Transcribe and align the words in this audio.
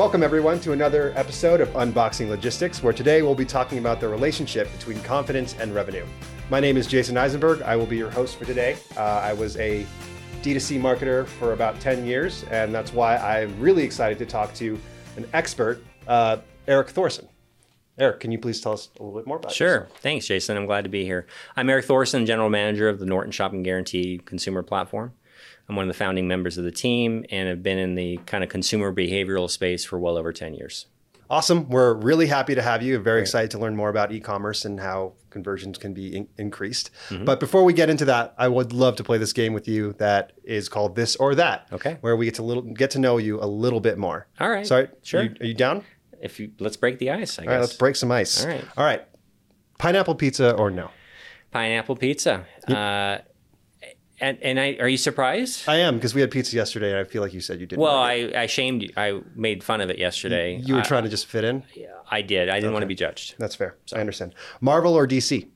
Welcome, 0.00 0.22
everyone, 0.22 0.60
to 0.60 0.72
another 0.72 1.12
episode 1.14 1.60
of 1.60 1.68
Unboxing 1.74 2.30
Logistics, 2.30 2.82
where 2.82 2.94
today 2.94 3.20
we'll 3.20 3.34
be 3.34 3.44
talking 3.44 3.76
about 3.76 4.00
the 4.00 4.08
relationship 4.08 4.72
between 4.72 4.98
confidence 5.02 5.54
and 5.60 5.74
revenue. 5.74 6.06
My 6.48 6.58
name 6.58 6.78
is 6.78 6.86
Jason 6.86 7.18
Eisenberg. 7.18 7.60
I 7.60 7.76
will 7.76 7.84
be 7.84 7.98
your 7.98 8.08
host 8.08 8.38
for 8.38 8.46
today. 8.46 8.78
Uh, 8.96 9.02
I 9.02 9.34
was 9.34 9.58
a 9.58 9.84
D2C 10.40 10.80
marketer 10.80 11.26
for 11.26 11.52
about 11.52 11.78
10 11.80 12.06
years, 12.06 12.44
and 12.44 12.74
that's 12.74 12.94
why 12.94 13.18
I'm 13.18 13.60
really 13.60 13.82
excited 13.82 14.16
to 14.20 14.24
talk 14.24 14.54
to 14.54 14.80
an 15.18 15.28
expert, 15.34 15.84
uh, 16.08 16.38
Eric 16.66 16.88
Thorson. 16.88 17.28
Eric, 17.98 18.20
can 18.20 18.32
you 18.32 18.38
please 18.38 18.58
tell 18.62 18.72
us 18.72 18.88
a 18.98 19.02
little 19.02 19.20
bit 19.20 19.26
more 19.26 19.36
about 19.36 19.52
it? 19.52 19.54
Sure. 19.54 19.68
yourself? 19.68 19.98
Thanks, 20.00 20.26
Jason. 20.26 20.56
I'm 20.56 20.64
glad 20.64 20.84
to 20.84 20.90
be 20.90 21.04
here. 21.04 21.26
I'm 21.56 21.68
Eric 21.68 21.84
Thorson, 21.84 22.24
General 22.24 22.48
Manager 22.48 22.88
of 22.88 23.00
the 23.00 23.06
Norton 23.06 23.32
Shopping 23.32 23.62
Guarantee 23.62 24.16
consumer 24.16 24.62
platform. 24.62 25.12
I'm 25.70 25.76
one 25.76 25.84
of 25.84 25.88
the 25.88 25.94
founding 25.94 26.26
members 26.26 26.58
of 26.58 26.64
the 26.64 26.72
team 26.72 27.24
and 27.30 27.48
have 27.48 27.62
been 27.62 27.78
in 27.78 27.94
the 27.94 28.16
kind 28.26 28.42
of 28.42 28.50
consumer 28.50 28.92
behavioral 28.92 29.48
space 29.48 29.84
for 29.84 30.00
well 30.00 30.16
over 30.18 30.32
10 30.32 30.54
years. 30.54 30.86
Awesome. 31.30 31.68
We're 31.68 31.94
really 31.94 32.26
happy 32.26 32.56
to 32.56 32.62
have 32.62 32.82
you. 32.82 32.98
Very 32.98 33.20
excited 33.20 33.52
to 33.52 33.58
learn 33.60 33.76
more 33.76 33.88
about 33.88 34.10
e-commerce 34.10 34.64
and 34.64 34.80
how 34.80 35.12
conversions 35.30 35.78
can 35.78 35.94
be 35.94 36.16
in- 36.16 36.28
increased. 36.36 36.90
Mm-hmm. 37.08 37.24
But 37.24 37.38
before 37.38 37.62
we 37.62 37.72
get 37.72 37.88
into 37.88 38.04
that, 38.06 38.34
I 38.36 38.48
would 38.48 38.72
love 38.72 38.96
to 38.96 39.04
play 39.04 39.16
this 39.16 39.32
game 39.32 39.52
with 39.52 39.68
you 39.68 39.92
that 39.98 40.32
is 40.42 40.68
called 40.68 40.96
This 40.96 41.14
or 41.14 41.36
That. 41.36 41.68
Okay. 41.72 41.98
Where 42.00 42.16
we 42.16 42.24
get 42.24 42.34
to 42.34 42.42
little 42.42 42.62
get 42.62 42.90
to 42.90 42.98
know 42.98 43.18
you 43.18 43.40
a 43.40 43.46
little 43.46 43.78
bit 43.78 43.96
more. 43.96 44.26
All 44.40 44.50
right. 44.50 44.66
Sorry. 44.66 44.88
Sure. 45.04 45.22
You, 45.22 45.34
are 45.40 45.46
you 45.46 45.54
down? 45.54 45.84
If 46.20 46.40
you 46.40 46.50
let's 46.58 46.76
break 46.76 46.98
the 46.98 47.10
ice, 47.10 47.38
I 47.38 47.42
All 47.42 47.46
guess. 47.46 47.52
right. 47.52 47.60
Let's 47.60 47.76
break 47.76 47.94
some 47.94 48.10
ice. 48.10 48.42
All 48.42 48.50
right. 48.50 48.64
All 48.76 48.84
right. 48.84 49.04
Pineapple 49.78 50.16
pizza 50.16 50.52
or 50.56 50.72
no? 50.72 50.90
Pineapple 51.52 51.94
pizza. 51.94 52.44
Uh, 52.66 53.18
and 54.20 54.38
and 54.42 54.60
I 54.60 54.76
are 54.80 54.88
you 54.88 54.96
surprised? 54.96 55.68
I 55.68 55.76
am 55.76 55.96
because 55.96 56.14
we 56.14 56.20
had 56.20 56.30
pizza 56.30 56.54
yesterday, 56.56 56.90
and 56.90 56.98
I 56.98 57.04
feel 57.04 57.22
like 57.22 57.32
you 57.32 57.40
said 57.40 57.60
you 57.60 57.66
didn't. 57.66 57.82
well. 57.82 57.96
I, 57.96 58.32
I 58.36 58.46
shamed 58.46 58.82
you. 58.82 58.90
I 58.96 59.20
made 59.34 59.62
fun 59.64 59.80
of 59.80 59.90
it 59.90 59.98
yesterday. 59.98 60.56
you 60.64 60.74
were 60.74 60.80
I, 60.80 60.84
trying 60.84 61.04
to 61.04 61.08
just 61.08 61.26
fit 61.26 61.44
in. 61.44 61.62
I 62.10 62.22
did. 62.22 62.48
I 62.48 62.56
didn't 62.60 62.72
want 62.72 62.82
to 62.82 62.88
be 62.88 62.94
judged. 62.94 63.36
That's 63.38 63.54
fair. 63.54 63.76
I 63.94 64.00
understand. 64.00 64.34
Marvel 64.60 64.94
or 64.94 65.06
DC? 65.06 65.46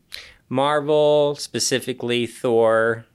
Marvel, 0.48 1.34
specifically 1.37 2.27
Thor. 2.27 3.06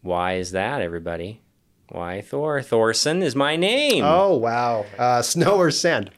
Why 0.00 0.34
is 0.34 0.52
that, 0.52 0.80
everybody? 0.80 1.42
Why 1.88 2.22
Thor? 2.22 2.62
Thorson 2.62 3.22
is 3.22 3.36
my 3.36 3.56
name. 3.56 4.04
Oh 4.04 4.36
wow. 4.36 4.86
Uh, 4.98 5.22
snow 5.34 5.56
or 5.56 5.70
sand? 5.70 6.10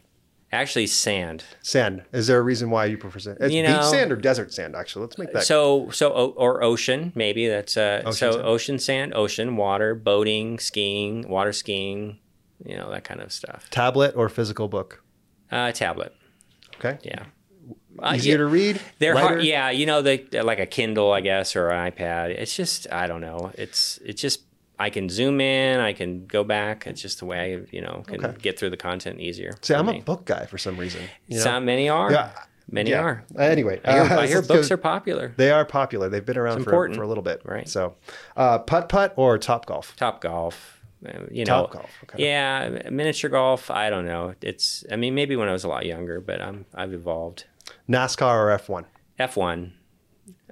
Actually, 0.54 0.86
sand. 0.86 1.44
Sand. 1.62 2.02
Is 2.12 2.26
there 2.26 2.38
a 2.38 2.42
reason 2.42 2.70
why 2.70 2.86
you 2.86 2.96
prefer 2.96 3.18
sand? 3.18 3.38
It's 3.40 3.52
You 3.52 3.62
beach 3.66 3.82
sand 3.84 4.12
or 4.12 4.16
desert 4.16 4.52
sand? 4.52 4.74
Actually, 4.74 5.02
let's 5.02 5.18
make 5.18 5.32
that. 5.32 5.44
So, 5.44 5.90
so 5.90 6.10
or 6.10 6.62
ocean, 6.62 7.12
maybe 7.14 7.48
that's 7.48 7.76
uh. 7.76 8.02
Ocean 8.06 8.12
so 8.14 8.32
sand. 8.32 8.44
ocean 8.46 8.78
sand, 8.78 9.14
ocean 9.14 9.56
water, 9.56 9.94
boating, 9.94 10.58
skiing, 10.58 11.28
water 11.28 11.52
skiing, 11.52 12.18
you 12.64 12.76
know 12.76 12.90
that 12.90 13.04
kind 13.04 13.20
of 13.20 13.32
stuff. 13.32 13.68
tablet 13.70 14.14
or 14.16 14.28
physical 14.28 14.68
book? 14.68 15.02
Uh, 15.50 15.70
tablet, 15.72 16.14
Okay. 16.78 16.98
yeah. 17.02 17.24
Uh, 17.98 18.14
Easier 18.16 18.32
yeah, 18.32 18.38
to 18.38 18.46
read. 18.46 18.80
They're 18.98 19.14
lighter? 19.14 19.26
hard, 19.28 19.44
yeah. 19.44 19.70
You 19.70 19.86
know, 19.86 20.02
they 20.02 20.24
like 20.32 20.58
a 20.58 20.66
Kindle, 20.66 21.12
I 21.12 21.20
guess, 21.20 21.54
or 21.54 21.68
an 21.70 21.92
iPad. 21.92 22.30
It's 22.30 22.56
just, 22.56 22.90
I 22.90 23.06
don't 23.06 23.20
know. 23.20 23.52
It's, 23.54 24.00
it's 24.04 24.20
just, 24.20 24.40
I 24.78 24.90
can 24.90 25.08
zoom 25.08 25.40
in, 25.40 25.78
I 25.80 25.92
can 25.92 26.26
go 26.26 26.42
back. 26.44 26.86
It's 26.86 27.00
just 27.00 27.18
the 27.20 27.26
way 27.26 27.54
I, 27.54 27.60
you 27.70 27.80
know, 27.80 28.02
can 28.06 28.24
Okay. 28.24 28.36
get 28.40 28.58
through 28.58 28.70
the 28.70 28.76
content 28.76 29.20
easier. 29.20 29.52
See, 29.62 29.74
I'm 29.74 29.86
me. 29.86 29.98
a 29.98 30.02
book 30.02 30.24
guy 30.24 30.46
for 30.46 30.58
some 30.58 30.76
reason. 30.76 31.02
you 31.28 31.36
know? 31.38 31.42
Some 31.44 31.64
many 31.64 31.88
are. 31.88 32.10
Yeah. 32.12 32.30
Many 32.70 32.90
Yeah. 32.90 33.02
are. 33.02 33.24
Anyway, 33.38 33.80
I 33.84 33.92
hear, 33.92 34.02
uh, 34.02 34.20
I 34.22 34.26
hear 34.26 34.42
books 34.52 34.68
go- 34.68 34.74
are 34.74 34.78
popular. 34.78 35.32
They 35.36 35.50
are 35.50 35.64
popular. 35.64 36.08
They've 36.08 36.24
been 36.24 36.38
around 36.38 36.64
for, 36.64 36.70
for 36.92 37.02
a 37.02 37.06
little 37.06 37.22
bit, 37.22 37.42
right. 37.44 37.68
So, 37.68 37.94
uh, 38.36 38.58
putt 38.60 38.88
putt 38.88 39.12
or 39.16 39.38
Topgolf? 39.38 39.94
Top 39.96 40.20
golf. 40.20 40.80
uh, 41.06 41.10
You 41.30 41.44
know, 41.44 41.66
Topgolf, 41.66 41.88
okay. 42.04 42.24
Yeah, 42.26 42.88
miniature 42.90 43.30
golf. 43.30 43.70
I 43.70 43.90
don't 43.90 44.06
know. 44.06 44.34
It's. 44.40 44.82
I 44.90 44.96
mean, 44.96 45.14
maybe 45.14 45.36
when 45.36 45.48
I 45.48 45.52
was 45.52 45.62
a 45.64 45.68
lot 45.68 45.84
younger, 45.86 46.20
but 46.22 46.40
I'm. 46.40 46.64
I've 46.74 46.94
evolved. 46.94 47.44
NASCAR 47.88 48.34
or 48.34 48.58
F1? 48.58 48.86
F1. 49.20 49.72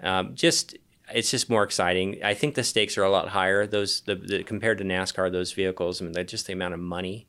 Um, 0.02 0.34
just 0.34 0.76
it's 1.14 1.30
just 1.30 1.48
more 1.50 1.62
exciting. 1.62 2.22
I 2.24 2.34
think 2.34 2.54
the 2.54 2.64
stakes 2.64 2.96
are 2.98 3.02
a 3.04 3.10
lot 3.10 3.28
higher. 3.28 3.66
Those 3.66 4.00
the, 4.02 4.14
the 4.14 4.42
compared 4.44 4.78
to 4.78 4.84
NASCAR, 4.84 5.30
those 5.32 5.52
vehicles. 5.52 6.00
I 6.02 6.06
mean, 6.06 6.26
just 6.26 6.46
the 6.46 6.52
amount 6.52 6.74
of 6.74 6.80
money, 6.80 7.26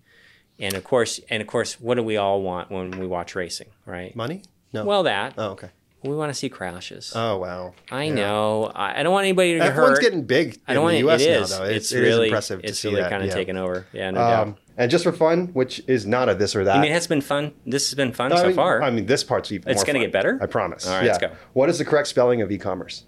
and 0.59 0.73
of 0.75 0.83
course, 0.83 1.19
and 1.29 1.41
of 1.41 1.47
course, 1.47 1.79
what 1.79 1.95
do 1.95 2.03
we 2.03 2.17
all 2.17 2.41
want 2.41 2.71
when 2.71 2.91
we 2.99 3.07
watch 3.07 3.35
racing, 3.35 3.67
right? 3.85 4.15
Money? 4.15 4.43
No. 4.71 4.85
Well, 4.85 5.03
that 5.03 5.35
oh, 5.37 5.49
okay. 5.51 5.69
we 6.03 6.15
want 6.15 6.31
to 6.31 6.33
see 6.33 6.49
crashes. 6.49 7.11
Oh, 7.15 7.37
wow. 7.37 7.73
I 7.91 8.05
Yeah. 8.05 8.13
know. 8.15 8.71
I, 8.73 8.99
I 8.99 9.03
don't 9.03 9.13
want 9.13 9.25
anybody 9.25 9.53
to 9.53 9.59
get 9.59 9.71
F1's 9.73 9.75
hurt. 9.75 10.01
getting 10.01 10.23
big 10.23 10.59
I 10.67 10.73
don't 10.73 10.81
in 10.81 10.83
want 10.83 10.93
the. 10.93 10.99
U.S. 10.99 11.21
It 11.21 11.51
now, 11.51 11.57
though. 11.59 11.63
It's, 11.65 11.91
it 11.91 12.03
is 12.03 12.03
really 12.03 12.27
impressive 12.29 12.61
to 12.61 12.67
It's 12.67 12.79
see 12.79 12.87
really 12.89 13.01
that. 13.01 13.11
kind 13.11 13.21
of 13.23 13.29
yeah. 13.29 13.35
taken 13.35 13.57
over. 13.57 13.85
Yeah, 13.93 14.09
no 14.11 14.19
doubt. 14.19 14.47
Um, 14.47 14.55
and 14.75 14.89
just 14.89 15.03
for 15.03 15.11
fun, 15.11 15.47
which 15.53 15.83
is 15.85 16.07
not 16.07 16.29
a 16.29 16.33
this 16.33 16.55
or 16.55 16.63
that. 16.63 16.77
I 16.77 16.81
mean, 16.81 16.89
it 16.89 16.95
has 16.95 17.05
been 17.05 17.21
fun. 17.21 17.53
This 17.67 17.87
has 17.89 17.95
been 17.95 18.11
fun 18.11 18.33
I 18.33 18.37
so 18.37 18.47
mean- 18.47 18.55
far. 18.55 18.81
I 18.81 18.89
mean, 18.89 19.05
this 19.05 19.23
part's 19.23 19.51
even 19.51 19.71
It's 19.71 19.83
gonna 19.83 19.99
get 19.99 20.11
better? 20.11 20.39
I 20.41 20.47
promise. 20.47 20.87
All 20.87 20.93
right, 20.95 21.03
yeah. 21.05 21.11
let's 21.11 21.21
go. 21.23 21.31
What 21.53 21.69
is 21.69 21.77
the 21.77 21.85
correct 21.85 22.07
spelling 22.07 22.41
of 22.41 22.51
e-commerce? 22.51 23.03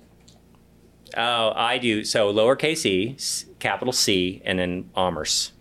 Oh, 1.17 1.53
I 1.55 1.77
do. 1.77 2.03
So 2.03 2.31
lowercase 2.33 2.85
e, 2.85 3.17
capital 3.59 3.91
C, 3.93 4.41
and 4.45 4.59
then 4.59 4.89
commerce 4.95 5.51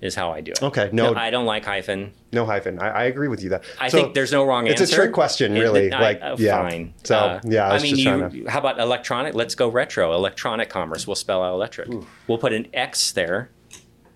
is 0.00 0.14
how 0.16 0.32
I 0.32 0.40
do 0.40 0.50
it. 0.52 0.62
Okay, 0.62 0.90
no- 0.92 1.14
I 1.14 1.30
don't 1.30 1.46
like 1.46 1.64
hyphen. 1.64 2.12
No 2.32 2.44
hyphen. 2.44 2.78
I, 2.80 2.88
I 2.88 3.04
agree 3.04 3.28
with 3.28 3.42
you 3.42 3.50
that. 3.50 3.62
I 3.78 3.88
So, 3.88 3.98
think 3.98 4.14
there's 4.14 4.32
no 4.32 4.44
wrong 4.44 4.66
it's 4.66 4.80
answer. 4.80 4.84
It's 4.84 4.92
a 4.92 4.96
trick 4.96 5.12
question, 5.12 5.56
It- 5.56 5.60
really. 5.60 5.92
I- 5.92 6.00
like, 6.00 6.20
uh, 6.22 6.34
yeah. 6.38 6.68
fine. 6.68 6.94
So, 7.04 7.16
Uh, 7.16 7.40
yeah, 7.44 7.68
I 7.68 7.76
I, 7.76 7.78
mean, 7.78 7.94
just 7.96 8.34
you, 8.34 8.44
to. 8.44 8.50
how 8.50 8.58
about 8.58 8.80
electronic? 8.80 9.34
Let's 9.34 9.54
go 9.54 9.68
retro. 9.68 10.12
Electronic 10.14 10.68
commerce. 10.70 11.06
We'll 11.06 11.14
spell 11.14 11.42
out 11.44 11.54
electric. 11.54 11.88
We'll 12.26 12.38
put 12.38 12.52
an 12.52 12.66
X 12.74 13.12
there 13.12 13.50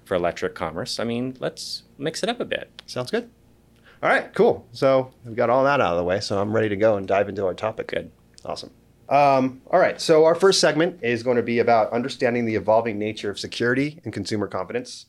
for 0.07 0.15
electric 0.17 0.55
commerce. 0.57 0.99
I 0.99 1.05
mean, 1.05 1.37
let's 1.41 1.83
mix 1.99 2.23
it 2.23 2.29
up 2.29 2.41
a 2.41 2.45
bit. 2.45 2.71
Sounds 2.87 3.11
good. 3.13 3.31
All 4.03 4.09
right, 4.11 4.33
cool. 4.35 4.67
So 4.73 5.13
we 5.25 5.35
got 5.35 5.51
all 5.51 5.63
that 5.65 5.81
out 5.81 5.93
of 5.93 5.99
the 5.99 6.05
way. 6.05 6.19
So 6.21 6.41
I'm 6.41 6.53
ready 6.53 6.69
to 6.69 6.77
go 6.77 6.97
and 6.97 7.07
dive 7.07 7.29
into 7.29 7.45
our 7.47 7.55
topic. 7.55 7.87
Good. 7.89 8.11
Awesome. 8.45 8.71
Um, 9.09 9.63
all 9.71 9.79
right. 9.79 10.01
So 10.01 10.25
our 10.25 10.35
first 10.35 10.61
segment 10.61 11.03
is 11.03 11.23
going 11.23 11.37
to 11.37 11.43
be 11.43 11.59
about 11.59 11.93
understanding 11.93 12.45
the 12.45 12.57
evolving 12.57 12.99
nature 12.99 13.31
of 13.31 13.39
security 13.39 14.01
and 14.05 14.13
consumer 14.13 14.47
confidence 14.47 15.07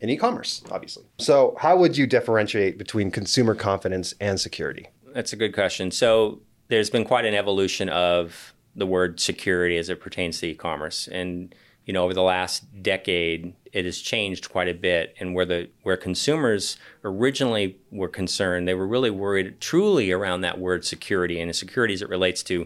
in 0.00 0.10
e-commerce, 0.10 0.62
obviously. 0.70 1.04
So 1.18 1.56
how 1.58 1.76
would 1.76 1.96
you 1.96 2.06
differentiate 2.06 2.76
between 2.78 3.10
consumer 3.10 3.54
confidence 3.54 4.14
and 4.20 4.38
security? 4.40 4.88
That's 5.14 5.32
a 5.32 5.36
good 5.36 5.54
question. 5.54 5.90
So 5.90 6.40
there's 6.68 6.90
been 6.90 7.04
quite 7.04 7.24
an 7.24 7.34
evolution 7.34 7.88
of 7.88 8.54
the 8.74 8.86
word 8.86 9.20
security 9.20 9.78
as 9.78 9.88
it 9.88 10.00
pertains 10.00 10.40
to 10.40 10.46
e-commerce, 10.48 11.08
and 11.08 11.54
you 11.86 11.92
know 11.92 12.04
over 12.04 12.12
the 12.12 12.22
last 12.22 12.82
decade, 12.82 13.54
it 13.76 13.84
has 13.84 13.98
changed 13.98 14.48
quite 14.48 14.68
a 14.68 14.74
bit. 14.74 15.14
And 15.20 15.34
where 15.34 15.44
the 15.44 15.68
where 15.82 15.98
consumers 15.98 16.78
originally 17.04 17.76
were 17.92 18.08
concerned, 18.08 18.66
they 18.66 18.72
were 18.72 18.86
really 18.86 19.10
worried 19.10 19.60
truly 19.60 20.10
around 20.10 20.40
that 20.40 20.58
word 20.58 20.86
security 20.86 21.38
and 21.38 21.54
security 21.54 21.92
as 21.92 22.00
it 22.00 22.08
relates 22.08 22.42
to 22.44 22.64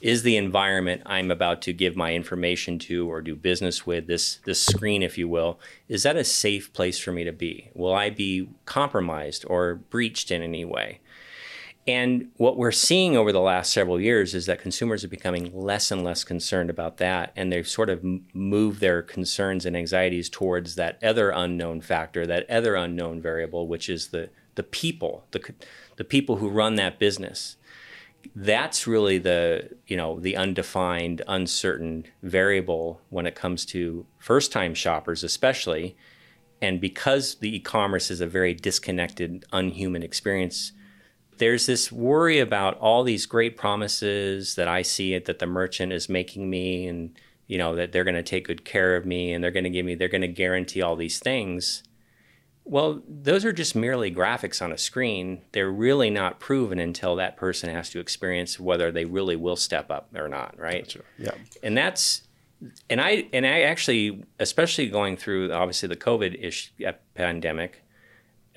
is 0.00 0.22
the 0.22 0.38
environment 0.38 1.02
I'm 1.04 1.30
about 1.30 1.60
to 1.62 1.74
give 1.74 1.94
my 1.94 2.14
information 2.14 2.78
to 2.80 3.10
or 3.10 3.20
do 3.20 3.36
business 3.36 3.86
with 3.86 4.06
this 4.06 4.36
this 4.46 4.62
screen, 4.62 5.02
if 5.02 5.18
you 5.18 5.28
will, 5.28 5.60
is 5.88 6.04
that 6.04 6.16
a 6.16 6.24
safe 6.24 6.72
place 6.72 6.98
for 6.98 7.12
me 7.12 7.22
to 7.24 7.32
be? 7.32 7.68
Will 7.74 7.92
I 7.92 8.08
be 8.08 8.48
compromised 8.64 9.44
or 9.48 9.74
breached 9.74 10.30
in 10.30 10.40
any 10.40 10.64
way? 10.64 11.00
And 11.86 12.30
what 12.36 12.56
we're 12.56 12.72
seeing 12.72 13.16
over 13.16 13.30
the 13.30 13.40
last 13.40 13.72
several 13.72 14.00
years 14.00 14.34
is 14.34 14.46
that 14.46 14.60
consumers 14.60 15.04
are 15.04 15.08
becoming 15.08 15.52
less 15.54 15.92
and 15.92 16.02
less 16.02 16.24
concerned 16.24 16.68
about 16.68 16.96
that. 16.96 17.32
And 17.36 17.52
they've 17.52 17.68
sort 17.68 17.90
of 17.90 18.04
moved 18.34 18.80
their 18.80 19.02
concerns 19.02 19.64
and 19.64 19.76
anxieties 19.76 20.28
towards 20.28 20.74
that 20.74 20.98
other 21.02 21.30
unknown 21.30 21.80
factor, 21.80 22.26
that 22.26 22.50
other 22.50 22.74
unknown 22.74 23.22
variable, 23.22 23.68
which 23.68 23.88
is 23.88 24.08
the, 24.08 24.30
the 24.56 24.64
people, 24.64 25.26
the, 25.30 25.54
the 25.96 26.04
people 26.04 26.36
who 26.36 26.48
run 26.48 26.74
that 26.74 26.98
business. 26.98 27.56
That's 28.34 28.88
really 28.88 29.18
the, 29.18 29.70
you 29.86 29.96
know, 29.96 30.18
the 30.18 30.36
undefined, 30.36 31.22
uncertain 31.28 32.06
variable 32.20 33.00
when 33.10 33.26
it 33.26 33.36
comes 33.36 33.64
to 33.66 34.06
first 34.18 34.50
time 34.50 34.74
shoppers, 34.74 35.22
especially. 35.22 35.96
And 36.60 36.80
because 36.80 37.36
the 37.36 37.54
e 37.54 37.60
commerce 37.60 38.10
is 38.10 38.20
a 38.20 38.26
very 38.26 38.54
disconnected, 38.54 39.44
unhuman 39.52 40.02
experience, 40.02 40.72
there's 41.38 41.66
this 41.66 41.92
worry 41.92 42.38
about 42.38 42.78
all 42.78 43.02
these 43.02 43.26
great 43.26 43.56
promises 43.56 44.54
that 44.54 44.68
I 44.68 44.82
see 44.82 45.14
it 45.14 45.26
that 45.26 45.38
the 45.38 45.46
merchant 45.46 45.92
is 45.92 46.08
making 46.08 46.48
me 46.48 46.86
and 46.86 47.18
you 47.46 47.58
know 47.58 47.76
that 47.76 47.92
they're 47.92 48.04
going 48.04 48.16
to 48.16 48.22
take 48.22 48.46
good 48.46 48.64
care 48.64 48.96
of 48.96 49.06
me 49.06 49.32
and 49.32 49.42
they're 49.42 49.50
going 49.50 49.64
to 49.64 49.70
give 49.70 49.86
me 49.86 49.94
they're 49.94 50.08
going 50.08 50.20
to 50.22 50.28
guarantee 50.28 50.82
all 50.82 50.96
these 50.96 51.18
things. 51.18 51.82
Well, 52.68 53.00
those 53.08 53.44
are 53.44 53.52
just 53.52 53.76
merely 53.76 54.12
graphics 54.12 54.60
on 54.60 54.72
a 54.72 54.78
screen. 54.78 55.42
They're 55.52 55.70
really 55.70 56.10
not 56.10 56.40
proven 56.40 56.80
until 56.80 57.14
that 57.14 57.36
person 57.36 57.70
has 57.70 57.90
to 57.90 58.00
experience 58.00 58.58
whether 58.58 58.90
they 58.90 59.04
really 59.04 59.36
will 59.36 59.54
step 59.54 59.88
up 59.88 60.08
or 60.16 60.26
not, 60.28 60.58
right? 60.58 60.96
Yeah. 61.16 61.30
and 61.62 61.76
that's 61.76 62.22
and 62.88 63.00
I 63.00 63.28
and 63.32 63.46
I 63.46 63.62
actually, 63.62 64.24
especially 64.40 64.88
going 64.88 65.16
through 65.16 65.52
obviously 65.52 65.88
the 65.88 65.96
COVID 65.96 66.42
ish 66.42 66.72
uh, 66.86 66.92
pandemic, 67.14 67.84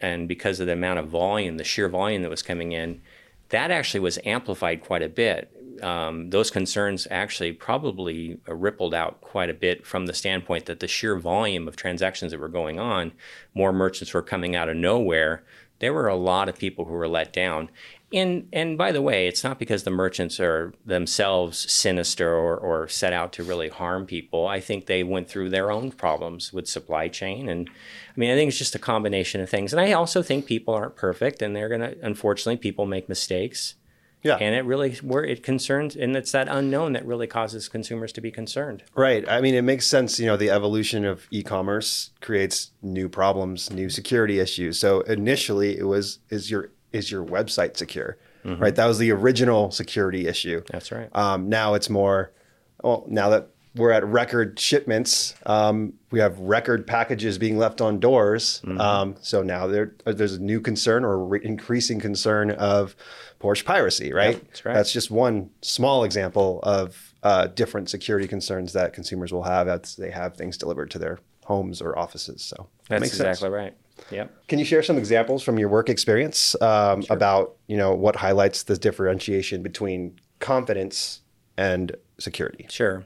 and 0.02 0.28
because 0.28 0.60
of 0.60 0.68
the 0.68 0.74
amount 0.74 1.00
of 1.00 1.08
volume, 1.08 1.58
the 1.58 1.64
sheer 1.64 1.90
volume 1.90 2.22
that 2.22 2.30
was 2.30 2.42
coming 2.42 2.72
in, 2.72 3.02
that 3.50 3.72
actually 3.72 4.00
was 4.00 4.20
amplified 4.26 4.84
quite 4.84 5.02
a 5.02 5.10
bit. 5.10 5.52
Um, 5.82 6.30
those 6.30 6.52
concerns 6.52 7.08
actually 7.10 7.54
probably 7.54 8.40
rippled 8.48 8.94
out 8.94 9.22
quite 9.22 9.50
a 9.50 9.54
bit 9.54 9.86
from 9.86 10.06
the 10.06 10.14
standpoint 10.14 10.66
that 10.66 10.82
the 10.82 10.88
sheer 10.88 11.18
volume 11.18 11.68
of 11.68 11.76
transactions 11.76 12.32
that 12.32 12.40
were 12.40 12.50
going 12.50 12.80
on, 12.80 13.14
more 13.54 13.72
merchants 13.72 14.14
were 14.14 14.22
coming 14.22 14.56
out 14.56 14.70
of 14.70 14.76
nowhere 14.76 15.44
there 15.80 15.94
were 15.94 16.08
a 16.08 16.16
lot 16.16 16.50
of 16.50 16.58
people 16.58 16.86
who 16.86 16.94
were 16.94 17.08
let 17.08 17.34
down. 17.34 17.70
And 18.12 18.48
and 18.52 18.78
by 18.78 18.92
the 18.92 19.02
way, 19.02 19.28
it's 19.28 19.44
not 19.44 19.60
because 19.60 19.84
the 19.84 19.92
merchants 19.92 20.40
are 20.40 20.74
themselves 20.86 21.72
sinister 21.72 22.34
or, 22.34 22.58
or 22.58 22.88
set 22.88 23.14
out 23.14 23.34
to 23.34 23.44
really 23.44 23.70
harm 23.70 24.06
people. 24.06 24.48
I 24.48 24.60
think 24.60 24.88
they 24.88 25.04
went 25.04 25.30
through 25.30 25.50
their 25.50 25.72
own 25.72 25.92
problems 25.92 26.52
with 26.52 26.68
supply 26.68 27.08
chain, 27.08 27.48
and 27.48 27.70
I 27.70 28.20
mean, 28.20 28.32
I 28.32 28.36
think 28.36 28.50
it's 28.50 28.58
just 28.58 28.76
a 28.76 28.80
combination 28.80 29.42
of 29.42 29.50
things. 29.50 29.74
And 29.74 29.80
I 29.80 29.92
also 29.92 30.24
think 30.24 30.48
people 30.48 30.74
aren't 30.74 30.96
perfect, 30.96 31.42
and 31.42 31.56
they're 31.56 31.70
gonna 31.70 31.94
unfortunately 32.02 32.58
people 32.58 32.86
make 32.86 33.10
mistakes. 33.10 33.76
Yeah. 34.24 34.36
And 34.36 34.54
it 34.54 34.66
really 34.66 34.96
where 34.96 35.24
it 35.24 35.44
concerns 35.44 35.96
and 35.96 36.16
it's 36.18 36.34
that 36.34 36.50
unknown 36.50 36.92
that 36.94 37.06
really 37.06 37.28
causes 37.28 37.70
consumers 37.70 38.12
to 38.14 38.22
be 38.22 38.32
concerned. 38.32 38.84
Right. 38.94 39.24
I 39.30 39.40
mean, 39.40 39.56
it 39.56 39.62
makes 39.62 39.88
sense. 39.88 40.20
You 40.20 40.26
know, 40.26 40.36
the 40.36 40.50
evolution 40.50 41.06
of 41.06 41.26
e-commerce 41.32 42.10
creates 42.20 42.72
new 42.82 43.08
problems, 43.08 43.72
new 43.72 43.90
security 43.90 44.40
issues. 44.40 44.78
So 44.78 45.02
initially, 45.02 45.78
it 45.78 45.86
was 45.86 46.20
is 46.30 46.52
your 46.52 46.72
is 46.92 47.12
your 47.12 47.24
website 47.24 47.78
secure? 47.78 48.18
Mm-hmm. 48.46 48.62
Right. 48.62 48.76
That 48.76 48.86
was 48.86 48.98
the 48.98 49.12
original 49.12 49.72
security 49.72 50.28
issue. 50.28 50.62
That's 50.72 50.92
right. 50.92 51.10
Um, 51.14 51.50
now 51.50 51.74
it's 51.74 51.90
more. 51.90 52.32
Well, 52.82 53.06
now 53.10 53.30
that 53.30 53.50
we're 53.76 53.92
at 53.92 54.06
record 54.06 54.60
shipments, 54.60 55.36
um, 55.46 55.94
we 56.12 56.20
have 56.20 56.40
record 56.40 56.88
packages 56.88 57.38
being 57.38 57.58
left 57.58 57.82
on 57.82 58.00
doors. 58.00 58.62
Mm-hmm. 58.64 58.80
Um, 58.80 59.16
so 59.22 59.44
now 59.44 59.68
there 59.68 59.94
there's 60.06 60.34
a 60.34 60.42
new 60.42 60.62
concern 60.62 61.04
or 61.04 61.20
re- 61.20 61.42
increasing 61.44 62.00
concern 62.00 62.52
of 62.52 62.96
porch 63.40 63.66
piracy, 63.66 64.14
right? 64.14 64.42
That's 64.48 64.66
right. 64.66 64.74
That's 64.74 64.94
just 64.94 65.12
one 65.12 65.50
small 65.62 66.04
example 66.04 66.60
of 66.64 67.14
uh, 67.24 67.48
different 67.48 67.90
security 67.90 68.28
concerns 68.28 68.74
that 68.74 68.94
consumers 68.94 69.34
will 69.34 69.44
have 69.44 69.68
as 69.68 69.96
they 69.96 70.12
have 70.12 70.36
things 70.36 70.58
delivered 70.58 70.92
to 70.92 71.00
their 71.00 71.20
homes 71.46 71.82
or 71.82 71.98
offices. 71.98 72.42
So 72.42 72.68
that's 72.88 73.08
exactly 73.08 73.36
sense. 73.36 73.52
right. 73.52 73.74
Yep. 74.12 74.48
Can 74.48 74.60
you 74.60 74.66
share 74.66 74.84
some 74.84 74.98
examples 74.98 75.44
from 75.44 75.60
your 75.60 75.70
work 75.70 75.90
experience 75.90 76.56
um, 76.62 77.02
sure. 77.02 77.16
about 77.16 77.56
you 77.68 77.78
know 77.78 77.94
what 77.94 78.16
highlights 78.16 78.64
the 78.64 78.78
differentiation 78.78 79.62
between 79.62 80.20
confidence 80.40 81.22
and 81.58 81.96
security? 82.18 82.66
Sure. 82.70 83.06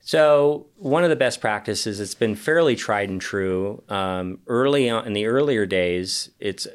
So 0.00 0.66
one 0.76 1.04
of 1.04 1.10
the 1.10 1.16
best 1.16 1.40
practices, 1.40 2.00
it's 2.00 2.14
been 2.14 2.34
fairly 2.34 2.76
tried 2.76 3.10
and 3.10 3.20
true. 3.20 3.82
Um, 3.90 4.38
early 4.46 4.88
on 4.88 5.06
in 5.06 5.12
the 5.12 5.26
earlier 5.26 5.66
days, 5.66 6.30
it's 6.38 6.66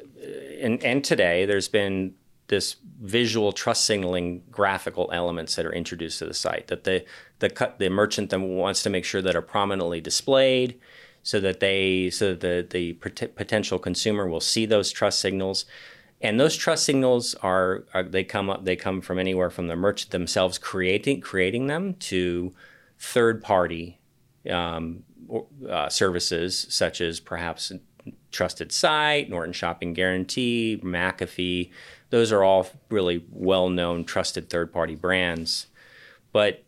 and, 0.60 0.82
and 0.84 1.02
today 1.02 1.44
there's 1.44 1.68
been 1.68 2.14
this 2.48 2.76
visual 3.00 3.52
trust 3.52 3.84
signaling 3.84 4.42
graphical 4.50 5.10
elements 5.12 5.56
that 5.56 5.66
are 5.66 5.72
introduced 5.72 6.18
to 6.18 6.26
the 6.26 6.34
site 6.34 6.68
that 6.68 6.84
the 6.84 7.04
the 7.38 7.72
the 7.78 7.88
merchant 7.88 8.30
then 8.30 8.42
wants 8.56 8.82
to 8.82 8.90
make 8.90 9.04
sure 9.04 9.22
that 9.22 9.34
are 9.34 9.42
prominently 9.42 10.00
displayed 10.00 10.78
so 11.24 11.40
that 11.40 11.58
they 11.58 12.10
so 12.10 12.34
that 12.34 12.70
the 12.70 12.92
the 12.92 12.92
potential 12.92 13.80
consumer 13.80 14.28
will 14.28 14.40
see 14.40 14.66
those 14.66 14.92
trust 14.92 15.18
signals 15.18 15.64
and 16.20 16.38
those 16.38 16.54
trust 16.54 16.84
signals 16.84 17.34
are, 17.42 17.84
are 17.92 18.04
they 18.04 18.22
come 18.22 18.48
up 18.48 18.64
they 18.64 18.76
come 18.76 19.00
from 19.00 19.18
anywhere 19.18 19.50
from 19.50 19.66
the 19.66 19.74
merchant 19.74 20.12
themselves 20.12 20.58
creating 20.58 21.20
creating 21.20 21.66
them 21.66 21.94
to 21.94 22.54
third 22.98 23.42
party 23.42 23.98
um, 24.48 25.02
uh, 25.68 25.88
services 25.88 26.66
such 26.68 27.00
as 27.00 27.18
perhaps 27.18 27.72
TrustedSite, 28.30 29.30
Norton 29.30 29.54
Shopping 29.54 29.94
Guarantee, 29.94 30.78
McAfee, 30.84 31.70
those 32.10 32.32
are 32.32 32.42
all 32.42 32.66
really 32.90 33.24
well 33.30 33.70
known, 33.70 34.04
trusted 34.04 34.50
third 34.50 34.72
party 34.72 34.94
brands. 34.94 35.68
But 36.32 36.63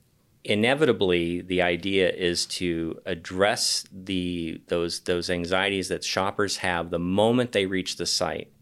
inevitably, 0.46 1.40
the 1.40 1.60
idea 1.60 2.08
is 2.08 2.46
to 2.46 3.00
address 3.04 3.84
the 3.92 4.62
those 4.68 5.00
those 5.00 5.28
anxieties 5.28 5.88
that 5.88 6.04
shoppers 6.04 6.58
have 6.58 6.90
the 6.90 6.98
moment 6.98 7.52
they 7.52 7.66
reach 7.66 7.96
the 7.96 8.06
site. 8.06 8.52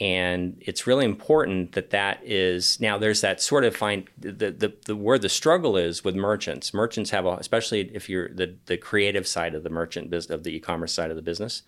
And 0.00 0.56
it's 0.60 0.86
really 0.86 1.04
important 1.04 1.72
that 1.72 1.90
that 1.90 2.20
is 2.24 2.80
now. 2.80 2.98
There's 2.98 3.20
that 3.20 3.40
sort 3.42 3.64
of 3.64 3.76
find 3.76 4.08
the, 4.16 4.50
the, 4.50 4.72
the 4.86 4.96
where 4.96 5.18
the 5.18 5.28
struggle 5.28 5.76
is 5.76 6.02
with 6.02 6.14
merchants. 6.14 6.72
Merchants 6.72 7.10
have, 7.10 7.26
a, 7.26 7.32
especially 7.32 7.80
if 7.94 8.08
you're 8.08 8.28
the 8.28 8.56
the 8.66 8.76
creative 8.76 9.26
side 9.26 9.54
of 9.54 9.64
the 9.64 9.70
merchant 9.70 10.08
business 10.08 10.34
of 10.34 10.44
the 10.44 10.56
e-commerce 10.56 10.94
side 10.94 11.10
of 11.10 11.16
the 11.16 11.22
business, 11.22 11.62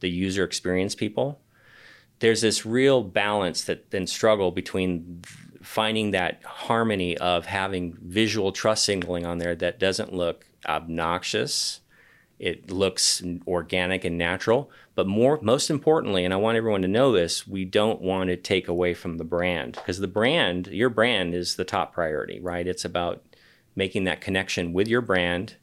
the 0.00 0.10
user 0.10 0.44
experience 0.44 0.94
people 0.94 1.40
there's 2.20 2.40
this 2.40 2.64
real 2.64 3.02
balance 3.02 3.64
that 3.64 3.90
then 3.90 4.06
struggle 4.06 4.50
between 4.50 5.20
finding 5.64 6.10
that 6.10 6.42
harmony 6.44 7.16
of 7.18 7.46
having 7.46 7.96
visual 8.02 8.52
trust 8.52 8.84
signaling 8.84 9.24
on 9.24 9.38
there 9.38 9.54
that 9.54 9.80
doesn't 9.80 10.12
look 10.12 10.46
obnoxious. 10.66 11.80
It 12.38 12.70
looks 12.70 13.22
organic 13.46 14.04
and 14.04 14.18
natural. 14.18 14.70
But 14.94 15.06
more 15.06 15.40
most 15.42 15.70
importantly 15.70 16.24
and 16.24 16.32
i 16.32 16.36
want 16.36 16.56
everyone 16.56 16.82
to 16.82 16.88
know 16.88 17.10
this 17.10 17.48
we 17.48 17.64
don't 17.64 18.00
want 18.00 18.28
to 18.30 18.36
take 18.36 18.68
away 18.68 18.94
from 18.94 19.18
the 19.18 19.24
brand 19.24 19.72
because 19.72 19.98
the 19.98 20.06
brand 20.06 20.68
your 20.68 20.88
brand 20.88 21.34
is 21.34 21.56
the 21.56 21.64
top 21.64 21.92
priority 21.92 22.38
right? 22.38 22.66
It's 22.66 22.84
about 22.84 23.24
making 23.74 24.04
that 24.04 24.20
connection 24.20 24.72
with 24.72 24.86
your 24.86 25.00
brand 25.00 25.56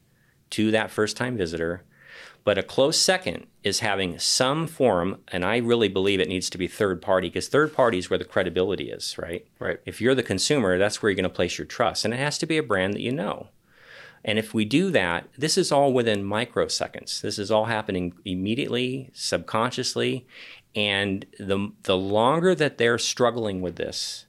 to 0.50 0.70
that 0.72 0.90
first 0.90 1.16
time 1.16 1.36
visitor 1.36 1.84
but 2.44 2.58
a 2.58 2.62
close 2.62 2.98
second 2.98 3.46
is 3.62 3.80
having 3.80 4.18
some 4.18 4.66
form, 4.66 5.20
and 5.28 5.44
I 5.44 5.58
really 5.58 5.88
believe 5.88 6.18
it 6.18 6.28
needs 6.28 6.50
to 6.50 6.58
be 6.58 6.66
third 6.66 7.00
party 7.00 7.28
because 7.28 7.48
third 7.48 7.72
party 7.72 7.98
is 7.98 8.10
where 8.10 8.18
the 8.18 8.24
credibility 8.24 8.90
is, 8.90 9.16
right? 9.16 9.46
Right. 9.58 9.78
If 9.86 10.00
you're 10.00 10.14
the 10.14 10.22
consumer, 10.22 10.78
that's 10.78 11.00
where 11.00 11.10
you're 11.10 11.16
going 11.16 11.24
to 11.24 11.28
place 11.28 11.58
your 11.58 11.66
trust, 11.66 12.04
and 12.04 12.12
it 12.12 12.18
has 12.18 12.38
to 12.38 12.46
be 12.46 12.58
a 12.58 12.62
brand 12.62 12.94
that 12.94 13.00
you 13.00 13.12
know. 13.12 13.48
And 14.24 14.38
if 14.38 14.54
we 14.54 14.64
do 14.64 14.90
that, 14.90 15.28
this 15.36 15.58
is 15.58 15.72
all 15.72 15.92
within 15.92 16.24
microseconds. 16.24 17.20
This 17.20 17.38
is 17.38 17.50
all 17.50 17.64
happening 17.66 18.14
immediately, 18.24 19.10
subconsciously, 19.12 20.26
and 20.74 21.26
the 21.38 21.72
the 21.84 21.96
longer 21.96 22.54
that 22.54 22.78
they're 22.78 22.98
struggling 22.98 23.60
with 23.60 23.76
this, 23.76 24.26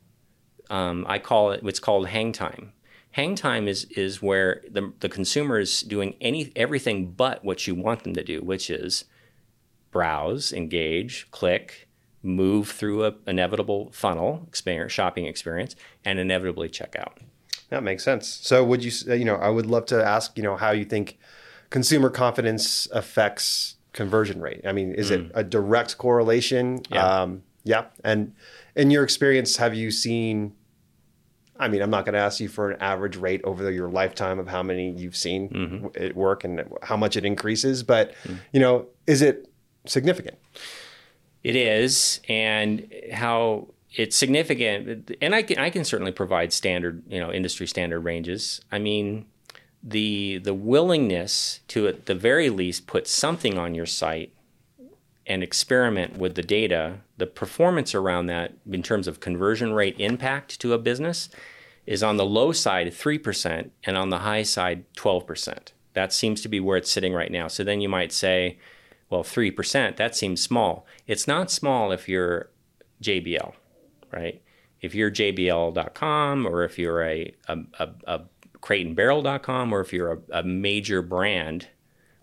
um, 0.70 1.06
I 1.08 1.20
call 1.20 1.52
it 1.52 1.64
what's 1.64 1.80
called 1.80 2.08
hang 2.08 2.32
time 2.32 2.74
hang 3.14 3.36
time 3.36 3.68
is 3.68 3.86
is 3.86 4.22
where 4.22 4.62
the, 4.70 4.92
the 5.00 5.10
consumer 5.10 5.60
is 5.60 5.82
doing 5.82 6.16
any 6.20 6.52
everything 6.56 7.12
but 7.12 7.44
what 7.44 7.66
you 7.66 7.74
want 7.74 8.04
them 8.04 8.14
to 8.14 8.24
do, 8.24 8.42
which 8.42 8.70
is 8.70 9.06
browse, 9.92 10.52
engage, 10.52 11.30
click, 11.32 11.88
move 12.22 12.70
through 12.70 13.06
a 13.06 13.14
inevitable 13.26 13.92
funnel 13.92 14.44
experience, 14.48 14.92
shopping 14.92 15.26
experience, 15.26 15.76
and 16.04 16.20
inevitably 16.20 16.68
check 16.70 16.96
out. 16.98 17.20
That 17.70 17.84
makes 17.84 18.04
sense. 18.04 18.28
So, 18.28 18.64
would 18.64 18.84
you 18.84 18.92
you 19.14 19.26
know 19.26 19.36
I 19.36 19.50
would 19.50 19.66
love 19.66 19.86
to 19.88 20.04
ask 20.04 20.38
you 20.38 20.44
know 20.44 20.58
how 20.58 20.72
you 20.72 20.86
think 20.86 21.18
consumer 21.70 22.10
confidence 22.10 22.88
affects 22.92 23.76
conversion 23.94 24.42
rate. 24.42 24.62
I 24.66 24.74
mean, 24.74 24.94
is 24.94 25.12
mm. 25.12 25.26
it 25.26 25.32
a 25.34 25.44
direct 25.44 25.98
correlation? 25.98 26.82
Yeah. 26.90 27.22
Um, 27.22 27.44
yeah. 27.64 27.86
And 28.04 28.34
in 28.76 28.92
your 28.92 29.04
experience, 29.04 29.58
have 29.58 29.74
you 29.74 29.90
seen 29.92 30.54
I 31.64 31.68
mean, 31.70 31.82
I'm 31.82 31.90
not 31.90 32.06
going 32.06 32.14
to 32.14 32.20
ask 32.20 32.40
you 32.40 32.50
for 32.50 32.72
an 32.72 32.82
average 32.82 33.16
rate 33.16 33.42
over 33.44 33.72
your 33.72 33.90
lifetime 33.90 34.40
of 34.40 34.48
how 34.48 34.62
many 34.62 34.92
you've 34.92 35.16
seen 35.16 35.50
mm-hmm. 35.50 35.88
it 35.96 36.16
work 36.16 36.44
and 36.44 36.64
how 36.82 36.98
much 36.98 37.16
it 37.16 37.26
increases, 37.26 37.84
but 37.84 38.14
mm-hmm. 38.24 38.36
you 38.52 38.60
know, 38.60 38.88
is 39.08 39.22
it 39.22 39.50
significant? 39.86 40.38
It 41.44 41.56
is, 41.56 42.22
and 42.30 42.92
how 43.12 43.68
it's 43.92 44.16
significant, 44.16 45.12
and 45.22 45.36
I 45.36 45.44
can 45.44 45.60
I 45.60 45.70
can 45.70 45.84
certainly 45.84 46.12
provide 46.12 46.54
standard, 46.54 47.04
you 47.08 47.20
know, 47.20 47.32
industry 47.32 47.68
standard 47.68 48.00
ranges. 48.02 48.62
I 48.72 48.80
mean, 48.80 49.26
the 49.84 50.40
the 50.40 50.54
willingness 50.54 51.60
to 51.70 51.88
at 51.88 52.06
the 52.06 52.16
very 52.16 52.50
least 52.50 52.88
put 52.88 53.08
something 53.08 53.58
on 53.58 53.76
your 53.76 53.86
site 53.86 54.34
and 55.26 55.44
experiment 55.44 56.18
with 56.18 56.36
the 56.36 56.42
data, 56.42 57.00
the 57.18 57.28
performance 57.28 57.94
around 57.96 58.28
that 58.28 58.54
in 58.70 58.84
terms 58.84 59.08
of 59.08 59.20
conversion 59.20 59.74
rate 59.74 59.96
impact 60.00 60.60
to 60.62 60.74
a 60.74 60.78
business 60.78 61.30
is 61.86 62.04
on 62.04 62.18
the 62.18 62.26
low 62.26 62.52
side 62.52 62.88
3% 62.88 63.70
and 63.84 63.98
on 63.98 64.10
the 64.10 64.20
high 64.20 64.44
side 64.44 64.86
12%. 64.96 65.70
That 65.94 66.14
seems 66.14 66.42
to 66.42 66.50
be 66.50 66.60
where 66.60 66.78
it's 66.78 66.92
sitting 66.92 67.14
right 67.14 67.32
now. 67.32 67.48
So 67.48 67.64
then 67.64 67.82
you 67.82 67.90
might 67.90 68.12
say, 68.12 68.58
well, 69.10 69.24
3%, 69.24 69.98
that 69.98 70.16
seems 70.16 70.42
small. 70.42 70.86
It's 71.08 71.28
not 71.28 71.52
small 71.52 71.92
if 71.92 72.10
you're 72.10 72.50
JBL, 73.02 73.54
right? 74.12 74.42
If 74.82 74.96
you're 74.96 75.12
JBL.com 75.12 76.46
or 76.48 76.64
if 76.64 76.80
you're 76.80 77.04
a, 77.04 77.34
a, 77.48 77.58
a, 77.80 77.90
a 78.08 78.22
crateandbarrel.com 78.60 79.74
or 79.74 79.82
if 79.82 79.94
you're 79.94 80.14
a, 80.14 80.40
a 80.40 80.44
major 80.44 81.02
brand 81.02 81.68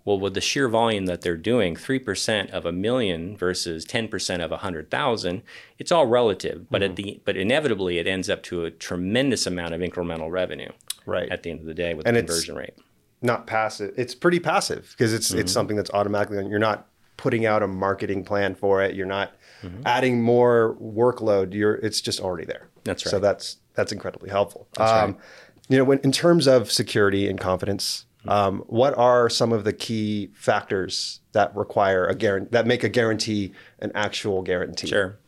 well, 0.04 0.18
with 0.18 0.34
the 0.34 0.40
sheer 0.40 0.68
volume 0.68 1.06
that 1.06 1.20
they're 1.20 1.36
doing, 1.36 1.74
3% 1.74 2.50
of 2.50 2.64
a 2.64 2.72
million 2.72 3.36
versus 3.36 3.84
10% 3.84 4.44
of 4.44 4.50
a 4.50 4.56
100,000, 4.56 5.42
it's 5.78 5.92
all 5.92 6.06
relative. 6.06 6.70
But 6.70 6.82
mm-hmm. 6.82 6.90
at 6.90 6.96
the 6.96 7.20
but 7.24 7.36
inevitably 7.36 7.98
it 7.98 8.06
ends 8.06 8.30
up 8.30 8.42
to 8.44 8.64
a 8.64 8.70
tremendous 8.70 9.46
amount 9.46 9.74
of 9.74 9.80
incremental 9.80 10.30
revenue. 10.30 10.70
Right. 11.06 11.28
At 11.30 11.42
the 11.42 11.50
end 11.50 11.60
of 11.60 11.66
the 11.66 11.74
day 11.74 11.94
with 11.94 12.06
and 12.06 12.16
the 12.16 12.22
conversion 12.22 12.56
rate. 12.56 12.74
Not 13.22 13.46
passive. 13.46 13.94
It's 13.96 14.14
pretty 14.14 14.40
passive 14.40 14.94
because 14.96 15.12
it's 15.12 15.30
mm-hmm. 15.30 15.40
it's 15.40 15.52
something 15.52 15.76
that's 15.76 15.90
automatically 15.90 16.46
you're 16.46 16.58
not 16.58 16.86
putting 17.16 17.44
out 17.44 17.62
a 17.62 17.66
marketing 17.66 18.24
plan 18.24 18.54
for 18.54 18.82
it. 18.82 18.94
You're 18.94 19.06
not 19.06 19.34
mm-hmm. 19.62 19.82
adding 19.84 20.22
more 20.22 20.76
workload. 20.80 21.52
You're 21.52 21.74
it's 21.74 22.00
just 22.00 22.20
already 22.20 22.46
there. 22.46 22.68
That's 22.84 23.04
right. 23.04 23.10
So 23.10 23.18
that's 23.18 23.58
that's 23.74 23.92
incredibly 23.92 24.30
helpful. 24.30 24.68
That's 24.76 24.90
um, 24.90 25.12
right. 25.12 25.20
You 25.68 25.78
know, 25.78 25.84
when 25.84 25.98
in 25.98 26.12
terms 26.12 26.48
of 26.48 26.72
security 26.72 27.28
and 27.28 27.38
confidence, 27.38 28.06
Um, 28.28 28.60
what 28.66 28.96
are 28.98 29.30
some 29.30 29.52
of 29.52 29.64
the 29.64 29.72
key 29.72 30.30
factors 30.34 31.20
that 31.32 31.54
require 31.56 32.06
a 32.06 32.14
guarantee 32.14 32.50
that 32.52 32.66
make 32.66 32.84
a 32.84 32.88
guarantee 32.88 33.52
an 33.78 33.92
actual 33.94 34.42
guarantee? 34.42 34.88
Sure. 34.88 35.18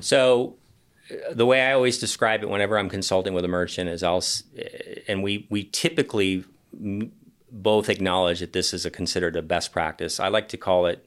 So 0.00 0.56
uh, 1.10 1.32
the 1.32 1.46
way 1.46 1.62
I 1.62 1.72
always 1.72 1.98
describe 1.98 2.42
it 2.42 2.50
whenever 2.50 2.78
I'm 2.78 2.88
consulting 2.88 3.32
with 3.32 3.44
a 3.44 3.48
merchant 3.48 3.88
is 3.88 4.02
I'll, 4.02 4.22
and 5.08 5.22
we 5.22 5.46
we 5.48 5.64
typically 5.64 6.44
both 7.50 7.88
acknowledge 7.88 8.40
that 8.40 8.52
this 8.52 8.74
is 8.74 8.84
a 8.84 8.90
considered 8.90 9.36
a 9.36 9.42
best 9.42 9.72
practice. 9.72 10.20
I 10.20 10.28
like 10.28 10.48
to 10.48 10.56
call 10.56 10.86
it, 10.86 11.06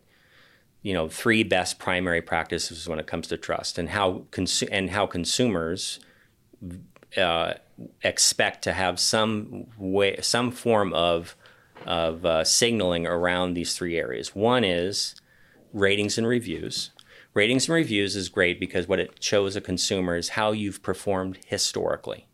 you 0.82 0.94
know, 0.94 1.08
three 1.08 1.44
best 1.44 1.80
primary 1.80 2.22
practices 2.22 2.88
when 2.88 3.00
it 3.00 3.08
comes 3.08 3.28
to 3.28 3.38
trust 3.38 3.78
and 3.78 3.90
how 3.90 4.24
consu- 4.32 4.70
and 4.72 4.90
how 4.90 5.06
consumers 5.06 6.00
uh, 7.18 7.54
expect 8.04 8.64
to 8.64 8.74
have 8.74 9.00
some 9.00 9.68
way, 9.78 10.18
some 10.22 10.52
form 10.52 10.94
of 10.94 11.36
of 11.86 12.26
uh, 12.26 12.44
signaling 12.44 13.06
around 13.06 13.54
these 13.54 13.76
three 13.76 13.98
areas. 13.98 14.34
One 14.34 14.64
is 14.64 15.16
ratings 15.74 16.18
and 16.18 16.26
reviews. 16.26 16.92
Ratings 17.34 17.68
and 17.68 17.76
reviews 17.76 18.16
is 18.16 18.30
great 18.30 18.60
because 18.60 18.88
what 18.88 19.00
it 19.00 19.22
shows 19.22 19.56
a 19.56 19.62
consumer 19.62 20.16
is 20.16 20.30
how 20.30 20.52
you've 20.52 20.82
performed 20.82 21.38
historically. 21.46 22.28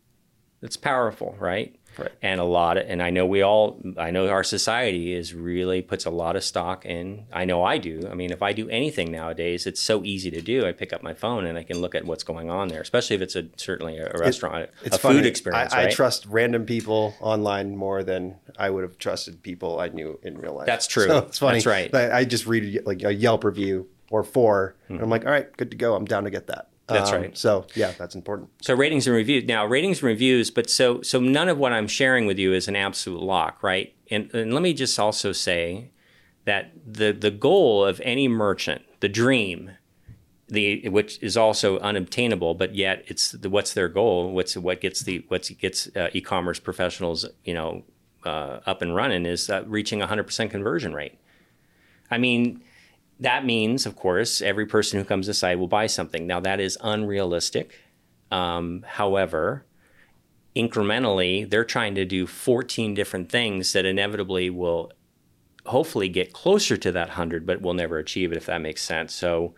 It's 0.62 0.77
powerful, 0.77 1.36
right? 1.39 1.75
Right. 1.98 2.12
And 2.21 2.39
a 2.39 2.43
lot 2.43 2.77
of, 2.77 2.86
and 2.88 3.01
I 3.01 3.10
know 3.10 3.25
we 3.25 3.41
all, 3.41 3.79
I 3.98 4.12
know 4.12 4.27
our 4.29 4.43
society 4.43 5.13
is 5.13 5.33
really 5.33 5.81
puts 5.81 6.05
a 6.05 6.10
lot 6.10 6.36
of 6.36 6.43
stock 6.43 6.86
in. 6.86 7.25
I 7.31 7.45
know 7.45 7.63
I 7.63 7.77
do. 7.77 8.07
I 8.10 8.13
mean, 8.13 8.31
if 8.31 8.41
I 8.41 8.53
do 8.53 8.69
anything 8.69 9.12
nowadays, 9.12 9.65
it's 9.67 9.81
so 9.81 10.03
easy 10.03 10.31
to 10.31 10.41
do. 10.41 10.65
I 10.65 10.71
pick 10.71 10.93
up 10.93 11.03
my 11.03 11.13
phone 11.13 11.45
and 11.45 11.57
I 11.57 11.63
can 11.63 11.79
look 11.79 11.95
at 11.95 12.05
what's 12.05 12.24
going 12.24 12.50
on 12.50 12.69
there, 12.69 12.81
especially 12.81 13.15
if 13.15 13.21
it's 13.21 13.36
a 13.36 13.48
certainly 13.57 13.98
a, 13.98 14.12
restaurant, 14.17 14.69
it's 14.83 14.95
a 14.95 15.00
funny. 15.00 15.15
food 15.15 15.25
experience. 15.25 15.74
I, 15.74 15.77
right? 15.77 15.88
I 15.88 15.91
trust 15.91 16.25
random 16.27 16.65
people 16.65 17.15
online 17.19 17.75
more 17.75 18.03
than 18.03 18.36
I 18.57 18.69
would 18.69 18.83
have 18.83 18.98
trusted 18.98 19.43
people 19.43 19.79
I 19.79 19.89
knew 19.89 20.19
in 20.24 20.38
real 20.38 20.55
life. 20.55 20.67
That's 20.67 20.88
true. 20.88 21.01
So 21.12 21.17
it's 21.17 21.39
funny. 21.39 21.57
That's 21.57 21.65
right. 21.65 21.93
I, 21.93 22.19
I 22.19 22.24
just 22.25 22.45
read 22.45 22.86
like 22.86 23.03
a 23.03 23.13
Yelp 23.13 23.43
review 23.43 23.89
or 24.12 24.24
4 24.24 24.75
and 24.88 25.01
I'm 25.01 25.10
like, 25.10 25.25
all 25.25 25.31
right, 25.31 25.51
good 25.57 25.71
to 25.71 25.77
go. 25.77 25.95
I'm 25.95 26.05
down 26.05 26.24
to 26.24 26.29
get 26.29 26.48
that. 26.48 26.71
That's 26.91 27.12
Um, 27.12 27.21
right. 27.21 27.38
So 27.38 27.65
yeah, 27.75 27.93
that's 27.98 28.15
important. 28.15 28.50
So 28.62 28.74
ratings 28.75 29.07
and 29.07 29.15
reviews. 29.15 29.45
Now 29.45 29.65
ratings 29.65 30.00
and 30.00 30.07
reviews, 30.07 30.51
but 30.51 30.69
so 30.69 31.01
so 31.01 31.19
none 31.19 31.50
of 31.50 31.57
what 31.57 31.71
I'm 31.74 31.88
sharing 31.88 32.25
with 32.25 32.38
you 32.38 32.53
is 32.53 32.67
an 32.67 32.75
absolute 32.75 33.21
lock, 33.21 33.63
right? 33.63 33.93
And, 34.10 34.33
and 34.33 34.53
let 34.53 34.62
me 34.62 34.74
just 34.74 35.00
also 35.00 35.31
say 35.31 35.91
that 36.45 36.71
the 36.86 37.12
the 37.12 37.31
goal 37.31 37.86
of 37.86 38.01
any 38.03 38.27
merchant, 38.27 38.81
the 39.00 39.10
dream, 39.10 39.71
the 40.48 40.89
which 40.89 41.21
is 41.21 41.38
also 41.38 41.79
unobtainable, 41.79 42.55
but 42.55 42.75
yet 42.75 43.03
it's 43.07 43.31
the, 43.31 43.50
what's 43.50 43.74
their 43.74 43.88
goal? 43.88 44.31
What's 44.33 44.57
what 44.57 44.81
gets 44.81 45.01
the 45.01 45.24
what 45.29 45.50
gets 45.60 45.88
uh, 45.95 46.10
e-commerce 46.13 46.60
professionals, 46.60 47.25
you 47.45 47.53
know, 47.53 47.83
uh, 48.25 48.60
up 48.65 48.81
and 48.81 48.93
running 48.95 49.25
is 49.25 49.50
uh, 49.50 49.63
reaching 49.65 50.01
a 50.01 50.07
hundred 50.07 50.24
percent 50.24 50.51
conversion 50.51 50.93
rate. 50.93 51.17
I 52.10 52.17
mean, 52.17 52.62
that 53.22 53.46
means, 53.46 53.86
of 53.86 53.96
course, 53.96 54.42
every 54.42 54.66
person 54.66 55.00
who 55.00 55.06
comes 55.06 55.28
to 55.28 55.56
will 55.56 55.68
buy 55.68 55.86
something. 55.86 56.25
Now, 56.25 56.40
that 56.40 56.60
is 56.60 56.78
unrealistic. 56.82 57.80
Um, 58.32 58.84
however, 58.88 59.63
incrementally, 60.56 61.48
they're 61.48 61.63
trying 61.63 61.94
to 61.96 62.06
do 62.06 62.25
14 62.25 62.96
different 62.96 63.30
things 63.30 63.74
that 63.74 63.86
inevitably 63.86 64.50
will 64.50 64.92
hopefully 65.68 66.10
get 66.10 66.34
closer 66.34 66.75
to 66.78 66.92
that 66.92 67.10
100, 67.10 67.46
but 67.46 67.62
will 67.62 67.75
never 67.75 68.00
achieve 68.00 68.32
it, 68.32 68.38
if 68.38 68.48
that 68.48 68.60
makes 68.60 68.82
sense. 68.82 69.13
So, 69.13 69.54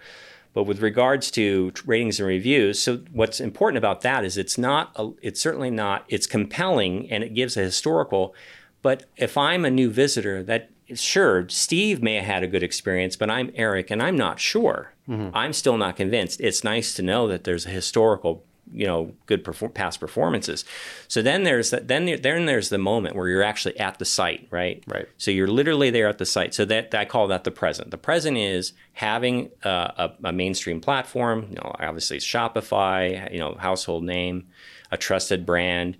but 0.53 0.63
with 0.63 0.81
regards 0.81 1.31
to 1.31 1.71
ratings 1.85 2.19
and 2.19 2.27
reviews, 2.27 2.79
so 2.79 2.97
what's 3.13 3.39
important 3.39 3.77
about 3.77 4.01
that 4.01 4.25
is 4.25 4.37
it's 4.37 4.57
not, 4.57 4.91
a, 4.97 5.11
it's 5.21 5.39
certainly 5.39 5.71
not, 5.71 6.03
it's 6.09 6.27
compelling 6.27 7.09
and 7.09 7.23
it 7.23 7.33
gives 7.33 7.55
a 7.55 7.61
historical. 7.61 8.35
But 8.81 9.05
if 9.15 9.37
I'm 9.37 9.63
a 9.63 9.71
new 9.71 9.89
visitor, 9.89 10.43
that 10.43 10.69
sure, 10.95 11.47
Steve 11.49 12.01
may 12.01 12.15
have 12.15 12.25
had 12.25 12.43
a 12.43 12.47
good 12.47 12.63
experience, 12.63 13.15
but 13.15 13.29
I'm 13.29 13.51
Eric 13.55 13.91
and 13.91 14.01
I'm 14.01 14.15
not 14.15 14.39
sure. 14.39 14.93
I'm 15.33 15.51
still 15.53 15.77
not 15.77 15.95
convinced. 15.97 16.39
It's 16.39 16.63
nice 16.63 16.93
to 16.95 17.01
know 17.01 17.27
that 17.27 17.43
there's 17.43 17.65
a 17.65 17.69
historical, 17.69 18.45
you 18.71 18.87
know, 18.87 19.11
good 19.25 19.43
perform- 19.43 19.73
past 19.73 19.99
performances. 19.99 20.63
So 21.09 21.21
then 21.21 21.43
there's 21.43 21.71
that, 21.71 21.89
then 21.89 22.05
there, 22.05 22.17
then 22.17 22.45
there's 22.45 22.69
the 22.69 22.77
moment 22.77 23.15
where 23.17 23.27
you're 23.27 23.43
actually 23.43 23.77
at 23.79 23.99
the 23.99 24.05
site, 24.05 24.47
right? 24.49 24.81
Right. 24.87 25.07
So 25.17 25.29
you're 25.29 25.47
literally 25.47 25.89
there 25.89 26.07
at 26.07 26.19
the 26.19 26.25
site. 26.25 26.53
So 26.53 26.63
that 26.65 26.95
I 26.95 27.03
call 27.03 27.27
that 27.27 27.43
the 27.43 27.51
present. 27.51 27.91
The 27.91 27.97
present 27.97 28.37
is 28.37 28.71
having 28.93 29.49
uh, 29.65 30.09
a, 30.23 30.29
a 30.29 30.31
mainstream 30.31 30.79
platform. 30.79 31.47
You 31.49 31.55
know, 31.55 31.75
obviously 31.79 32.17
it's 32.17 32.25
Shopify. 32.25 33.31
You 33.31 33.39
know, 33.39 33.55
household 33.59 34.03
name, 34.05 34.47
a 34.89 34.97
trusted 34.97 35.45
brand 35.45 35.97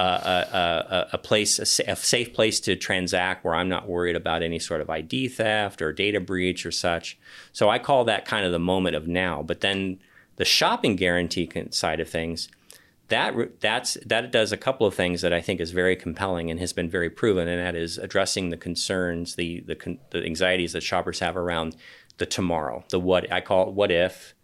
a, 0.00 1.08
a, 1.08 1.08
a, 1.14 1.18
place, 1.18 1.58
a, 1.58 1.92
a 1.92 1.96
safe 1.96 2.34
place 2.34 2.60
to 2.60 2.76
transact 2.76 3.44
where 3.44 3.54
I'm 3.54 3.68
not 3.68 3.88
worried 3.88 4.16
about 4.16 4.42
any 4.42 4.58
sort 4.58 4.80
of 4.80 4.90
ID 4.90 5.28
theft 5.28 5.80
or 5.80 5.92
data 5.92 6.20
breach 6.20 6.66
or 6.66 6.70
such. 6.70 7.18
So 7.52 7.68
I 7.68 7.78
call 7.78 8.04
that 8.04 8.26
kind 8.26 8.44
of 8.44 8.52
the 8.52 8.58
moment 8.58 8.96
of 8.96 9.08
now. 9.08 9.42
But 9.42 9.60
then 9.60 9.98
the 10.36 10.44
shopping 10.44 10.96
guarantee 10.96 11.50
side 11.70 12.00
of 12.00 12.08
things, 12.08 12.48
that 13.08 13.60
that's 13.60 13.96
that 14.04 14.32
does 14.32 14.52
a 14.52 14.56
couple 14.56 14.86
of 14.86 14.94
things 14.94 15.20
that 15.22 15.32
I 15.32 15.40
think 15.40 15.60
is 15.60 15.70
very 15.70 15.94
compelling 15.94 16.50
and 16.50 16.58
has 16.58 16.72
been 16.72 16.90
very 16.90 17.08
proven, 17.08 17.46
and 17.46 17.64
that 17.64 17.76
is 17.76 17.98
addressing 17.98 18.50
the 18.50 18.56
concerns, 18.56 19.36
the 19.36 19.60
the, 19.60 19.98
the 20.10 20.24
anxieties 20.24 20.72
that 20.72 20.82
shoppers 20.82 21.20
have 21.20 21.36
around 21.36 21.76
the 22.18 22.26
tomorrow, 22.26 22.84
the 22.90 22.98
what 22.98 23.30
I 23.32 23.40
call 23.40 23.68
it 23.68 23.74
what 23.74 23.92
if, 23.92 24.34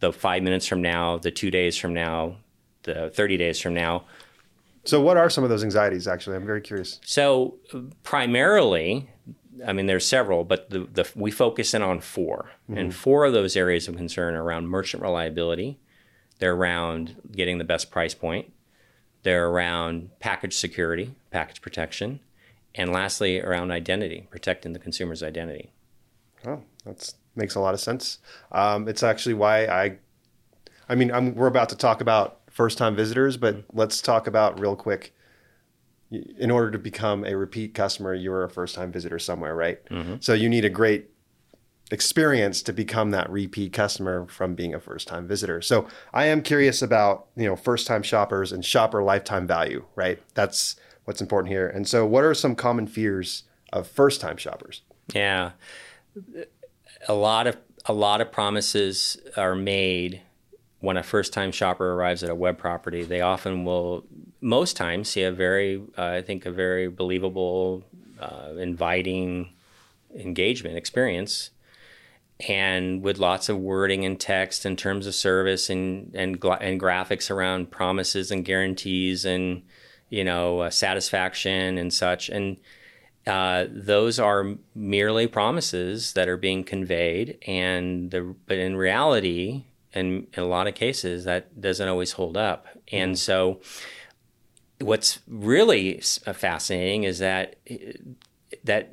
the 0.00 0.12
five 0.12 0.42
minutes 0.42 0.66
from 0.66 0.82
now, 0.82 1.18
the 1.18 1.30
two 1.30 1.50
days 1.50 1.76
from 1.76 1.94
now, 1.94 2.38
the 2.82 3.10
thirty 3.10 3.36
days 3.36 3.60
from 3.60 3.74
now. 3.74 4.04
So 4.84 5.00
what 5.00 5.16
are 5.16 5.30
some 5.30 5.44
of 5.44 5.50
those 5.50 5.62
anxieties? 5.62 6.08
Actually, 6.08 6.36
I'm 6.36 6.46
very 6.46 6.60
curious. 6.60 6.98
So 7.04 7.58
primarily, 8.02 9.10
I 9.66 9.72
mean, 9.72 9.86
there's 9.86 10.06
several, 10.06 10.44
but 10.44 10.70
the, 10.70 10.88
the 10.92 11.08
we 11.14 11.30
focus 11.30 11.74
in 11.74 11.82
on 11.82 12.00
4 12.00 12.50
and 12.68 12.94
four 12.94 13.24
of 13.24 13.32
those 13.32 13.56
areas 13.56 13.86
of 13.86 13.96
concern 13.96 14.34
are 14.34 14.42
around 14.42 14.68
merchant 14.68 15.02
reliability. 15.02 15.78
They're 16.38 16.54
around 16.54 17.16
getting 17.30 17.58
the 17.58 17.64
best 17.64 17.90
price 17.90 18.14
point. 18.14 18.52
They're 19.22 19.48
around 19.48 20.10
package 20.18 20.56
security, 20.56 21.14
package 21.30 21.62
protection, 21.62 22.20
and 22.74 22.90
lastly, 22.90 23.40
around 23.40 23.70
identity, 23.70 24.26
protecting 24.30 24.72
the 24.72 24.78
consumer's 24.78 25.22
identity. 25.22 25.70
Oh, 26.44 26.62
that 26.84 27.12
makes 27.36 27.54
a 27.54 27.60
lot 27.60 27.74
of 27.74 27.80
sense. 27.80 28.18
Um, 28.50 28.88
it's 28.88 29.02
actually 29.02 29.34
why 29.34 29.66
I, 29.66 29.98
I 30.88 30.94
mean, 30.96 31.12
I'm, 31.12 31.34
we're 31.34 31.46
about 31.46 31.68
to 31.68 31.76
talk 31.76 32.00
about 32.00 32.40
first-time 32.52 32.94
visitors, 32.94 33.36
but 33.36 33.64
let's 33.72 34.00
talk 34.00 34.26
about 34.26 34.60
real 34.60 34.76
quick. 34.76 35.14
In 36.10 36.50
order 36.50 36.70
to 36.70 36.78
become 36.78 37.24
a 37.24 37.34
repeat 37.34 37.72
customer, 37.72 38.12
you're 38.14 38.44
a 38.44 38.50
first-time 38.50 38.92
visitor 38.92 39.18
somewhere, 39.18 39.56
right? 39.56 39.82
Mm-hmm. 39.86 40.16
So 40.20 40.34
you 40.34 40.48
need 40.48 40.64
a 40.64 40.70
great 40.70 41.08
experience 41.90 42.62
to 42.62 42.72
become 42.72 43.10
that 43.10 43.30
repeat 43.30 43.72
customer 43.72 44.26
from 44.26 44.54
being 44.54 44.74
a 44.74 44.80
first-time 44.80 45.26
visitor. 45.26 45.62
So 45.62 45.88
I 46.12 46.26
am 46.26 46.42
curious 46.42 46.82
about 46.82 47.26
you 47.36 47.46
know 47.46 47.56
first-time 47.56 48.02
shoppers 48.02 48.52
and 48.52 48.64
shopper 48.64 49.02
lifetime 49.02 49.46
value, 49.46 49.84
right? 49.94 50.22
That's 50.34 50.76
what's 51.04 51.20
important 51.20 51.50
here. 51.50 51.68
And 51.68 51.88
so, 51.88 52.04
what 52.06 52.24
are 52.24 52.34
some 52.34 52.54
common 52.54 52.86
fears 52.86 53.44
of 53.72 53.86
first-time 53.86 54.36
shoppers? 54.36 54.82
Yeah, 55.14 55.52
a 57.08 57.14
lot 57.14 57.46
of 57.46 57.56
a 57.86 57.92
lot 57.92 58.20
of 58.20 58.30
promises 58.30 59.16
are 59.36 59.54
made 59.54 60.20
when 60.82 60.96
a 60.96 61.02
first-time 61.02 61.52
shopper 61.52 61.94
arrives 61.94 62.22
at 62.22 62.28
a 62.28 62.34
web 62.34 62.58
property. 62.58 63.04
They 63.04 63.20
often 63.20 63.64
will, 63.64 64.04
most 64.40 64.76
times, 64.76 65.08
see 65.08 65.22
a 65.22 65.32
very, 65.32 65.80
uh, 65.96 66.04
I 66.04 66.22
think, 66.22 66.44
a 66.44 66.50
very 66.50 66.88
believable, 66.88 67.84
uh, 68.20 68.54
inviting 68.58 69.48
engagement 70.14 70.76
experience, 70.76 71.50
and 72.48 73.00
with 73.00 73.18
lots 73.18 73.48
of 73.48 73.58
wording 73.58 74.04
and 74.04 74.18
text 74.18 74.66
in 74.66 74.76
terms 74.76 75.06
of 75.06 75.14
service 75.14 75.70
and 75.70 76.12
and 76.14 76.44
and 76.60 76.80
graphics 76.80 77.30
around 77.30 77.70
promises 77.70 78.30
and 78.32 78.44
guarantees 78.44 79.24
and 79.24 79.62
you 80.10 80.24
know 80.24 80.60
uh, 80.60 80.70
satisfaction 80.70 81.78
and 81.78 81.94
such 81.94 82.28
and 82.28 82.56
uh, 83.26 83.66
those 83.70 84.18
are 84.18 84.56
merely 84.74 85.28
promises 85.28 86.14
that 86.14 86.28
are 86.28 86.36
being 86.36 86.64
conveyed, 86.64 87.38
and 87.46 88.10
the 88.10 88.34
but 88.46 88.58
in 88.58 88.76
reality, 88.76 89.64
in, 89.94 90.26
in 90.34 90.42
a 90.42 90.46
lot 90.46 90.66
of 90.66 90.74
cases, 90.74 91.24
that 91.24 91.60
doesn't 91.60 91.88
always 91.88 92.12
hold 92.12 92.36
up. 92.36 92.66
And 92.90 93.18
so, 93.18 93.60
what's 94.80 95.20
really 95.28 96.02
uh, 96.26 96.32
fascinating 96.32 97.04
is 97.04 97.18
that 97.20 97.56
that 98.64 98.92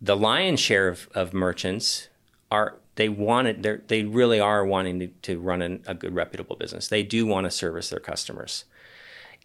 the 0.00 0.16
lion's 0.16 0.60
share 0.60 0.88
of, 0.88 1.08
of 1.14 1.34
merchants 1.34 2.08
are 2.50 2.76
they 2.96 3.08
want 3.08 3.48
it 3.48 3.62
they're- 3.62 3.82
they 3.88 4.04
really 4.04 4.40
are 4.40 4.64
wanting 4.64 4.98
to, 5.00 5.06
to 5.22 5.38
run 5.38 5.62
an, 5.62 5.82
a 5.86 5.94
good 5.94 6.14
reputable 6.14 6.56
business. 6.56 6.88
They 6.88 7.02
do 7.02 7.26
want 7.26 7.44
to 7.44 7.50
service 7.50 7.90
their 7.90 8.00
customers. 8.00 8.64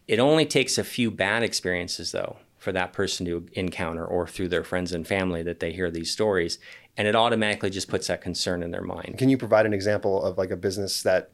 It 0.07 0.19
only 0.19 0.45
takes 0.45 0.77
a 0.77 0.83
few 0.83 1.11
bad 1.11 1.43
experiences 1.43 2.11
though 2.11 2.37
for 2.57 2.71
that 2.71 2.93
person 2.93 3.25
to 3.25 3.45
encounter 3.53 4.05
or 4.05 4.27
through 4.27 4.47
their 4.47 4.63
friends 4.63 4.91
and 4.91 5.05
family 5.05 5.43
that 5.43 5.59
they 5.59 5.71
hear 5.71 5.91
these 5.91 6.09
stories 6.09 6.57
and 6.97 7.07
it 7.07 7.15
automatically 7.15 7.69
just 7.69 7.87
puts 7.89 8.07
that 8.07 8.21
concern 8.21 8.63
in 8.63 8.71
their 8.71 8.81
mind 8.81 9.17
Can 9.17 9.29
you 9.29 9.37
provide 9.37 9.65
an 9.65 9.73
example 9.73 10.23
of 10.23 10.37
like 10.37 10.49
a 10.51 10.55
business 10.55 11.03
that, 11.03 11.31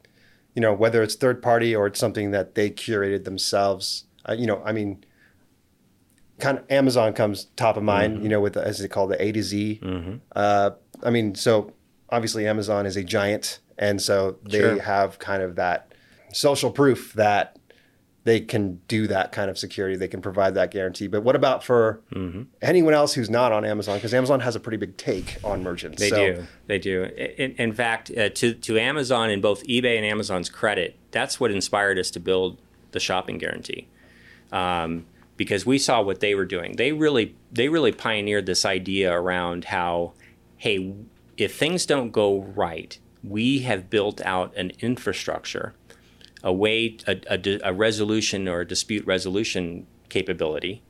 you 0.56 0.62
know, 0.62 0.74
whether 0.74 1.02
it's 1.04 1.16
third 1.16 1.42
party 1.42 1.76
or 1.76 1.88
it's 1.88 2.00
something 2.00 2.32
that 2.32 2.56
they 2.56 2.70
curated 2.70 3.24
themselves? 3.26 4.06
Uh, 4.28 4.34
you 4.34 4.46
know, 4.48 4.62
I 4.66 4.72
mean, 4.72 5.04
kind 6.40 6.58
of 6.58 6.64
Amazon 6.72 7.14
comes 7.14 7.46
top 7.56 7.78
of 7.78 7.84
mind, 7.84 8.16
Mm-hmm. 8.16 8.24
you 8.24 8.30
know, 8.30 8.42
with 8.42 8.54
the, 8.54 8.66
as 8.66 8.80
they 8.80 8.88
call 8.88 9.08
the 9.08 9.22
A 9.22 9.32
to 9.32 9.44
Z. 9.44 9.82
Uh, 10.36 10.72
I 11.04 11.10
mean, 11.10 11.36
so 11.36 11.74
obviously 12.10 12.48
Amazon 12.48 12.86
is 12.86 12.98
a 12.98 13.04
giant, 13.04 13.60
and 13.78 14.02
so 14.02 14.38
they 14.44 14.60
Sure. 14.60 14.80
have 14.82 15.20
kind 15.20 15.42
of 15.44 15.56
that 15.56 15.94
social 16.34 16.72
proof 16.72 17.14
that 17.14 17.58
they 18.24 18.40
can 18.40 18.80
do 18.88 19.08
that 19.08 19.32
kind 19.32 19.50
of 19.50 19.58
security. 19.58 19.96
They 19.96 20.08
can 20.08 20.22
provide 20.22 20.54
that 20.54 20.70
guarantee. 20.70 21.08
But 21.08 21.24
what 21.24 21.36
about 21.36 21.64
for 21.64 22.02
Mm-hmm. 22.14 22.44
anyone 22.62 22.94
else 22.94 23.14
who's 23.14 23.30
not 23.30 23.52
on 23.52 23.66
Amazon? 23.66 23.98
Because 23.98 24.14
Amazon 24.14 24.40
has 24.42 24.56
a 24.56 24.60
pretty 24.60 24.78
big 24.78 24.96
take 24.98 25.38
on 25.44 25.64
merchants. 25.64 26.00
They 26.00 26.10
So- 26.10 26.34
do. 26.34 26.44
They 26.68 26.78
do. 26.80 27.04
In, 27.04 27.52
in 27.54 27.74
fact, 27.74 28.12
uh, 28.16 28.30
to 28.30 28.54
to 28.54 28.78
Amazon 28.80 29.30
and 29.32 29.42
both 29.42 29.64
eBay 29.66 29.96
and 29.98 30.06
Amazon's 30.06 30.50
credit, 30.50 30.98
that's 31.12 31.40
what 31.40 31.50
inspired 31.52 31.98
us 31.98 32.12
to 32.12 32.20
build 32.20 32.60
the 32.92 33.00
shopping 33.00 33.38
guarantee, 33.40 33.88
um, 34.52 35.06
because 35.38 35.66
we 35.66 35.78
saw 35.80 36.02
what 36.02 36.20
they 36.20 36.36
were 36.36 36.46
doing. 36.46 36.76
They 36.76 36.92
really 36.92 37.36
they 37.52 37.70
really 37.70 37.92
pioneered 37.92 38.46
this 38.46 38.66
idea 38.66 39.12
around 39.14 39.66
how, 39.66 40.14
hey, 40.58 40.94
if 41.38 41.56
things 41.58 41.86
don't 41.86 42.12
go 42.12 42.42
right, 42.56 43.00
we 43.24 43.60
have 43.60 43.90
built 43.90 44.22
out 44.22 44.56
an 44.56 44.72
infrastructure, 44.80 45.74
a 46.44 46.52
way, 46.52 46.98
a, 47.08 47.18
a, 47.30 47.60
a 47.64 47.74
resolution 47.74 48.48
or 48.48 48.62
a 48.62 48.68
dispute 48.68 49.06
resolution 49.06 49.86
capability 50.10 50.82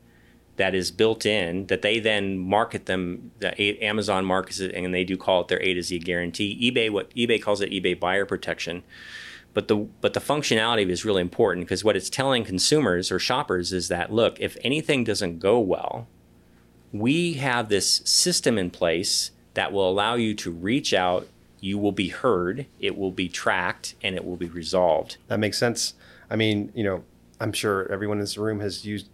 that 0.57 0.75
is 0.75 0.91
built 0.91 1.25
in 1.25 1.65
that 1.67 1.81
they 1.81 1.99
then 1.99 2.37
market 2.37 2.85
them 2.85 3.31
Amazon 3.57 4.25
markets 4.25 4.59
it 4.59 4.73
and 4.75 4.93
they 4.93 5.03
do 5.03 5.17
call 5.17 5.41
it 5.41 5.47
their 5.47 5.61
A 5.61 5.73
to 5.73 5.81
Z 5.81 5.99
guarantee. 5.99 6.71
eBay 6.71 6.89
what 6.89 7.09
eBay 7.15 7.41
calls 7.41 7.61
it 7.61 7.71
eBay 7.71 7.99
buyer 7.99 8.25
protection. 8.25 8.83
But 9.53 9.67
the 9.67 9.75
but 9.75 10.13
the 10.13 10.19
functionality 10.19 10.87
is 10.89 11.03
really 11.03 11.21
important 11.21 11.65
because 11.65 11.83
what 11.83 11.97
it's 11.97 12.09
telling 12.09 12.43
consumers 12.43 13.11
or 13.11 13.19
shoppers 13.19 13.73
is 13.73 13.87
that 13.89 14.13
look, 14.13 14.39
if 14.39 14.55
anything 14.63 15.03
doesn't 15.03 15.39
go 15.39 15.59
well, 15.59 16.07
we 16.93 17.33
have 17.33 17.69
this 17.69 18.01
system 18.05 18.57
in 18.57 18.69
place 18.69 19.31
that 19.53 19.73
will 19.73 19.89
allow 19.89 20.15
you 20.15 20.33
to 20.35 20.51
reach 20.51 20.93
out, 20.93 21.27
you 21.61 21.77
will 21.77 21.91
be 21.93 22.09
heard, 22.09 22.65
it 22.79 22.97
will 22.97 23.11
be 23.11 23.29
tracked, 23.29 23.95
and 24.03 24.15
it 24.15 24.25
will 24.25 24.35
be 24.35 24.49
resolved. 24.49 25.15
That 25.27 25.39
makes 25.39 25.57
sense. 25.57 25.93
I 26.29 26.35
mean, 26.35 26.71
you 26.75 26.83
know, 26.83 27.03
I'm 27.39 27.53
sure 27.53 27.89
everyone 27.91 28.17
in 28.17 28.21
this 28.23 28.37
room 28.37 28.59
has 28.59 28.83
used 28.85 29.07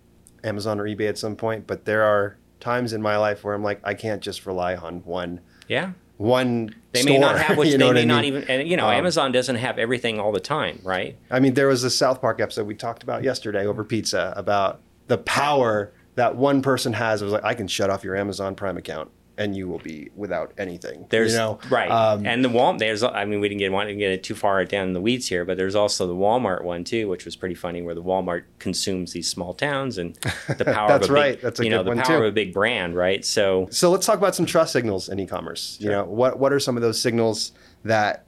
Amazon 0.44 0.80
or 0.80 0.86
eBay 0.86 1.08
at 1.10 1.18
some 1.18 1.36
point, 1.36 1.68
but 1.68 1.86
there 1.86 2.04
are 2.04 2.38
times 2.60 2.94
in 2.94 3.02
my 3.02 3.18
life 3.18 3.44
where 3.44 3.54
I'm 3.54 3.64
like, 3.64 3.80
I 3.84 3.94
can't 3.94 4.22
just 4.22 4.46
rely 4.46 4.76
on 4.76 5.00
one 5.04 5.42
Yeah. 5.68 5.92
one. 6.18 6.74
They 6.94 7.02
store, 7.02 7.14
may 7.14 7.20
not 7.20 7.38
have 7.40 7.58
which 7.60 7.68
you 7.68 7.74
they 7.74 7.78
know 7.80 7.88
what 7.88 7.94
may 7.96 8.02
I 8.02 8.06
not 8.06 8.24
even 8.26 8.44
and 8.46 8.68
you 8.68 8.78
know, 8.78 8.88
Um, 8.88 8.94
Amazon 8.94 9.32
doesn't 9.32 9.58
have 9.58 9.78
everything 9.78 10.20
all 10.20 10.32
the 10.32 10.40
time, 10.40 10.80
right? 10.84 11.16
I 11.30 11.40
mean, 11.40 11.54
there 11.54 11.68
was 11.68 11.84
a 11.84 11.90
South 11.90 12.22
Park 12.22 12.40
episode 12.40 12.66
we 12.66 12.76
talked 12.76 13.04
about 13.04 13.24
yesterday 13.24 13.66
over 13.68 13.84
pizza 13.84 14.34
about 14.38 14.80
the 15.08 15.18
power 15.18 15.92
that 16.16 16.36
one 16.36 16.62
person 16.62 16.94
has. 16.94 17.22
It 17.22 17.26
was 17.26 17.34
like, 17.34 17.44
I 17.44 17.54
can 17.54 17.68
shut 17.68 17.90
off 17.90 18.04
your 18.04 18.16
Amazon 18.16 18.56
Prime 18.56 18.78
account 18.78 19.12
and 19.38 19.56
you 19.56 19.68
will 19.68 19.80
be 19.80 20.10
without 20.16 20.52
anything. 20.58 21.06
There's 21.10 21.34
you 21.34 21.38
know? 21.38 21.60
right, 21.70 21.90
Um, 21.90 22.26
and 22.26 22.44
the 22.44 22.50
Walmart. 22.50 22.80
There's, 22.80 23.04
I 23.04 23.26
mean, 23.26 23.40
we 23.40 23.50
didn't 23.50 23.60
get 23.60 23.72
want 23.72 23.90
to 23.90 23.96
get 23.96 24.12
it 24.12 24.24
too 24.24 24.36
far 24.36 24.64
down 24.66 24.88
in 24.88 24.94
the 24.94 25.02
weeds 25.02 25.28
here, 25.28 25.46
but 25.46 25.58
there's 25.58 25.76
also 25.76 26.08
the 26.08 26.16
Walmart 26.16 26.64
one 26.64 26.84
too, 26.84 27.08
which 27.08 27.24
was 27.26 27.36
pretty 27.36 27.56
funny, 27.56 27.82
where 27.82 27.96
the 27.96 28.04
Walmart 28.04 28.44
consumes 28.60 29.14
these 29.14 29.30
small 29.30 29.54
towns 29.54 29.98
and 29.98 30.16
the 30.58 30.66
power. 30.66 30.88
That's 30.88 31.06
of 31.06 31.12
a 31.12 31.14
big, 31.14 31.22
right. 31.22 31.42
That's 31.42 31.60
a 31.60 31.64
you 31.64 31.70
know 31.70 31.84
the 31.84 31.96
power 31.96 32.04
too. 32.04 32.14
of 32.16 32.24
a 32.26 32.32
big 32.32 32.54
brand, 32.54 32.96
right? 32.96 33.24
So 33.24 33.68
So 33.72 33.92
let's 33.92 34.06
talk 34.06 34.18
about 34.18 34.36
some 34.36 34.46
trust 34.46 34.74
signals 34.74 35.10
in 35.10 35.20
e-commerce. 35.20 35.78
You 35.80 35.90
know, 35.90 36.06
what 36.06 36.40
what 36.40 36.52
are 36.52 36.60
some 36.60 36.76
of 36.76 36.82
those 36.82 37.00
signals 37.00 37.52
that 37.84 38.26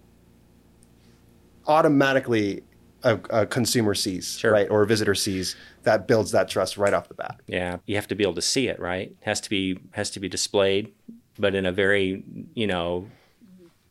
automatically 1.67 2.63
a, 3.03 3.19
a 3.29 3.45
consumer 3.45 3.93
sees, 3.93 4.37
Sure. 4.37 4.51
right, 4.51 4.69
or 4.69 4.81
a 4.83 4.87
visitor 4.87 5.15
sees 5.15 5.55
that 5.83 6.07
builds 6.07 6.31
that 6.31 6.49
trust 6.49 6.77
right 6.77 6.93
off 6.93 7.07
the 7.07 7.13
bat? 7.13 7.39
yeah, 7.47 7.77
you 7.85 7.95
have 7.95 8.07
to 8.07 8.15
be 8.15 8.23
able 8.23 8.35
to 8.35 8.41
see 8.41 8.67
it, 8.67 8.79
right? 8.79 9.09
It 9.09 9.17
has 9.21 9.39
to 9.41 9.49
be 9.49 9.79
has 9.91 10.09
to 10.11 10.19
be 10.19 10.27
displayed, 10.29 10.93
but 11.37 11.55
in 11.55 11.65
a 11.65 11.71
very 11.71 12.23
you 12.53 12.67
know 12.67 13.07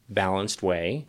balanced 0.08 0.62
way. 0.62 1.06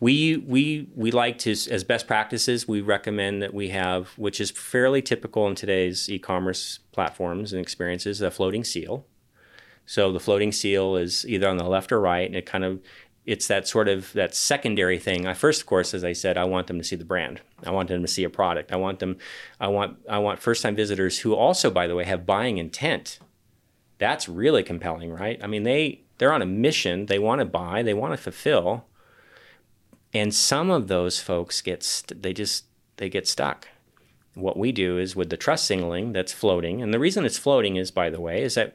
We 0.00 0.38
we 0.38 0.88
we 0.94 1.10
like 1.10 1.36
to 1.40 1.50
as 1.50 1.84
best 1.84 2.06
practices. 2.06 2.66
We 2.66 2.80
recommend 2.80 3.42
that 3.42 3.52
we 3.52 3.68
have, 3.68 4.08
which 4.16 4.40
is 4.40 4.50
fairly 4.50 5.02
typical 5.02 5.46
in 5.46 5.54
today's 5.54 6.08
e-commerce 6.08 6.78
platforms 6.92 7.52
and 7.52 7.60
experiences, 7.60 8.22
a 8.22 8.30
floating 8.30 8.64
seal. 8.64 9.04
So 9.84 10.10
the 10.12 10.20
floating 10.20 10.52
seal 10.52 10.96
is 10.96 11.26
either 11.28 11.48
on 11.48 11.58
the 11.58 11.64
left 11.64 11.92
or 11.92 12.00
right, 12.00 12.26
and 12.26 12.34
it 12.36 12.46
kind 12.46 12.64
of 12.64 12.80
it's 13.26 13.48
that 13.48 13.68
sort 13.68 13.88
of 13.88 14.12
that 14.14 14.34
secondary 14.34 14.98
thing. 14.98 15.26
I 15.26 15.34
first, 15.34 15.60
of 15.60 15.66
course, 15.66 15.94
as 15.94 16.04
I 16.04 16.12
said, 16.12 16.36
I 16.36 16.44
want 16.44 16.66
them 16.66 16.78
to 16.78 16.84
see 16.84 16.96
the 16.96 17.04
brand. 17.04 17.40
I 17.64 17.70
want 17.70 17.88
them 17.88 18.02
to 18.02 18.08
see 18.08 18.24
a 18.24 18.30
product. 18.30 18.72
I 18.72 18.76
want 18.76 18.98
them. 18.98 19.18
I 19.60 19.68
want 19.68 19.98
I 20.08 20.18
want 20.18 20.40
first 20.40 20.62
time 20.62 20.74
visitors 20.74 21.18
who 21.20 21.34
also, 21.34 21.70
by 21.70 21.86
the 21.86 21.94
way, 21.94 22.04
have 22.04 22.26
buying 22.26 22.58
intent. 22.58 23.18
That's 23.98 24.28
really 24.28 24.62
compelling, 24.62 25.12
right? 25.12 25.38
I 25.42 25.46
mean, 25.46 25.64
they 25.64 26.02
they're 26.18 26.32
on 26.32 26.42
a 26.42 26.46
mission. 26.46 27.06
They 27.06 27.18
want 27.18 27.40
to 27.40 27.44
buy. 27.44 27.82
They 27.82 27.94
want 27.94 28.12
to 28.12 28.16
fulfill. 28.16 28.86
And 30.12 30.34
some 30.34 30.70
of 30.70 30.88
those 30.88 31.20
folks 31.20 31.60
get 31.60 31.82
st- 31.82 32.22
they 32.22 32.32
just 32.32 32.64
they 32.96 33.08
get 33.08 33.28
stuck. 33.28 33.68
What 34.34 34.56
we 34.56 34.72
do 34.72 34.98
is 34.98 35.14
with 35.14 35.28
the 35.28 35.36
trust 35.36 35.66
signaling 35.66 36.12
that's 36.12 36.32
floating, 36.32 36.82
and 36.82 36.94
the 36.94 36.98
reason 36.98 37.24
it's 37.24 37.38
floating 37.38 37.76
is, 37.76 37.90
by 37.90 38.10
the 38.10 38.20
way, 38.20 38.42
is 38.42 38.54
that 38.54 38.74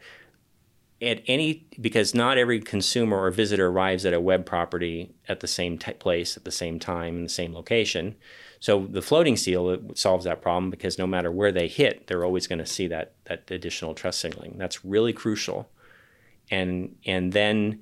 at 1.01 1.21
any 1.27 1.67
because 1.79 2.15
not 2.15 2.37
every 2.37 2.59
consumer 2.59 3.21
or 3.21 3.31
visitor 3.31 3.67
arrives 3.67 4.05
at 4.05 4.13
a 4.13 4.21
web 4.21 4.45
property 4.45 5.13
at 5.27 5.41
the 5.41 5.47
same 5.47 5.77
t- 5.77 5.91
place 5.93 6.37
at 6.37 6.45
the 6.45 6.51
same 6.51 6.79
time 6.79 7.17
in 7.17 7.23
the 7.23 7.29
same 7.29 7.53
location. 7.53 8.15
So 8.59 8.87
the 8.89 9.01
floating 9.01 9.35
seal 9.35 9.79
solves 9.93 10.25
that 10.25 10.41
problem 10.41 10.71
because 10.71 10.97
no 10.97 11.05
matter 11.05 11.31
where 11.31 11.51
they 11.51 11.67
hit, 11.67 12.07
they're 12.07 12.23
always 12.23 12.47
going 12.47 12.59
to 12.59 12.65
see 12.65 12.87
that 12.87 13.13
that 13.25 13.49
additional 13.51 13.93
trust 13.93 14.19
signaling. 14.19 14.55
That's 14.57 14.85
really 14.85 15.13
crucial. 15.13 15.69
And 16.49 16.95
and 17.05 17.33
then 17.33 17.81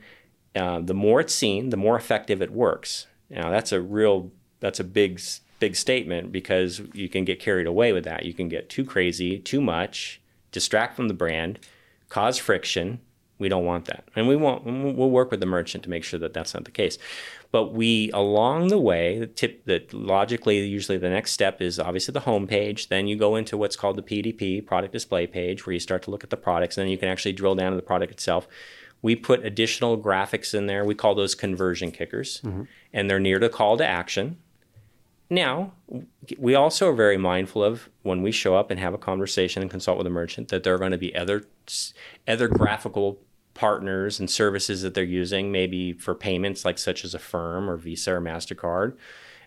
uh, 0.55 0.81
the 0.81 0.93
more 0.93 1.19
it's 1.21 1.33
seen, 1.33 1.69
the 1.69 1.77
more 1.77 1.95
effective 1.95 2.41
it 2.41 2.51
works. 2.51 3.07
Now 3.29 3.49
that's 3.51 3.71
a 3.71 3.81
real 3.81 4.31
that's 4.59 4.79
a 4.79 4.83
big 4.83 5.21
big 5.59 5.75
statement 5.75 6.31
because 6.31 6.81
you 6.93 7.07
can 7.07 7.25
get 7.25 7.39
carried 7.39 7.67
away 7.67 7.93
with 7.93 8.03
that. 8.05 8.25
You 8.25 8.33
can 8.33 8.49
get 8.49 8.69
too 8.69 8.83
crazy, 8.83 9.39
too 9.39 9.61
much, 9.61 10.19
distract 10.51 10.95
from 10.95 11.07
the 11.07 11.13
brand, 11.13 11.59
cause 12.13 12.37
friction. 12.37 12.99
We 13.39 13.49
don't 13.49 13.65
want 13.65 13.85
that, 13.85 14.07
and 14.15 14.27
we 14.27 14.35
won't. 14.35 14.63
We'll 14.63 15.09
work 15.09 15.31
with 15.31 15.39
the 15.39 15.47
merchant 15.47 15.83
to 15.83 15.89
make 15.89 16.03
sure 16.03 16.19
that 16.19 16.33
that's 16.33 16.53
not 16.53 16.65
the 16.65 16.71
case. 16.71 16.99
But 17.51 17.73
we, 17.73 18.11
along 18.11 18.67
the 18.67 18.77
way, 18.77 19.17
the 19.17 19.27
tip 19.27 19.65
that 19.65 19.91
logically, 19.91 20.59
usually 20.59 20.99
the 20.99 21.09
next 21.09 21.31
step 21.31 21.59
is 21.59 21.79
obviously 21.79 22.13
the 22.13 22.21
home 22.21 22.45
page. 22.47 22.89
Then 22.89 23.07
you 23.07 23.17
go 23.17 23.35
into 23.35 23.57
what's 23.57 23.75
called 23.75 23.97
the 23.97 24.03
PDP, 24.03 24.65
product 24.65 24.93
display 24.93 25.25
page, 25.25 25.65
where 25.65 25.73
you 25.73 25.79
start 25.79 26.03
to 26.03 26.11
look 26.11 26.23
at 26.23 26.29
the 26.29 26.37
products, 26.37 26.77
and 26.77 26.83
then 26.83 26.91
you 26.91 26.97
can 26.97 27.09
actually 27.09 27.33
drill 27.33 27.55
down 27.55 27.71
to 27.71 27.75
the 27.75 27.81
product 27.81 28.11
itself. 28.11 28.47
We 29.01 29.15
put 29.15 29.43
additional 29.43 29.97
graphics 29.97 30.53
in 30.53 30.67
there. 30.67 30.85
We 30.85 30.95
call 30.95 31.15
those 31.15 31.35
conversion 31.35 31.91
kickers, 31.91 32.39
mm-hmm. 32.41 32.63
and 32.93 33.09
they're 33.09 33.19
near 33.19 33.39
the 33.39 33.49
call 33.49 33.75
to 33.77 33.85
action. 33.85 34.37
Now, 35.33 35.73
we 36.37 36.53
also 36.53 36.89
are 36.89 36.93
very 36.93 37.17
mindful 37.17 37.63
of 37.63 37.89
when 38.03 38.21
we 38.21 38.31
show 38.31 38.55
up 38.55 38.69
and 38.69 38.79
have 38.79 38.93
a 38.93 38.99
conversation 38.99 39.63
and 39.63 39.71
consult 39.71 39.97
with 39.97 40.05
a 40.05 40.11
merchant 40.11 40.49
that 40.49 40.63
there 40.63 40.75
are 40.75 40.77
going 40.77 40.91
to 40.91 40.97
be 40.97 41.15
other 41.15 41.45
other 42.27 42.47
graphical 42.47 43.17
partners 43.55 44.19
and 44.19 44.29
services 44.29 44.83
that 44.83 44.93
they're 44.93 45.03
using, 45.03 45.51
maybe 45.51 45.93
for 45.93 46.13
payments 46.13 46.63
like 46.65 46.77
such 46.77 47.03
as 47.03 47.15
Affirm 47.15 47.67
or 47.67 47.77
Visa 47.77 48.13
or 48.13 48.21
Mastercard. 48.21 48.95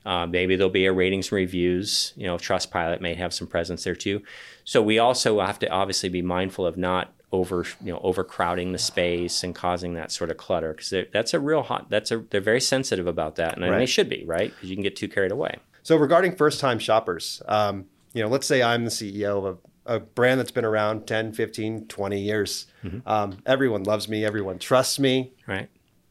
Uh, 0.05 0.27
maybe 0.27 0.57
there'll 0.57 0.71
be 0.71 0.87
a 0.87 0.93
ratings 0.93 1.27
and 1.29 1.37
reviews. 1.37 2.13
You 2.17 2.27
know, 2.27 2.37
Trustpilot 2.37 3.01
may 3.01 3.15
have 3.15 3.33
some 3.33 3.47
presence 3.47 3.85
there 3.85 3.95
too. 3.95 4.23
So 4.65 4.83
we 4.83 4.99
also 4.99 5.39
have 5.41 5.61
to 5.61 5.69
obviously 5.69 6.09
be 6.09 6.23
mindful 6.23 6.67
of 6.67 6.77
not 6.77 7.13
over 7.31 7.65
you 7.85 7.93
know 7.93 8.01
overcrowding 8.03 8.73
the 8.73 8.79
space 8.79 9.45
and 9.45 9.55
causing 9.55 9.95
that 9.95 10.11
sort 10.11 10.31
of 10.31 10.37
clutter 10.37 10.73
because 10.73 10.93
that's 11.13 11.33
a 11.33 11.39
real 11.39 11.63
hot. 11.63 11.91
That's 11.91 12.11
a 12.11 12.19
they're 12.19 12.41
very 12.41 12.61
sensitive 12.61 13.07
about 13.07 13.37
that, 13.37 13.55
and 13.57 13.71
Right. 13.71 13.79
they 13.79 13.87
should 13.87 14.09
be 14.09 14.25
right 14.25 14.53
because 14.53 14.69
you 14.69 14.75
can 14.75 14.83
get 14.83 14.97
too 14.97 15.09
carried 15.09 15.31
away. 15.33 15.57
So 15.87 15.97
regarding 15.97 16.35
first-time 16.35 16.81
shoppers, 16.81 17.41
um, 17.47 17.87
you 18.13 18.21
know, 18.21 18.29
let's 18.29 18.45
say 18.45 18.61
I'm 18.61 18.85
the 18.85 18.91
CEO 18.91 19.47
of 19.47 19.59
a, 19.87 19.99
a 19.99 20.01
brand 20.01 20.41
that's 20.41 20.51
been 20.51 20.65
around 20.65 21.07
10, 21.07 21.33
15, 21.33 21.87
20 21.87 22.21
years. 22.21 22.67
Mm-hmm. 22.83 23.09
Um, 23.09 23.39
everyone 23.47 23.85
loves 23.85 24.09
me. 24.09 24.25
Everyone 24.25 24.59
trusts 24.59 24.99
me. 24.99 25.33
Right. 25.47 25.69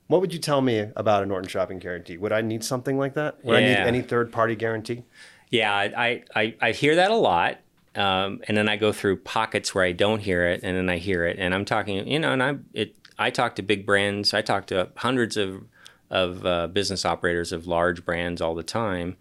What 0.07 0.21
would 0.21 0.31
you 0.31 0.39
tell 0.39 0.61
me 0.61 0.89
about 0.95 1.23
a 1.23 1.25
Norton 1.25 1.49
shopping 1.49 1.79
guarantee? 1.79 2.15
Would 2.15 2.31
I 2.31 2.39
need 2.39 2.63
something 2.63 2.97
like 2.97 3.15
that? 3.15 3.43
Would 3.43 3.57
I 3.57 3.59
need 3.59 3.75
any 3.75 4.01
third-party 4.01 4.55
guarantee? 4.55 5.03
Yeah, 5.49 5.75
I, 5.75 6.23
I, 6.33 6.55
I 6.61 6.71
hear 6.71 6.95
that 6.95 7.11
a 7.11 7.15
lot. 7.15 7.57
Um, 7.95 8.43
and 8.47 8.55
then 8.55 8.69
I 8.69 8.77
go 8.77 8.93
through 8.93 9.17
pockets 9.17 9.75
where 9.75 9.83
I 9.83 9.91
don't 9.91 10.21
hear 10.21 10.45
it, 10.45 10.61
and 10.63 10.77
then 10.77 10.89
I 10.89 10.99
hear 10.99 11.25
it. 11.25 11.35
And 11.37 11.53
I'm 11.53 11.65
talking, 11.65 12.07
you 12.07 12.19
know, 12.19 12.31
and 12.31 12.41
I 12.41 12.55
it 12.73 12.95
I 13.19 13.29
talk 13.29 13.55
to 13.55 13.61
big 13.61 13.85
brands. 13.85 14.33
I 14.33 14.41
talk 14.41 14.67
to 14.67 14.89
hundreds 14.95 15.35
of 15.35 15.65
of 16.09 16.45
uh, 16.45 16.67
business 16.67 17.05
operators 17.05 17.51
of 17.51 17.67
large 17.67 18.05
brands 18.05 18.41
all 18.41 18.55
the 18.55 18.63
time, 18.63 19.17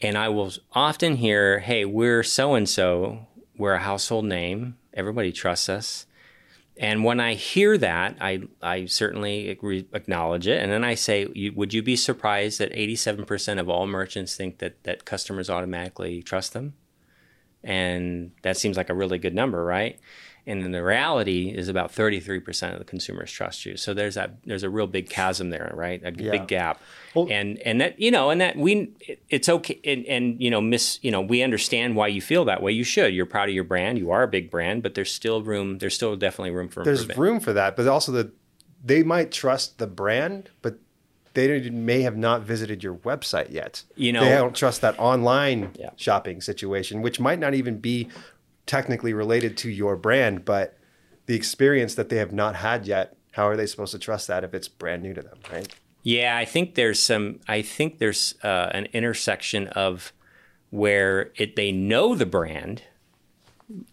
and 0.00 0.16
I 0.16 0.28
will 0.28 0.52
often 0.72 1.16
hear, 1.16 1.60
"Hey, 1.60 1.84
we're 1.84 2.22
so 2.22 2.54
and 2.54 2.68
so. 2.68 3.26
We're 3.56 3.74
a 3.74 3.78
household 3.78 4.24
name. 4.24 4.76
Everybody 4.94 5.32
trusts 5.32 5.68
us." 5.68 6.06
And 6.78 7.02
when 7.02 7.18
I 7.18 7.34
hear 7.34 7.76
that, 7.76 8.16
I, 8.20 8.42
I 8.62 8.86
certainly 8.86 9.48
acknowledge 9.48 10.46
it. 10.46 10.62
And 10.62 10.70
then 10.70 10.84
I 10.84 10.94
say, 10.94 11.50
would 11.54 11.74
you 11.74 11.82
be 11.82 11.96
surprised 11.96 12.60
that 12.60 12.72
87% 12.72 13.58
of 13.58 13.68
all 13.68 13.88
merchants 13.88 14.36
think 14.36 14.58
that, 14.58 14.84
that 14.84 15.04
customers 15.04 15.50
automatically 15.50 16.22
trust 16.22 16.52
them? 16.52 16.74
And 17.64 18.30
that 18.42 18.56
seems 18.56 18.76
like 18.76 18.90
a 18.90 18.94
really 18.94 19.18
good 19.18 19.34
number, 19.34 19.64
right? 19.64 19.98
And 20.48 20.62
then 20.64 20.72
the 20.72 20.82
reality 20.82 21.50
is 21.56 21.68
about 21.68 21.92
33% 21.92 22.72
of 22.72 22.78
the 22.78 22.84
consumers 22.84 23.30
trust 23.30 23.64
you. 23.66 23.76
So 23.76 23.94
there's 23.94 24.14
that 24.16 24.38
there's 24.44 24.62
a 24.64 24.70
real 24.70 24.86
big 24.88 25.08
chasm 25.08 25.50
there 25.50 25.70
right? 25.76 26.00
A 26.02 26.12
Yeah. 26.16 26.30
big 26.32 26.48
gap. 26.48 26.80
Well- 27.14 27.28
and 27.30 27.58
and 27.60 27.80
that 27.80 28.00
you 28.00 28.10
know 28.10 28.30
and 28.30 28.40
that 28.40 28.56
we 28.56 28.90
it's 29.28 29.48
okay 29.48 29.78
and, 29.84 30.04
and 30.06 30.42
you 30.42 30.50
know 30.50 30.60
miss 30.60 30.98
you 31.02 31.10
know 31.10 31.20
we 31.20 31.42
understand 31.42 31.94
why 31.94 32.08
you 32.08 32.20
feel 32.20 32.44
that 32.46 32.62
way. 32.62 32.72
You 32.72 32.84
should. 32.84 33.14
You're 33.14 33.26
proud 33.26 33.48
of 33.48 33.54
your 33.54 33.64
brand. 33.64 33.98
You 33.98 34.10
are 34.10 34.22
a 34.24 34.28
big 34.28 34.50
brand 34.50 34.82
but 34.82 34.94
there's 34.94 35.12
still 35.12 35.42
room 35.42 35.78
there's 35.78 35.94
still 35.94 36.16
definitely 36.16 36.50
room 36.50 36.68
for 36.68 36.82
There's 36.82 37.06
room 37.16 37.38
for 37.38 37.52
that, 37.52 37.76
but 37.76 37.86
also 37.86 38.10
the 38.10 38.32
they 38.84 39.02
might 39.02 39.30
trust 39.32 39.78
the 39.78 39.86
brand, 39.86 40.50
but 40.62 40.78
they 41.34 41.68
may 41.70 42.02
have 42.02 42.16
not 42.16 42.42
visited 42.42 42.82
your 42.82 42.94
website 42.94 43.50
yet. 43.52 43.82
You 43.96 44.12
know- 44.12 44.24
they 44.24 44.30
don't 44.30 44.56
trust 44.56 44.80
that 44.80 44.98
online 44.98 45.70
Yeah. 45.78 45.90
shopping 45.96 46.40
situation, 46.40 47.02
which 47.02 47.20
might 47.20 47.38
not 47.38 47.54
even 47.54 47.78
be 47.78 48.08
technically 48.68 49.12
related 49.12 49.56
to 49.58 49.70
your 49.70 49.96
brand, 49.96 50.44
but 50.44 50.78
the 51.26 51.34
experience 51.34 51.94
that 51.96 52.08
they 52.08 52.16
have 52.16 52.32
not 52.32 52.56
had 52.56 52.86
yet. 52.86 53.16
How 53.32 53.46
are 53.48 53.56
they 53.56 53.66
supposed 53.66 53.92
to 53.92 53.98
trust 53.98 54.26
that 54.28 54.44
if 54.44 54.54
it's 54.54 54.68
brand 54.68 55.02
new 55.02 55.14
to 55.14 55.22
them, 55.22 55.38
right? 55.52 55.72
Yeah, 56.02 56.36
I 56.36 56.44
think 56.44 56.74
there's 56.74 57.00
some. 57.00 57.40
I 57.46 57.62
think 57.62 57.98
there's 57.98 58.34
uh, 58.42 58.70
an 58.72 58.86
intersection 58.92 59.68
of 59.68 60.12
where 60.70 61.32
it 61.36 61.56
they 61.56 61.72
know 61.72 62.14
the 62.14 62.26
brand, 62.26 62.82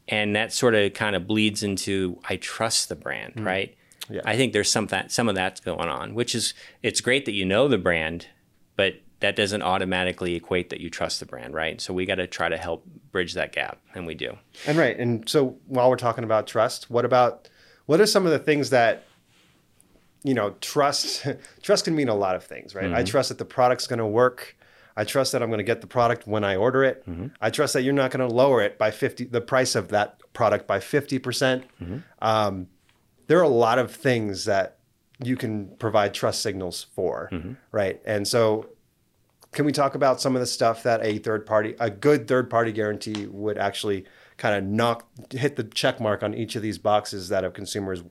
and 0.08 0.36
that 0.36 0.54
sort 0.54 0.76
of 0.76 0.94
kind 0.94 1.16
of 1.16 1.28
bleeds 1.28 1.64
into 1.64 2.20
I 2.30 2.38
trust 2.38 2.90
the 2.90 2.96
brand, 2.96 3.34
right? 3.44 3.76
Yeah. 4.10 4.22
I 4.24 4.36
think 4.36 4.54
there's 4.54 4.72
some 4.72 4.88
that 4.88 5.12
some 5.12 5.28
of 5.28 5.36
that's 5.36 5.60
going 5.60 5.90
on, 5.90 6.14
which 6.14 6.36
is 6.36 6.54
it's 6.82 7.02
great 7.02 7.26
that 7.26 7.34
you 7.34 7.46
know 7.46 7.68
the 7.68 7.78
brand, 7.78 8.28
but 8.76 8.96
that 9.22 9.36
doesn't 9.36 9.62
automatically 9.62 10.36
equate 10.36 10.70
that 10.70 10.82
you 10.82 10.90
trust 10.90 11.20
the 11.20 11.26
brand, 11.26 11.54
right? 11.54 11.80
So 11.80 11.94
we 11.94 12.06
got 12.06 12.16
to 12.16 12.28
try 12.28 12.50
to 12.50 12.58
help 12.58 12.86
bridge 13.12 13.34
that 13.34 13.52
gap, 13.52 13.80
and 13.94 14.06
we 14.06 14.16
do. 14.16 14.38
And 14.68 14.78
right. 14.78 14.98
And 14.98 15.28
so 15.28 15.58
while 15.68 15.90
we're 15.90 15.96
talking 15.96 16.24
about 16.24 16.48
trust, 16.48 16.90
what 16.90 17.06
about 17.06 17.50
what 17.86 18.02
are 18.02 18.06
some 18.06 18.26
of 18.26 18.32
the 18.32 18.40
things 18.40 18.72
that 18.72 19.06
you 20.26 20.34
know, 20.34 20.56
trust 20.60 21.26
trust 21.62 21.86
can 21.86 21.96
mean 21.96 22.10
a 22.10 22.16
lot 22.16 22.36
of 22.36 22.44
things, 22.44 22.76
right? 22.76 22.86
I 22.86 22.88
mm-hmm. 22.88 23.06
trust 23.06 23.30
that 23.30 23.38
the 23.38 23.46
product's 23.46 23.88
going 23.88 24.00
to 24.00 24.08
work. 24.08 24.58
I 24.98 25.04
trust 25.04 25.34
that 25.34 25.44
I'm 25.44 25.50
going 25.50 25.60
to 25.60 25.64
get 25.64 25.82
the 25.82 25.88
product 25.88 26.26
when 26.26 26.44
I 26.44 26.56
order 26.56 26.84
it. 26.84 27.08
Mm-hmm. 27.08 27.28
I 27.40 27.52
trust 27.52 27.74
that 27.74 27.84
you're 27.84 27.94
not 27.94 28.12
going 28.12 28.28
to 28.28 28.34
lower 28.34 28.62
it 28.62 28.80
by 28.80 28.90
50 28.90 29.26
the 29.26 29.42
price 29.42 29.76
of 29.76 29.90
that 29.90 30.20
product 30.34 30.68
by 30.68 30.80
50%. 30.80 31.22
percent 31.22 31.66
mm-hmm. 31.82 31.98
Um, 32.22 32.68
there 33.28 33.38
are 33.38 33.44
a 33.44 33.48
lot 33.48 33.78
of 33.78 33.92
things 33.92 34.46
that 34.46 34.80
you 35.24 35.36
can 35.36 35.68
provide 35.78 36.14
trust 36.14 36.42
signals 36.42 36.88
for, 36.96 37.30
right? 37.72 38.02
And 38.06 38.28
so 38.28 38.70
can 39.56 39.66
we 39.66 39.72
talk 39.72 39.96
about 39.96 40.22
some 40.22 40.36
of 40.36 40.42
the 40.42 40.46
stuff 40.46 40.84
that 40.84 41.04
a 41.04 41.18
third 41.18 41.46
party, 41.46 41.76
a 41.80 41.90
good 41.90 42.28
third 42.28 42.50
party 42.50 42.74
guarantee 42.74 43.26
would 43.26 43.58
actually 43.58 44.06
kind 44.38 44.54
of 44.54 44.64
knock, 44.70 45.08
hit 45.32 45.56
the 45.56 45.64
check 45.64 46.00
mark 46.00 46.22
on 46.22 46.34
each 46.34 46.56
of 46.58 46.62
these 46.62 46.78
boxes 46.78 47.30
that 47.30 47.46
a 47.46 47.50
consumer's, 47.50 48.04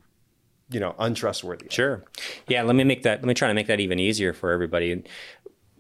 you 0.71 0.81
know, 0.81 0.95
untrustworthy? 0.99 1.67
Sure. 1.69 2.03
Yeah, 2.49 2.63
let 2.63 2.75
me 2.75 2.83
make 2.83 3.03
that 3.03 3.21
let 3.21 3.27
me 3.27 3.35
try 3.35 3.49
to 3.49 3.55
make 3.55 3.67
that 3.67 3.79
even 3.79 3.99
easier 4.01 4.33
for 4.33 4.51
everybody. 4.51 5.05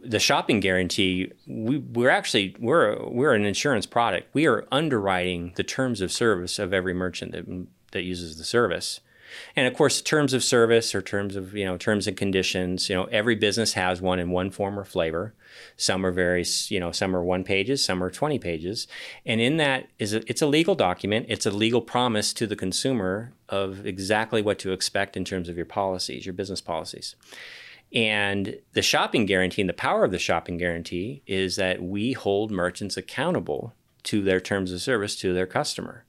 The 0.06 0.20
shopping 0.20 0.60
guarantee, 0.60 1.32
we, 1.46 1.78
we're 1.78 2.10
actually 2.10 2.54
we're 2.60 3.02
we're 3.08 3.32
an 3.32 3.46
insurance 3.46 3.86
product. 3.86 4.34
We 4.34 4.46
are 4.46 4.66
underwriting 4.70 5.54
the 5.56 5.64
terms 5.64 6.02
of 6.02 6.12
service 6.12 6.58
of 6.58 6.74
every 6.74 6.92
merchant 6.92 7.32
that 7.32 7.66
that 7.92 8.02
uses 8.02 8.36
the 8.36 8.44
service. 8.44 9.00
And 9.56 9.66
of 9.66 9.74
course, 9.74 10.00
terms 10.00 10.32
of 10.32 10.44
service 10.44 10.94
or 10.94 11.02
terms 11.02 11.36
of 11.36 11.54
you 11.54 11.64
know 11.64 11.76
terms 11.76 12.06
and 12.06 12.16
conditions. 12.16 12.88
You 12.88 12.96
know, 12.96 13.04
every 13.04 13.34
business 13.34 13.74
has 13.74 14.00
one 14.00 14.18
in 14.18 14.30
one 14.30 14.50
form 14.50 14.78
or 14.78 14.84
flavor. 14.84 15.34
Some 15.76 16.04
are 16.04 16.12
very 16.12 16.44
you 16.68 16.80
know 16.80 16.92
some 16.92 17.14
are 17.14 17.22
one 17.22 17.44
pages, 17.44 17.84
some 17.84 18.02
are 18.02 18.10
twenty 18.10 18.38
pages, 18.38 18.86
and 19.24 19.40
in 19.40 19.56
that 19.58 19.88
is 19.98 20.14
a, 20.14 20.28
it's 20.28 20.42
a 20.42 20.46
legal 20.46 20.74
document. 20.74 21.26
It's 21.28 21.46
a 21.46 21.50
legal 21.50 21.80
promise 21.80 22.32
to 22.34 22.46
the 22.46 22.56
consumer 22.56 23.32
of 23.48 23.86
exactly 23.86 24.42
what 24.42 24.58
to 24.60 24.72
expect 24.72 25.16
in 25.16 25.24
terms 25.24 25.48
of 25.48 25.56
your 25.56 25.66
policies, 25.66 26.26
your 26.26 26.32
business 26.32 26.60
policies. 26.60 27.14
And 27.92 28.58
the 28.72 28.82
shopping 28.82 29.24
guarantee 29.24 29.62
and 29.62 29.68
the 29.68 29.74
power 29.74 30.04
of 30.04 30.10
the 30.10 30.18
shopping 30.18 30.58
guarantee 30.58 31.22
is 31.26 31.56
that 31.56 31.80
we 31.80 32.12
hold 32.12 32.50
merchants 32.50 32.96
accountable 32.96 33.72
to 34.04 34.20
their 34.22 34.40
terms 34.40 34.72
of 34.72 34.80
service 34.80 35.14
to 35.16 35.32
their 35.32 35.46
customer 35.46 36.04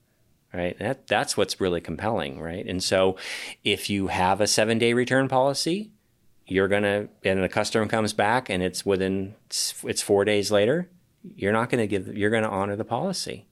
right? 0.55 0.77
That 0.79 1.07
that's 1.07 1.35
what's 1.35 1.59
really 1.59 1.81
compelling, 1.81 2.39
right? 2.39 2.65
And 2.65 2.83
so, 2.83 3.17
if 3.63 3.89
you 3.89 4.07
have 4.07 4.41
a 4.41 4.47
seven 4.47 4.77
day 4.77 4.93
return 4.93 5.27
policy, 5.27 5.91
you're 6.47 6.67
gonna 6.67 7.07
and 7.23 7.43
the 7.43 7.49
customer 7.49 7.85
comes 7.87 8.13
back 8.13 8.49
and 8.49 8.63
it's 8.63 8.85
within 8.85 9.35
it's 9.49 10.01
four 10.01 10.25
days 10.25 10.51
later, 10.51 10.89
you're 11.35 11.53
not 11.53 11.69
gonna 11.69 11.87
give 11.87 12.15
you're 12.15 12.29
gonna 12.29 12.49
honor 12.49 12.75
the 12.75 12.85
policy. 12.85 13.45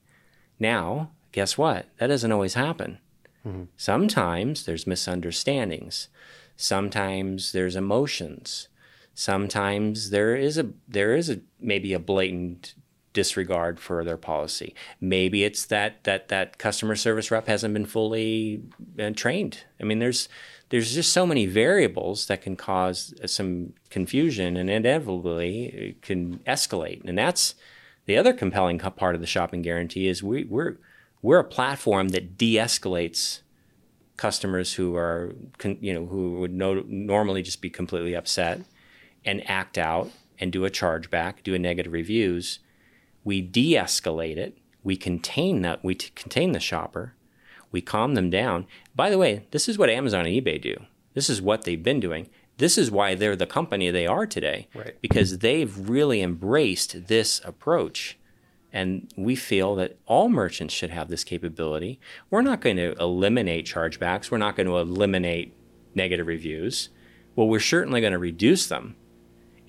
Now, 0.60 1.12
guess 1.32 1.58
what? 1.58 1.88
That 1.98 2.08
doesn't 2.08 2.32
always 2.32 2.54
happen. 2.54 3.00
Mm-hmm. 3.46 3.63
Sometimes 3.76 4.66
there's 4.66 4.88
misunderstandings. 4.88 6.08
Sometimes 6.56 7.52
there's 7.52 7.76
emotions. 7.76 8.68
Sometimes 9.13 10.10
there 10.10 10.36
is 10.36 10.58
a 10.58 10.70
there 10.88 11.16
is 11.16 11.30
a 11.30 11.42
maybe 11.60 11.94
a 11.94 12.00
blatant 12.00 12.76
disregard 13.13 13.80
for 13.80 14.04
their 14.04 14.17
policy. 14.17 14.76
Maybe 14.99 15.43
it's 15.43 15.65
that 15.65 16.04
that 16.04 16.28
that 16.28 16.58
customer 16.58 16.95
service 16.95 17.32
rep 17.32 17.47
hasn't 17.47 17.73
been 17.73 17.86
fully 17.86 18.63
uh, 18.99 19.12
trained. 19.15 19.63
I 19.80 19.84
mean, 19.84 19.99
there's 19.99 20.28
there's 20.69 20.93
just 20.93 21.13
so 21.13 21.26
many 21.26 21.45
variables 21.45 22.26
that 22.28 22.41
can 22.41 22.56
cause 22.56 23.13
some 23.28 23.73
confusion 23.89 24.58
and 24.58 24.69
inevitably 24.69 25.65
it 25.65 26.02
can 26.02 26.39
escalate. 26.39 27.08
And 27.08 27.17
that's 27.17 27.56
the 28.06 28.17
other 28.17 28.34
compelling 28.34 28.80
part 28.80 29.15
of 29.15 29.21
the 29.21 29.28
shopping 29.28 29.62
guarantee 29.62 30.08
is 30.08 30.23
we, 30.23 30.43
we're 30.45 30.78
we're 31.21 31.39
a 31.39 31.43
platform 31.43 32.10
that 32.10 32.38
de-escalates 32.38 33.41
customers 34.17 34.73
who 34.73 34.95
are 34.95 35.34
you 35.80 35.93
know 35.93 36.06
who 36.08 36.39
would 36.39 36.54
no, 36.54 36.84
normally 36.88 37.43
just 37.43 37.62
be 37.62 37.69
completely 37.69 38.15
upset 38.15 38.62
and 39.23 39.47
act 39.49 39.78
out 39.78 40.12
and 40.39 40.52
do 40.52 40.65
a 40.65 40.69
chargeback, 40.69 41.43
do 41.43 41.54
a 41.54 41.60
negative 41.60 41.93
reviews 41.93 42.60
we 43.23 43.41
de-escalate 43.41 44.38
it. 44.38 44.57
We 44.83 44.97
contain 44.97 45.62
that 45.62 45.83
we 45.83 45.95
t- 45.95 46.12
contain 46.15 46.51
the 46.51 46.59
shopper. 46.59 47.13
We 47.71 47.81
calm 47.81 48.15
them 48.15 48.29
down. 48.29 48.67
By 48.95 49.09
the 49.09 49.17
way 49.17 49.47
this 49.51 49.67
is 49.69 49.77
what 49.77 49.89
amazon 49.89 50.25
and 50.25 50.36
ebay 50.36 50.62
do. 50.62 50.75
This 51.13 51.29
is 51.29 51.41
what 51.41 51.63
they've 51.63 51.81
been 51.81 51.99
doing. 51.99 52.29
This 52.57 52.77
is 52.77 52.91
why 52.91 53.15
they're 53.15 53.36
the 53.36 53.45
company 53.47 53.89
they 53.89 54.05
are 54.07 54.25
today. 54.27 54.67
Right. 54.75 54.95
because 55.01 55.39
they've 55.39 55.89
really 55.89 56.21
embraced 56.21 57.07
this 57.07 57.41
approach. 57.43 58.17
And 58.71 59.12
we 59.15 59.36
feel 59.36 59.75
that 59.75 59.97
all 60.07 60.29
merchants 60.29 60.73
should 60.73 60.89
have 60.89 61.07
this 61.07 61.23
capability. 61.23 61.99
We're 62.29 62.41
not 62.41 62.62
going 62.62 62.77
to 62.77 62.93
eliminate 62.99 63.67
chargebacks. 63.67 64.31
We're 64.31 64.39
not 64.39 64.55
going 64.55 64.67
to 64.67 64.77
eliminate 64.77 65.53
negative 65.95 66.27
reviews. 66.27 66.89
Well 67.36 67.47
we're 67.47 67.59
certainly 67.59 68.01
going 68.01 68.13
to 68.13 68.19
reduce 68.19 68.67
them 68.67 68.95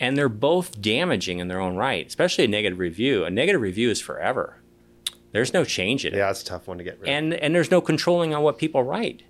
and 0.01 0.17
they're 0.17 0.29
both 0.29 0.81
damaging 0.81 1.39
in 1.39 1.49
their 1.49 1.61
own 1.61 1.77
right, 1.77 2.07
especially 2.07 2.45
a 2.45 2.49
negative 2.49 2.79
review. 2.79 3.25
A 3.25 3.31
negative 3.31 3.61
review 3.61 3.91
is 3.91 4.01
forever. 4.01 4.59
There's 5.33 5.53
no 5.53 5.65
change 5.65 6.05
in 6.05 6.15
it. 6.15 6.17
Yeah, 6.19 6.31
it's 6.31 6.43
a 6.43 6.45
tough 6.45 6.69
one 6.69 6.79
to 6.79 6.85
get 6.85 6.99
rid 7.01 7.09
of. 7.09 7.15
And 7.15 7.35
and 7.35 7.55
there's 7.55 7.71
no 7.71 7.81
controlling 7.81 8.35
on 8.35 8.43
what 8.43 8.59
people 8.59 8.83
write. 8.83 9.23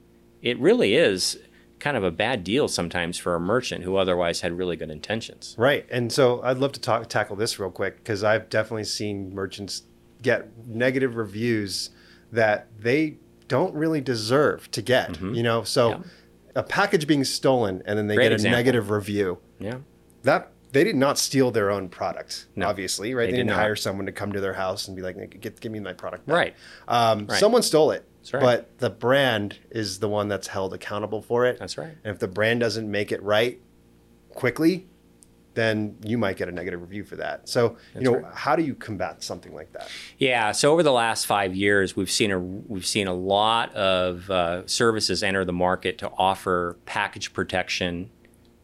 It 0.43 0.59
really 0.59 0.95
is 0.95 1.39
kind 1.81 1.97
of 1.97 2.05
a 2.05 2.11
bad 2.11 2.45
deal 2.45 2.69
sometimes 2.69 3.19
for 3.19 3.35
a 3.35 3.41
merchant 3.41 3.85
who 3.85 3.97
otherwise 3.97 4.41
had 4.43 4.57
really 4.57 4.77
good 4.77 4.91
intentions. 4.91 5.55
Right. 5.59 5.87
And 5.91 6.13
so 6.13 6.43
I'd 6.43 6.59
love 6.59 6.73
to 6.73 6.81
talk 6.81 7.09
tackle 7.09 7.37
this 7.37 7.59
real 7.59 7.71
quick 7.71 7.97
because 7.99 8.23
I've 8.25 8.49
definitely 8.49 8.85
seen 8.85 9.35
merchants 9.35 9.83
get 10.23 10.67
negative 10.67 11.17
reviews 11.17 11.91
that 12.33 12.69
they 12.79 13.17
don't 13.49 13.75
really 13.75 14.01
deserve 14.01 14.71
to 14.73 14.83
get. 14.83 15.21
You 15.21 15.43
know, 15.43 15.63
so 15.65 15.91
Mm-hmm. 15.93 16.03
Yeah. 16.03 16.09
a 16.57 16.63
package 16.63 17.07
being 17.07 17.25
stolen 17.25 17.83
and 17.87 17.99
then 17.99 18.07
they 18.07 18.15
Great 18.15 18.25
get 18.27 18.33
a 18.33 18.35
example. 18.37 18.59
negative 18.59 18.91
review. 18.91 19.39
Yeah. 19.59 19.79
That 20.23 20.51
they 20.75 20.85
did 20.85 20.97
not 20.97 21.19
steal 21.19 21.51
their 21.51 21.71
own 21.71 21.89
product, 21.89 22.49
No, 22.57 22.69
obviously, 22.69 23.15
right? 23.15 23.23
They, 23.23 23.27
they 23.27 23.31
did 23.31 23.37
didn't 23.45 23.51
not. 23.51 23.61
hire 23.61 23.77
someone 23.77 24.07
to 24.07 24.13
come 24.13 24.33
to 24.33 24.41
their 24.41 24.53
house 24.53 24.89
and 24.89 24.97
be 24.97 25.03
like, 25.03 25.41
"Get, 25.41 25.61
give 25.61 25.73
me 25.73 25.81
my 25.81 25.93
product." 25.95 26.27
Back. 26.27 26.37
Right. 26.37 26.55
Um, 26.89 27.27
Right. 27.27 27.39
Someone 27.39 27.63
stole 27.63 27.93
it, 27.93 28.07
right. 28.33 28.43
but 28.43 28.79
the 28.79 28.91
brand 28.91 29.57
is 29.71 30.01
the 30.01 30.09
one 30.09 30.29
that's 30.29 30.49
held 30.49 30.75
accountable 30.75 31.23
for 31.23 31.47
it. 31.47 31.59
That's 31.59 31.79
right. 31.79 31.95
And 32.05 32.13
if 32.13 32.19
the 32.19 32.29
brand 32.29 32.61
doesn't 32.61 32.91
make 32.91 33.13
it 33.13 33.23
right 33.23 33.61
quickly, 34.31 34.87
then 35.55 35.97
you 36.05 36.19
might 36.19 36.37
get 36.37 36.49
a 36.49 36.53
negative 36.53 36.81
review 36.83 37.05
for 37.05 37.15
that. 37.17 37.49
So, 37.49 37.77
you 37.95 38.01
know, 38.01 38.17
right. 38.17 38.35
how 38.35 38.57
do 38.57 38.65
you 38.65 38.75
combat 38.75 39.23
something 39.23 39.55
like 39.55 39.73
that? 39.75 39.89
Yeah. 40.19 40.51
So 40.51 40.73
over 40.73 40.83
the 40.83 40.91
last 40.93 41.27
five 41.27 41.55
years, 41.55 41.95
we've 41.95 42.11
seen 42.11 42.33
a 42.33 42.39
we've 42.41 42.85
seen 42.87 43.07
a 43.07 43.15
lot 43.15 43.73
of 43.75 44.29
uh, 44.29 44.67
services 44.67 45.23
enter 45.23 45.45
the 45.45 45.53
market 45.53 45.99
to 45.99 46.11
offer 46.19 46.77
package 46.85 47.33
protection 47.33 48.11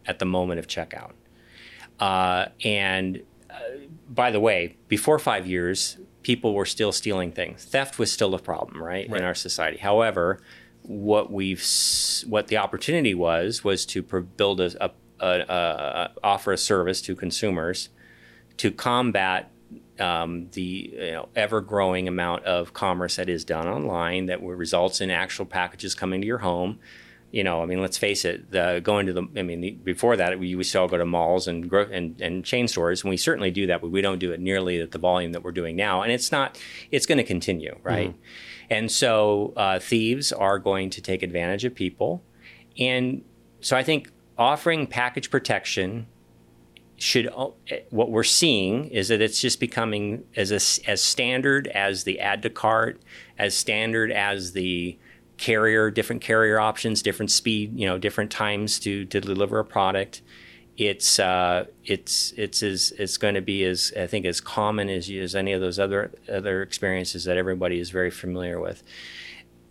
at 0.06 0.18
the 0.18 0.24
moment 0.24 0.58
of 0.58 0.66
checkout. 0.66 1.12
Uh, 2.00 2.46
and 2.64 3.22
uh, 3.50 3.54
by 4.08 4.30
the 4.30 4.40
way, 4.40 4.76
before 4.88 5.18
five 5.18 5.46
years, 5.46 5.98
people 6.22 6.54
were 6.54 6.66
still 6.66 6.92
stealing 6.92 7.30
things. 7.32 7.64
Theft 7.64 7.98
was 7.98 8.10
still 8.10 8.34
a 8.34 8.38
problem, 8.38 8.82
right, 8.82 9.08
Right. 9.08 9.20
in 9.20 9.24
our 9.24 9.34
society. 9.34 9.78
However, 9.78 10.40
what 10.82 11.30
we've 11.30 11.62
what 12.26 12.48
the 12.48 12.56
opportunity 12.56 13.14
was 13.14 13.62
was 13.62 13.84
to 13.86 14.02
build 14.02 14.60
a, 14.60 14.84
a, 14.84 14.90
a, 15.20 15.28
a 15.28 16.10
offer 16.24 16.52
a 16.52 16.58
service 16.58 17.02
to 17.02 17.14
consumers 17.14 17.90
to 18.56 18.70
combat 18.70 19.50
um, 19.98 20.48
the 20.52 20.90
you 20.92 21.10
know, 21.12 21.28
ever 21.36 21.60
growing 21.60 22.08
amount 22.08 22.44
of 22.44 22.72
commerce 22.72 23.16
that 23.16 23.28
is 23.28 23.44
done 23.44 23.68
online 23.68 24.26
that 24.26 24.42
results 24.42 25.00
in 25.02 25.10
actual 25.10 25.44
packages 25.44 25.94
coming 25.94 26.22
to 26.22 26.26
your 26.26 26.38
home. 26.38 26.78
You 27.32 27.44
know, 27.44 27.62
I 27.62 27.66
mean, 27.66 27.80
let's 27.80 27.96
face 27.96 28.24
it. 28.24 28.50
The, 28.50 28.80
going 28.82 29.06
to 29.06 29.12
the, 29.12 29.22
I 29.36 29.42
mean, 29.42 29.60
the, 29.60 29.70
before 29.70 30.16
that, 30.16 30.38
we 30.38 30.60
to 30.60 30.80
all 30.80 30.88
go 30.88 30.98
to 30.98 31.04
malls 31.04 31.46
and, 31.46 31.72
and 31.72 32.20
and 32.20 32.44
chain 32.44 32.66
stores, 32.66 33.02
and 33.02 33.10
we 33.10 33.16
certainly 33.16 33.50
do 33.50 33.66
that, 33.68 33.80
but 33.80 33.90
we 33.90 34.00
don't 34.00 34.18
do 34.18 34.32
it 34.32 34.40
nearly 34.40 34.80
at 34.80 34.90
the 34.90 34.98
volume 34.98 35.32
that 35.32 35.44
we're 35.44 35.52
doing 35.52 35.76
now. 35.76 36.02
And 36.02 36.10
it's 36.10 36.32
not, 36.32 36.58
it's 36.90 37.06
going 37.06 37.18
to 37.18 37.24
continue, 37.24 37.78
right? 37.82 38.10
Mm-hmm. 38.10 38.72
And 38.72 38.90
so 38.90 39.52
uh, 39.56 39.78
thieves 39.78 40.32
are 40.32 40.58
going 40.58 40.90
to 40.90 41.00
take 41.00 41.22
advantage 41.22 41.64
of 41.64 41.74
people, 41.74 42.22
and 42.78 43.24
so 43.60 43.76
I 43.76 43.82
think 43.82 44.10
offering 44.38 44.86
package 44.86 45.30
protection 45.30 46.06
should 46.96 47.30
what 47.90 48.10
we're 48.10 48.22
seeing 48.22 48.86
is 48.88 49.08
that 49.08 49.20
it's 49.22 49.40
just 49.40 49.58
becoming 49.58 50.24
as 50.36 50.50
a, 50.50 50.90
as 50.90 51.02
standard 51.02 51.66
as 51.68 52.04
the 52.04 52.20
add 52.20 52.42
to 52.42 52.50
cart, 52.50 53.00
as 53.38 53.56
standard 53.56 54.12
as 54.12 54.52
the 54.52 54.98
carrier, 55.40 55.90
different 55.90 56.20
carrier 56.20 56.60
options, 56.60 57.02
different 57.02 57.30
speed, 57.30 57.78
you 57.78 57.86
know, 57.86 57.98
different 57.98 58.30
times 58.30 58.78
to 58.78 59.06
to 59.06 59.20
deliver 59.20 59.58
a 59.58 59.64
product. 59.64 60.22
It's 60.76 61.18
uh, 61.18 61.64
it's 61.84 62.32
it's 62.36 62.62
as 62.62 62.92
it's 62.98 63.16
going 63.16 63.34
to 63.34 63.40
be 63.40 63.64
as 63.64 63.92
I 63.98 64.06
think 64.06 64.26
as 64.26 64.40
common 64.40 64.88
as 64.90 65.10
as 65.10 65.34
any 65.34 65.52
of 65.52 65.60
those 65.60 65.78
other 65.78 66.12
other 66.30 66.62
experiences 66.62 67.24
that 67.24 67.36
everybody 67.36 67.80
is 67.80 67.90
very 67.90 68.10
familiar 68.10 68.60
with. 68.60 68.82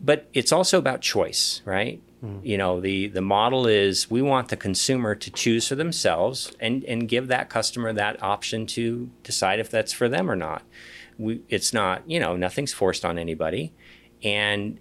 But 0.02 0.28
it's 0.34 0.52
also 0.52 0.78
about 0.78 1.02
choice, 1.02 1.62
right? 1.66 2.02
Mm. 2.24 2.44
You 2.44 2.58
know, 2.58 2.80
the 2.80 3.08
the 3.08 3.22
model 3.22 3.68
is 3.68 4.10
we 4.10 4.22
want 4.22 4.50
the 4.50 4.58
consumer 4.58 5.14
to 5.14 5.32
choose 5.32 5.68
for 5.68 5.76
themselves 5.76 6.52
and 6.60 6.84
and 6.86 7.08
give 7.08 7.28
that 7.28 7.50
customer 7.50 7.94
that 7.94 8.22
option 8.24 8.66
to 8.68 9.10
decide 9.24 9.60
if 9.60 9.70
that's 9.70 9.94
for 9.94 10.10
them 10.10 10.30
or 10.30 10.36
not. 10.36 10.64
We, 11.18 11.42
it's 11.50 11.74
not, 11.74 12.10
you 12.10 12.20
know, 12.20 12.38
nothing's 12.38 12.74
forced 12.74 13.04
on 13.04 13.18
anybody, 13.18 13.74
and 14.24 14.80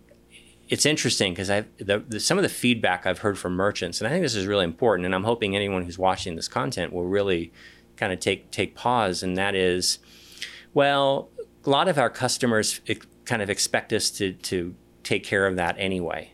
it's 0.69 0.87
interesting 0.87 1.33
because 1.33 1.51
I 1.51 1.65
the, 1.79 2.05
the, 2.07 2.21
some 2.21 2.39
of 2.39 2.43
the 2.43 2.49
feedback 2.49 3.07
I've 3.07 3.19
heard 3.19 3.39
from 3.39 3.55
merchants, 3.55 4.01
and 4.01 4.09
I 4.09 4.11
think 4.11 4.23
this 4.23 4.35
is 4.35 4.47
really 4.47 4.65
important, 4.65 5.07
and 5.07 5.15
I'm 5.15 5.25
hoping 5.25 5.57
anyone 5.57 5.85
who's 5.85 5.99
watching 5.99 6.37
this 6.37 6.49
content 6.49 6.93
will 6.93 7.07
really 7.07 7.53
kind 7.97 8.13
of 8.13 8.21
take 8.21 8.51
take 8.51 8.75
pause, 8.75 9.23
and 9.23 9.37
that 9.37 9.55
is, 9.55 9.99
well, 10.75 11.31
a 11.65 11.71
lot 11.71 11.89
of 11.89 11.99
our 11.99 12.11
customers 12.11 12.81
kind 13.25 13.43
of 13.43 13.51
expect 13.51 13.93
us 13.93 14.11
to 14.11 14.33
to 14.33 14.75
take 15.03 15.25
care 15.25 15.47
of 15.47 15.57
that 15.57 15.75
anyway 15.79 16.33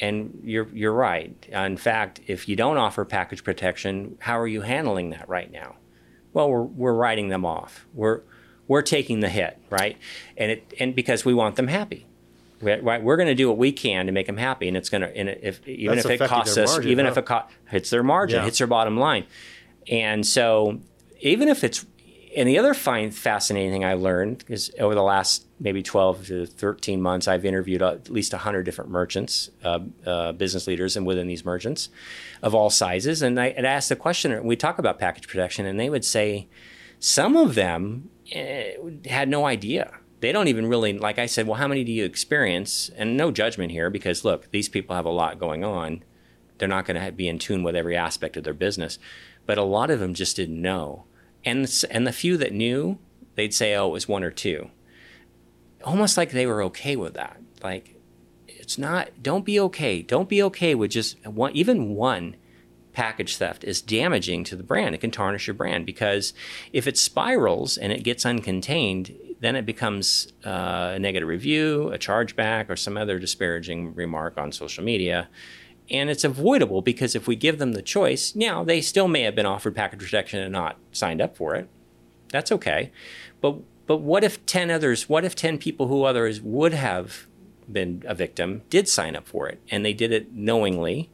and 0.00 0.40
you're 0.42 0.68
you're 0.72 0.92
right. 0.92 1.34
In 1.50 1.76
fact, 1.76 2.20
if 2.26 2.48
you 2.48 2.56
don't 2.56 2.76
offer 2.76 3.04
package 3.04 3.42
protection, 3.44 4.16
how 4.20 4.38
are 4.38 4.46
you 4.46 4.62
handling 4.62 5.10
that 5.10 5.28
right 5.28 5.50
now? 5.50 5.76
Well, 6.32 6.50
we're 6.50 6.62
we're 6.62 6.94
writing 6.94 7.28
them 7.28 7.44
off. 7.44 7.86
We're 7.94 8.22
we're 8.66 8.82
taking 8.82 9.20
the 9.20 9.28
hit, 9.28 9.58
right? 9.70 9.96
And 10.36 10.52
it 10.52 10.74
and 10.78 10.94
because 10.94 11.24
we 11.24 11.34
want 11.34 11.56
them 11.56 11.68
happy. 11.68 12.06
Right, 12.60 13.02
we're 13.02 13.16
going 13.16 13.28
to 13.28 13.34
do 13.34 13.48
what 13.48 13.56
we 13.56 13.70
can 13.70 14.06
to 14.06 14.12
make 14.12 14.26
them 14.26 14.36
happy, 14.36 14.66
and 14.66 14.76
it's 14.76 14.88
going 14.88 15.02
to, 15.02 15.16
and 15.16 15.28
if 15.28 15.66
even 15.68 15.96
That's 15.96 16.06
if 16.06 16.20
it 16.20 16.28
costs 16.28 16.56
us, 16.56 16.72
margin, 16.72 16.90
even 16.90 17.04
huh? 17.04 17.12
if 17.12 17.18
it 17.18 17.26
co- 17.26 17.46
hits 17.68 17.90
their 17.90 18.02
margin, 18.02 18.40
yeah. 18.40 18.44
hits 18.44 18.58
their 18.58 18.66
bottom 18.66 18.96
line, 18.96 19.26
and 19.86 20.26
so 20.26 20.80
even 21.20 21.48
if 21.48 21.62
it's 21.62 21.86
and 22.36 22.48
the 22.48 22.58
other 22.58 22.74
fine, 22.74 23.10
fascinating 23.10 23.72
thing 23.72 23.84
I 23.84 23.94
learned 23.94 24.44
is 24.48 24.70
over 24.78 24.94
the 24.94 25.02
last 25.02 25.46
maybe 25.58 25.82
12 25.82 26.26
to 26.26 26.46
13 26.46 27.00
months, 27.00 27.26
I've 27.26 27.44
interviewed 27.44 27.82
at 27.82 28.10
least 28.10 28.32
100 28.32 28.62
different 28.62 28.90
merchants, 28.90 29.50
uh, 29.64 29.80
uh, 30.06 30.32
business 30.32 30.66
leaders, 30.66 30.96
and 30.96 31.06
within 31.06 31.26
these 31.26 31.44
merchants 31.44 31.88
of 32.42 32.54
all 32.54 32.70
sizes. 32.70 33.22
And 33.22 33.40
I 33.40 33.48
asked 33.50 33.88
the 33.88 33.96
question, 33.96 34.44
we 34.44 34.56
talk 34.56 34.78
about 34.78 34.98
package 34.98 35.26
protection, 35.26 35.66
and 35.66 35.80
they 35.80 35.90
would 35.90 36.04
say 36.04 36.48
some 37.00 37.36
of 37.36 37.54
them 37.54 38.10
eh, 38.30 38.74
had 39.06 39.28
no 39.28 39.46
idea. 39.46 39.92
They 40.20 40.32
don't 40.32 40.48
even 40.48 40.66
really, 40.66 40.98
like 40.98 41.18
I 41.18 41.26
said, 41.26 41.46
well, 41.46 41.58
how 41.58 41.68
many 41.68 41.84
do 41.84 41.92
you 41.92 42.04
experience? 42.04 42.90
And 42.96 43.16
no 43.16 43.30
judgment 43.30 43.70
here 43.72 43.90
because 43.90 44.24
look, 44.24 44.50
these 44.50 44.68
people 44.68 44.96
have 44.96 45.06
a 45.06 45.10
lot 45.10 45.38
going 45.38 45.64
on. 45.64 46.02
They're 46.58 46.66
not 46.68 46.86
going 46.86 47.00
to 47.00 47.12
be 47.12 47.28
in 47.28 47.38
tune 47.38 47.62
with 47.62 47.76
every 47.76 47.96
aspect 47.96 48.36
of 48.36 48.42
their 48.44 48.54
business. 48.54 48.98
But 49.46 49.58
a 49.58 49.62
lot 49.62 49.90
of 49.90 50.00
them 50.00 50.14
just 50.14 50.36
didn't 50.36 50.60
know 50.60 51.04
and 51.44 51.84
and 51.90 52.06
the 52.06 52.12
few 52.12 52.36
that 52.36 52.52
knew, 52.52 52.98
they'd 53.34 53.54
say, 53.54 53.74
"Oh, 53.74 53.88
it 53.88 53.92
was 53.92 54.08
one 54.08 54.24
or 54.24 54.30
two. 54.30 54.70
Almost 55.84 56.16
like 56.16 56.30
they 56.30 56.46
were 56.46 56.62
okay 56.64 56.96
with 56.96 57.14
that. 57.14 57.40
Like 57.62 57.96
it's 58.46 58.78
not. 58.78 59.22
Don't 59.22 59.44
be 59.44 59.60
okay. 59.60 60.02
Don't 60.02 60.28
be 60.28 60.42
okay 60.42 60.74
with 60.74 60.90
just 60.90 61.24
one, 61.26 61.52
even 61.52 61.94
one 61.94 62.36
package 62.98 63.36
theft 63.36 63.62
is 63.62 63.80
damaging 63.80 64.42
to 64.42 64.56
the 64.56 64.64
brand. 64.64 64.92
It 64.92 64.98
can 64.98 65.12
tarnish 65.12 65.46
your 65.46 65.54
brand 65.54 65.86
because 65.86 66.34
if 66.72 66.88
it 66.88 66.98
spirals 66.98 67.78
and 67.78 67.92
it 67.92 68.02
gets 68.02 68.24
uncontained, 68.24 69.16
then 69.38 69.54
it 69.54 69.64
becomes 69.64 70.32
uh, 70.44 70.94
a 70.96 70.98
negative 70.98 71.28
review, 71.28 71.92
a 71.92 71.98
chargeback, 71.98 72.68
or 72.68 72.74
some 72.74 72.96
other 72.96 73.20
disparaging 73.20 73.94
remark 73.94 74.36
on 74.36 74.50
social 74.50 74.82
media 74.82 75.28
and 75.90 76.10
it's 76.10 76.24
avoidable 76.24 76.82
because 76.82 77.14
if 77.14 77.26
we 77.26 77.36
give 77.36 77.58
them 77.58 77.72
the 77.72 77.82
choice, 77.82 78.34
now 78.34 78.62
they 78.62 78.80
still 78.80 79.08
may 79.08 79.22
have 79.22 79.34
been 79.34 79.46
offered 79.46 79.74
package 79.74 80.00
protection 80.00 80.40
and 80.40 80.52
not 80.52 80.76
signed 80.92 81.20
up 81.20 81.36
for 81.36 81.54
it. 81.54 81.68
That's 82.30 82.52
okay. 82.52 82.90
But 83.40 83.60
but 83.86 83.98
what 83.98 84.22
if 84.22 84.44
10 84.44 84.70
others, 84.70 85.08
what 85.08 85.24
if 85.24 85.34
10 85.34 85.56
people 85.56 85.86
who 85.86 86.02
others 86.02 86.42
would 86.42 86.74
have 86.74 87.26
been 87.70 88.02
a 88.06 88.14
victim 88.14 88.60
did 88.68 88.86
sign 88.86 89.16
up 89.16 89.26
for 89.26 89.48
it 89.48 89.62
and 89.70 89.82
they 89.84 89.94
did 89.94 90.12
it 90.12 90.34
knowingly 90.34 91.10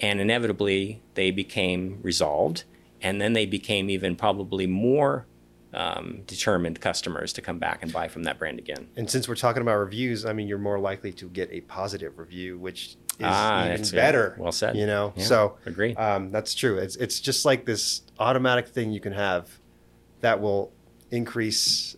and 0.00 0.20
inevitably 0.20 1.02
they 1.14 1.30
became 1.30 2.00
resolved 2.02 2.64
and 3.02 3.20
then 3.20 3.32
they 3.32 3.46
became 3.46 3.88
even 3.88 4.16
probably 4.16 4.66
more 4.66 5.26
um, 5.72 6.22
determined 6.26 6.80
customers 6.80 7.32
to 7.34 7.42
come 7.42 7.58
back 7.58 7.82
and 7.82 7.92
buy 7.92 8.08
from 8.08 8.24
that 8.24 8.38
brand 8.38 8.58
again. 8.58 8.88
And 8.96 9.08
since 9.08 9.28
we're 9.28 9.36
talking 9.36 9.62
about 9.62 9.76
reviews, 9.76 10.24
I 10.24 10.32
mean, 10.32 10.48
you're 10.48 10.58
more 10.58 10.80
likely 10.80 11.12
to 11.14 11.28
get 11.28 11.48
a 11.52 11.60
positive 11.62 12.18
review, 12.18 12.58
which 12.58 12.96
is 13.18 13.26
ah, 13.26 13.72
even 13.72 13.88
better. 13.90 14.36
Well 14.38 14.52
said. 14.52 14.76
You 14.76 14.86
know, 14.86 15.12
yeah, 15.16 15.24
so 15.24 15.58
agree. 15.66 15.94
Um, 15.94 16.30
that's 16.30 16.54
true. 16.54 16.78
It's 16.78 16.96
it's 16.96 17.20
just 17.20 17.44
like 17.44 17.66
this 17.66 18.02
automatic 18.18 18.68
thing 18.68 18.90
you 18.90 19.00
can 19.00 19.12
have 19.12 19.48
that 20.20 20.40
will 20.40 20.72
increase 21.10 21.96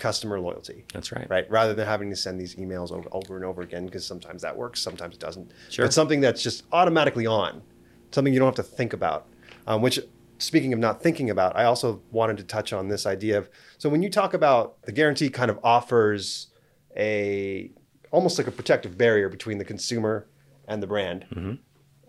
customer 0.00 0.40
loyalty. 0.40 0.84
That's 0.92 1.12
right. 1.12 1.28
Right. 1.30 1.48
Rather 1.50 1.74
than 1.74 1.86
having 1.86 2.10
to 2.10 2.16
send 2.16 2.40
these 2.40 2.56
emails 2.56 2.90
over, 2.90 3.08
over 3.12 3.36
and 3.36 3.44
over 3.44 3.62
again, 3.62 3.84
because 3.86 4.04
sometimes 4.04 4.42
that 4.42 4.56
works, 4.56 4.80
sometimes 4.80 5.14
it 5.14 5.20
doesn't. 5.20 5.52
Sure. 5.68 5.84
But 5.84 5.92
something 5.92 6.20
that's 6.20 6.42
just 6.42 6.64
automatically 6.72 7.26
on, 7.26 7.62
something 8.10 8.32
you 8.32 8.40
don't 8.40 8.48
have 8.48 8.66
to 8.66 8.76
think 8.76 8.92
about. 8.92 9.26
Um, 9.66 9.82
which, 9.82 10.00
speaking 10.38 10.72
of 10.72 10.78
not 10.78 11.02
thinking 11.02 11.30
about, 11.30 11.54
I 11.54 11.64
also 11.64 12.02
wanted 12.10 12.38
to 12.38 12.44
touch 12.44 12.72
on 12.72 12.88
this 12.88 13.06
idea 13.06 13.38
of 13.38 13.48
so 13.78 13.88
when 13.88 14.02
you 14.02 14.10
talk 14.10 14.34
about 14.34 14.82
the 14.82 14.92
guarantee, 14.92 15.28
kind 15.28 15.50
of 15.50 15.60
offers 15.62 16.48
a 16.96 17.70
almost 18.10 18.38
like 18.38 18.48
a 18.48 18.50
protective 18.50 18.98
barrier 18.98 19.28
between 19.28 19.58
the 19.58 19.64
consumer 19.64 20.26
and 20.66 20.82
the 20.82 20.86
brand. 20.86 21.26
Mm-hmm. 21.32 21.54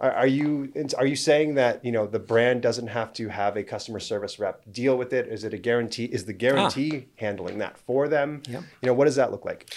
Are, 0.02 0.12
are, 0.12 0.28
you 0.28 0.74
are 0.98 1.06
you 1.06 1.16
saying 1.16 1.54
that 1.56 1.86
you 1.86 1.92
know 1.92 2.08
the 2.08 2.20
brand 2.20 2.64
doesn't 2.64 2.88
have 2.88 3.14
to 3.14 3.30
have 3.30 3.56
a 3.56 3.64
customer 3.64 4.00
service 4.00 4.40
rep 4.40 4.64
deal 4.72 4.98
with 4.98 5.14
it? 5.14 5.28
Is 5.28 5.44
it 5.44 5.54
a 5.54 5.60
guarantee? 5.60 6.06
Is 6.06 6.26
the 6.26 6.34
guarantee 6.34 7.06
ah. 7.06 7.10
handling 7.18 7.60
that 7.60 7.78
for 7.78 8.08
them? 8.08 8.42
Yep. 8.50 8.64
You 8.82 8.88
know 8.88 8.96
what 8.96 9.06
does 9.06 9.16
that 9.16 9.32
look 9.32 9.46
like? 9.46 9.72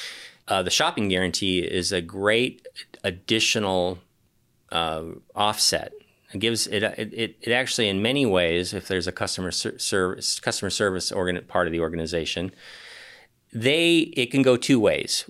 Uh, 0.48 0.62
the 0.62 0.70
shopping 0.70 1.08
guarantee 1.08 1.60
is 1.60 1.92
a 1.92 2.00
great 2.00 2.66
additional 3.02 3.98
uh, 4.72 5.04
offset. 5.34 5.92
It 6.32 6.38
gives 6.38 6.66
it, 6.68 6.82
it 6.82 7.36
it 7.40 7.52
actually 7.52 7.90
in 7.90 8.00
many 8.00 8.24
ways, 8.24 8.72
if 8.72 8.88
there's 8.88 9.06
a 9.06 9.12
customer 9.12 9.50
ser- 9.50 9.78
service 9.78 10.40
customer 10.40 10.70
service 10.70 11.12
organ- 11.12 11.44
part 11.46 11.68
of 11.68 11.72
the 11.72 11.80
organization, 11.80 12.50
they 13.52 13.98
it 14.16 14.30
can 14.30 14.40
go 14.40 14.56
two 14.56 14.80
ways 14.80 15.26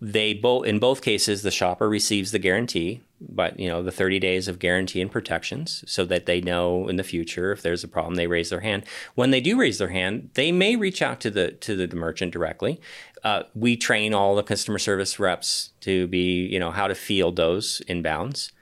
they 0.00 0.34
both 0.34 0.66
in 0.66 0.78
both 0.78 1.02
cases 1.02 1.42
the 1.42 1.50
shopper 1.50 1.88
receives 1.88 2.30
the 2.30 2.38
guarantee 2.38 3.00
but 3.20 3.58
you 3.58 3.68
know 3.68 3.82
the 3.82 3.90
30 3.90 4.18
days 4.18 4.48
of 4.48 4.58
guarantee 4.58 5.00
and 5.00 5.10
protections 5.10 5.84
so 5.86 6.04
that 6.04 6.26
they 6.26 6.40
know 6.40 6.88
in 6.88 6.96
the 6.96 7.04
future 7.04 7.52
if 7.52 7.62
there's 7.62 7.84
a 7.84 7.88
problem 7.88 8.14
they 8.14 8.26
raise 8.26 8.50
their 8.50 8.60
hand. 8.60 8.84
When 9.14 9.30
they 9.30 9.40
do 9.40 9.58
raise 9.58 9.78
their 9.78 9.88
hand 9.88 10.30
they 10.34 10.52
may 10.52 10.76
reach 10.76 11.02
out 11.02 11.20
to 11.20 11.30
the 11.30 11.52
to 11.52 11.76
the, 11.76 11.86
the 11.86 11.96
merchant 11.96 12.32
directly. 12.32 12.80
Uh, 13.24 13.42
we 13.54 13.76
train 13.76 14.14
all 14.14 14.36
the 14.36 14.42
customer 14.42 14.78
service 14.78 15.18
reps 15.18 15.72
to 15.80 16.06
be 16.06 16.46
you 16.46 16.58
know 16.58 16.70
how 16.70 16.86
to 16.86 16.94
field 16.94 17.36
those 17.36 17.82
inbounds 17.88 18.52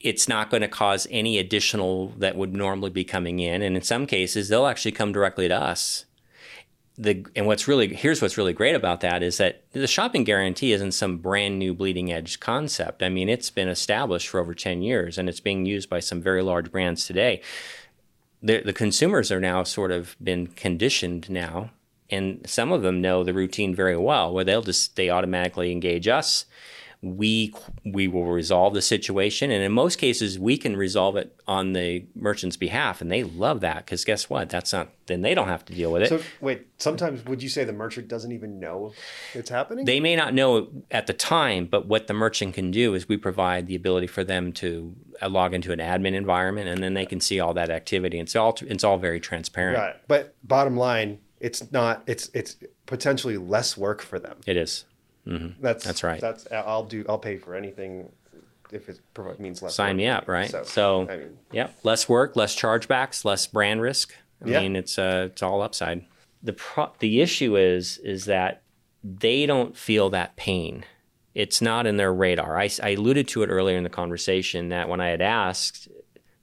it's 0.00 0.28
not 0.28 0.50
going 0.50 0.60
to 0.60 0.68
cause 0.68 1.06
any 1.10 1.38
additional 1.38 2.08
that 2.18 2.36
would 2.36 2.54
normally 2.54 2.90
be 2.90 3.04
coming 3.04 3.38
in 3.38 3.62
and 3.62 3.76
in 3.76 3.82
some 3.82 4.06
cases 4.06 4.48
they'll 4.48 4.66
actually 4.66 4.92
come 4.92 5.12
directly 5.12 5.48
to 5.48 5.54
us 5.54 6.05
the 6.98 7.26
and 7.36 7.46
what's 7.46 7.68
really 7.68 7.94
here's 7.94 8.22
what's 8.22 8.38
really 8.38 8.52
great 8.52 8.74
about 8.74 9.00
that 9.00 9.22
is 9.22 9.38
that 9.38 9.62
the 9.72 9.86
shopping 9.86 10.24
guarantee 10.24 10.72
isn't 10.72 10.92
some 10.92 11.18
brand 11.18 11.58
new 11.58 11.74
bleeding 11.74 12.12
edge 12.12 12.40
concept. 12.40 13.02
I 13.02 13.08
mean, 13.08 13.28
it's 13.28 13.50
been 13.50 13.68
established 13.68 14.28
for 14.28 14.40
over 14.40 14.54
10 14.54 14.82
years 14.82 15.18
and 15.18 15.28
it's 15.28 15.40
being 15.40 15.66
used 15.66 15.90
by 15.90 16.00
some 16.00 16.22
very 16.22 16.42
large 16.42 16.70
brands 16.70 17.06
today. 17.06 17.42
The, 18.42 18.62
the 18.62 18.72
consumers 18.72 19.32
are 19.32 19.40
now 19.40 19.62
sort 19.62 19.90
of 19.90 20.16
been 20.22 20.46
conditioned 20.48 21.28
now 21.28 21.70
and 22.08 22.40
some 22.48 22.72
of 22.72 22.82
them 22.82 23.00
know 23.00 23.24
the 23.24 23.34
routine 23.34 23.74
very 23.74 23.96
well 23.96 24.32
where 24.32 24.44
they'll 24.44 24.62
just 24.62 24.96
they 24.96 25.10
automatically 25.10 25.72
engage 25.72 26.08
us 26.08 26.46
we 27.02 27.52
we 27.84 28.08
will 28.08 28.26
resolve 28.26 28.74
the 28.74 28.82
situation 28.82 29.50
and 29.50 29.62
in 29.62 29.70
most 29.70 29.96
cases 29.96 30.38
we 30.38 30.56
can 30.56 30.76
resolve 30.76 31.16
it 31.16 31.38
on 31.46 31.72
the 31.72 32.04
merchant's 32.14 32.56
behalf 32.56 33.00
and 33.00 33.12
they 33.12 33.22
love 33.22 33.60
that 33.60 33.84
because 33.84 34.04
guess 34.04 34.28
what 34.30 34.48
that's 34.48 34.72
not 34.72 34.88
then 35.06 35.20
they 35.22 35.34
don't 35.34 35.48
have 35.48 35.64
to 35.64 35.74
deal 35.74 35.92
with 35.92 36.02
it 36.02 36.08
So 36.08 36.20
wait, 36.40 36.66
sometimes 36.78 37.24
would 37.26 37.42
you 37.42 37.48
say 37.48 37.64
the 37.64 37.72
merchant 37.72 38.08
doesn't 38.08 38.32
even 38.32 38.58
know 38.58 38.92
it's 39.34 39.50
happening? 39.50 39.84
they 39.84 40.00
may 40.00 40.16
not 40.16 40.34
know 40.34 40.68
at 40.90 41.06
the 41.06 41.12
time 41.12 41.66
but 41.66 41.86
what 41.86 42.06
the 42.06 42.14
merchant 42.14 42.54
can 42.54 42.70
do 42.70 42.94
is 42.94 43.08
we 43.08 43.16
provide 43.16 43.66
the 43.66 43.76
ability 43.76 44.06
for 44.06 44.24
them 44.24 44.52
to 44.54 44.94
uh, 45.22 45.28
log 45.28 45.54
into 45.54 45.72
an 45.72 45.78
admin 45.78 46.14
environment 46.14 46.66
and 46.68 46.82
then 46.82 46.94
they 46.94 47.06
can 47.06 47.20
see 47.20 47.38
all 47.38 47.54
that 47.54 47.70
activity 47.70 48.18
it's 48.18 48.34
all 48.34 48.56
it's 48.62 48.82
all 48.84 48.98
very 48.98 49.20
transparent 49.20 49.76
it. 49.78 50.02
But 50.08 50.34
bottom 50.42 50.76
line, 50.76 51.18
it's 51.40 51.70
not. 51.70 52.02
It's 52.06 52.30
it's 52.32 52.56
potentially 52.86 53.36
less 53.36 53.76
work 53.76 54.00
for 54.00 54.18
them. 54.18 54.38
it 54.46 54.56
is 54.56 54.84
That's 55.26 55.84
That's 55.84 56.02
right. 56.02 56.20
That's 56.20 56.46
I'll 56.52 56.84
do. 56.84 57.04
I'll 57.08 57.18
pay 57.18 57.36
for 57.36 57.54
anything 57.54 58.10
if 58.72 58.88
it 58.88 59.00
means 59.38 59.62
less. 59.62 59.74
sign 59.74 59.90
work. 59.90 59.96
me 59.96 60.06
up 60.08 60.28
right 60.28 60.50
So, 60.50 60.62
so, 60.64 61.08
I 61.08 61.16
mean, 61.18 61.38
Yep, 61.52 61.78
less 61.84 62.08
work, 62.08 62.34
less 62.36 62.54
chargebacks, 62.56 63.24
less 63.24 63.46
brand 63.46 63.80
risk. 63.80 64.14
I 64.44 64.48
Yeah. 64.48 64.60
mean, 64.60 64.76
it's 64.76 64.98
uh, 64.98 65.28
it's 65.30 65.42
all 65.42 65.62
upside. 65.62 66.04
The 66.42 66.52
pro- 66.52 66.92
the 67.00 67.20
issue 67.20 67.56
is 67.56 67.98
is 67.98 68.24
that 68.26 68.62
they 69.02 69.46
don't 69.46 69.76
feel 69.76 70.10
that 70.10 70.36
pain. 70.36 70.84
It's 71.34 71.60
not 71.60 71.86
in 71.86 71.96
their 71.96 72.12
radar. 72.14 72.56
I, 72.58 72.68
I 72.82 72.90
alluded 72.90 73.28
to 73.28 73.42
it 73.42 73.48
earlier 73.48 73.76
in 73.76 73.84
the 73.84 73.90
conversation 73.90 74.70
that 74.70 74.88
when 74.88 75.00
I 75.00 75.08
had 75.08 75.20
asked 75.20 75.86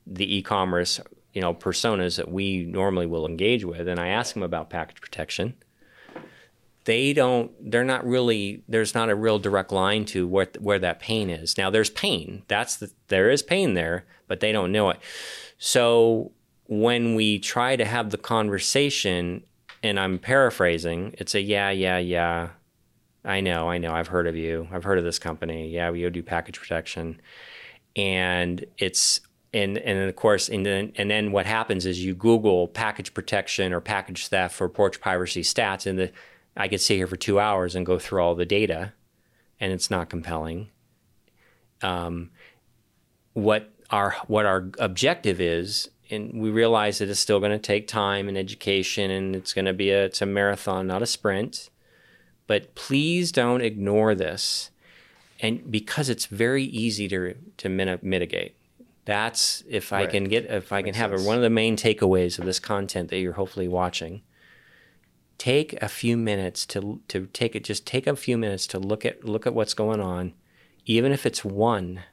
the 0.06 0.38
e-commerce, 0.38 1.00
you 1.34 1.42
know, 1.42 1.54
personas 1.54 2.18
that 2.18 2.30
we 2.30 2.64
normally 2.66 3.06
will 3.08 3.26
engage 3.26 3.66
with, 3.66 3.88
and 3.88 4.00
I 4.00 4.10
asked 4.10 4.34
them 4.36 4.44
about 4.44 4.70
package 4.70 5.02
protection, 5.02 5.56
they 6.86 7.14
don't. 7.14 7.52
They're 7.60 7.84
not 7.84 8.06
really. 8.06 8.64
There's 8.68 8.94
not 8.94 9.10
a 9.10 9.16
real 9.16 9.40
direct 9.40 9.72
line 9.72 10.06
to 10.06 10.28
where 10.28 10.48
where 10.60 10.80
that 10.80 11.00
pain 11.00 11.30
is. 11.30 11.58
Now, 11.58 11.70
there's 11.70 11.90
pain. 11.90 12.44
That's 12.48 12.78
the 12.78 12.92
there 13.08 13.30
is 13.30 13.42
pain 13.42 13.74
there, 13.74 14.06
but 14.28 14.40
they 14.40 14.52
don't 14.52 14.72
know 14.72 14.90
it. 14.90 15.00
So 15.58 16.32
when 16.66 17.16
we 17.16 17.40
try 17.40 17.76
to 17.76 17.86
have 17.86 18.10
the 18.10 18.18
conversation, 18.18 19.44
and 19.82 20.00
I'm 20.00 20.20
paraphrasing, 20.20 21.16
it's 21.18 21.36
a 21.36 21.42
yeah, 21.42 21.70
yeah, 21.70 21.98
yeah. 21.98 22.50
I 23.26 23.40
know, 23.40 23.70
I 23.70 23.78
know. 23.78 23.94
I've 23.94 24.08
heard 24.08 24.28
of 24.28 24.36
you. 24.36 24.68
I've 24.72 24.84
heard 24.84 24.98
of 24.98 25.06
this 25.06 25.20
company. 25.20 25.70
Yeah, 25.70 25.92
we 25.92 26.10
do 26.10 26.22
package 26.22 26.60
protection, 26.60 27.22
and 27.96 28.66
it's 28.78 29.22
and 29.54 29.78
and 29.78 30.10
of 30.10 30.16
course, 30.16 30.50
and 30.50 30.66
then 30.66 30.92
and 30.98 31.10
then 31.10 31.32
what 31.32 31.46
happens 31.46 31.86
is 31.86 32.04
you 32.04 32.16
Google 32.16 32.68
package 32.68 33.14
protection 33.14 33.72
or 33.72 33.80
package 33.80 34.28
theft 34.28 34.60
or 34.60 34.68
porch 34.68 35.00
piracy 35.00 35.44
stats, 35.44 35.86
and 35.86 35.98
the 35.98 36.12
I 36.56 36.68
could 36.68 36.82
sit 36.82 36.98
here 36.98 37.08
for 37.08 37.16
two 37.16 37.40
hours 37.40 37.76
and 37.76 37.86
go 37.86 37.98
through 38.00 38.22
all 38.22 38.36
the 38.36 38.46
data, 38.46 38.94
and 39.60 39.72
it's 39.74 39.90
not 39.90 40.10
compelling. 40.10 40.70
Um, 41.82 42.30
what 43.34 43.72
our 43.90 44.16
what 44.28 44.46
our 44.46 44.70
objective 44.80 45.42
is, 45.42 45.90
and 46.10 46.42
we 46.42 46.50
realize 46.50 47.00
that 47.00 47.10
it's 47.10 47.20
still 47.20 47.40
going 47.40 47.52
to 47.52 47.60
take 47.60 47.88
time 47.88 48.28
and 48.28 48.38
education, 48.38 49.10
and 49.12 49.36
it's 49.36 49.54
going 49.54 49.66
to 49.66 49.74
be 49.74 49.90
a 49.90 50.06
it's 50.06 50.22
a 50.22 50.26
marathon, 50.26 50.88
not 50.88 51.02
a 51.02 51.08
sprint. 51.08 51.70
But 52.46 52.76
please 52.76 53.32
don't 53.32 53.62
ignore 53.62 54.14
this, 54.16 54.70
and 55.40 55.72
because 55.72 56.10
it's 56.10 56.26
very 56.28 56.64
easy 56.66 57.08
to 57.10 57.36
to 57.58 57.70
mitigate. 57.70 58.56
That's 59.06 59.64
if 59.68 59.92
I 59.92 60.02
Right. 60.02 60.10
can 60.10 60.24
get 60.26 60.46
if 60.46 60.72
I 60.72 60.82
can 60.82 60.94
have 60.94 61.12
a, 61.14 61.18
one 61.22 61.36
of 61.36 61.42
the 61.42 61.50
main 61.50 61.76
takeaways 61.76 62.40
of 62.40 62.46
this 62.46 62.60
content 62.60 63.10
that 63.10 63.18
you're 63.20 63.34
hopefully 63.34 63.68
watching. 63.68 64.22
Take 65.44 65.74
a 65.84 65.90
few 65.90 66.16
minutes 66.16 66.66
to 66.68 67.02
to 67.10 67.26
take 67.34 67.54
it. 67.54 67.66
Just 67.66 67.86
take 67.86 68.08
a 68.08 68.16
few 68.16 68.38
minutes 68.38 68.66
to 68.68 68.80
look 68.80 69.04
at 69.04 69.26
look 69.26 69.46
at 69.46 69.54
what's 69.54 69.74
going 69.74 70.00
on, 70.00 70.32
even 70.86 71.12
if 71.12 71.26
it's 71.26 71.44
one, 71.44 72.04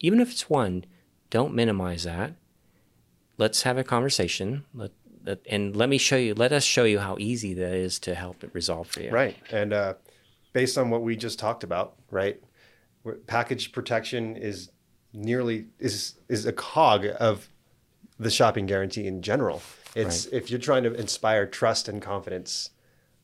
even 0.00 0.18
if 0.18 0.32
it's 0.32 0.50
one. 0.50 0.84
Don't 1.30 1.54
minimize 1.54 2.02
that. 2.02 2.32
Let's 3.38 3.62
have 3.62 3.78
a 3.78 3.84
conversation. 3.84 4.64
Let, 4.74 4.90
let, 5.24 5.38
and 5.48 5.76
let 5.76 5.88
me 5.88 5.98
show 5.98 6.16
you. 6.16 6.34
Let 6.34 6.50
us 6.50 6.64
show 6.64 6.82
you 6.82 6.98
how 6.98 7.16
easy 7.20 7.54
that 7.54 7.74
is 7.74 8.00
to 8.00 8.14
help 8.16 8.42
it 8.42 8.50
resolve 8.52 8.88
for 8.88 9.02
you. 9.02 9.12
right. 9.12 9.36
And 9.52 9.72
uh, 9.72 9.94
based 10.52 10.76
on 10.76 10.90
what 10.90 11.02
we 11.02 11.14
just 11.14 11.38
talked 11.38 11.62
about, 11.62 11.94
right, 12.10 12.42
package 13.28 13.70
protection 13.70 14.34
is 14.34 14.72
nearly 15.12 15.66
is 15.78 16.14
is 16.28 16.44
a 16.44 16.52
cog 16.52 17.06
of 17.20 17.48
the 18.18 18.32
shopping 18.32 18.66
guarantee 18.66 19.06
in 19.06 19.22
general. 19.22 19.62
It's 19.94 20.26
if 20.26 20.50
you're 20.50 20.60
trying 20.60 20.82
to 20.84 20.92
inspire 20.94 21.46
trust 21.46 21.88
and 21.88 22.00
confidence 22.02 22.70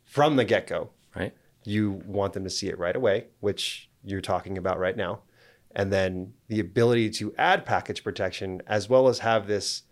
from 0.04 0.37
the 0.37 0.44
get 0.44 0.66
go, 0.66 0.90
Right. 1.16 1.33
you 1.64 2.02
want 2.06 2.33
them 2.33 2.44
to 2.44 2.50
see 2.50 2.68
it 2.68 2.78
right 2.78 2.94
away, 2.96 3.26
which 3.40 3.88
you're 4.04 4.20
talking 4.20 4.56
about 4.59 4.78
right 4.78 4.96
now. 4.96 5.20
And 5.72 5.92
then 5.92 6.35
the 6.48 6.59
ability 6.61 7.11
to 7.11 7.35
add 7.38 7.64
package 7.64 8.02
protection 8.02 8.62
as 8.66 8.88
well 8.88 9.09
as 9.09 9.20
have 9.20 9.46
this 9.46 9.83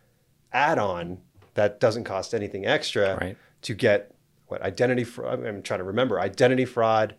add 0.52 0.78
on 0.78 1.18
that 1.54 1.78
doesn't 1.80 2.04
cost 2.04 2.34
anything 2.34 2.66
extra 2.66 3.16
Right. 3.20 3.36
to 3.62 3.74
get 3.74 4.12
what 4.46 4.62
identity 4.62 5.04
fraud. 5.04 5.44
I'm 5.44 5.62
trying 5.62 5.78
to 5.78 5.84
remember 5.84 6.18
identity 6.20 6.64
fraud, 6.64 7.14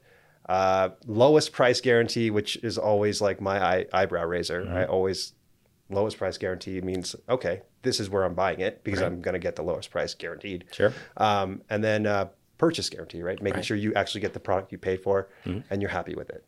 uh, 0.47 0.89
lowest 1.05 1.51
price 1.51 1.79
guarantee, 1.79 2.31
which 2.31 2.57
is 2.63 2.77
always 2.77 3.21
like 3.21 3.39
my 3.39 3.63
eye, 3.63 3.85
eyebrow 3.93 4.25
raiser. 4.25 4.67
I 4.69 4.85
always 4.85 5.33
lowest 5.89 6.17
price 6.17 6.37
guarantee 6.37 6.79
means 6.81 7.15
okay, 7.27 7.61
this 7.81 7.99
is 7.99 8.09
where 8.09 8.23
I'm 8.23 8.33
buying 8.33 8.59
it 8.59 8.83
because 8.83 9.01
I'm 9.01 9.21
going 9.21 9.33
to 9.33 9.39
get 9.39 9.55
the 9.55 9.63
lowest 9.63 9.91
price 9.91 10.13
guaranteed. 10.13 10.65
Sure. 10.71 10.93
Um, 11.17 11.61
and 11.69 11.83
then 11.83 12.05
uh, 12.05 12.29
purchase 12.57 12.89
guarantee, 12.89 13.21
right? 13.23 13.41
Making 13.41 13.57
Right. 13.57 13.65
sure 13.65 13.77
you 13.77 13.93
actually 13.95 14.21
get 14.21 14.33
the 14.33 14.39
product 14.39 14.71
you 14.71 14.77
paid 14.77 15.01
for 15.01 15.29
and 15.45 15.81
you're 15.81 15.89
happy 15.91 16.15
with 16.15 16.29
it. 16.29 16.43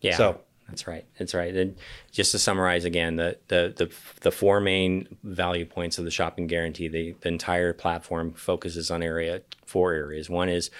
Yeah. 0.00 0.16
So- 0.16 0.40
that's 0.68 0.86
right. 0.86 1.04
That's 1.18 1.34
right. 1.34 1.52
And 1.52 1.74
just 2.12 2.30
to 2.30 2.38
summarize 2.38 2.84
again, 2.84 3.16
the 3.16 3.36
the 3.48 3.74
the, 3.76 3.92
the 4.20 4.30
four 4.30 4.60
main 4.60 5.08
value 5.24 5.64
points 5.66 5.98
of 5.98 6.04
the 6.04 6.12
shopping 6.12 6.46
guarantee, 6.46 6.86
the, 6.86 7.16
the 7.22 7.26
entire 7.28 7.72
platform 7.72 8.34
focuses 8.34 8.88
on 8.88 9.02
area 9.02 9.42
four 9.66 9.92
areas. 9.94 10.30
One 10.30 10.48
is 10.48 10.70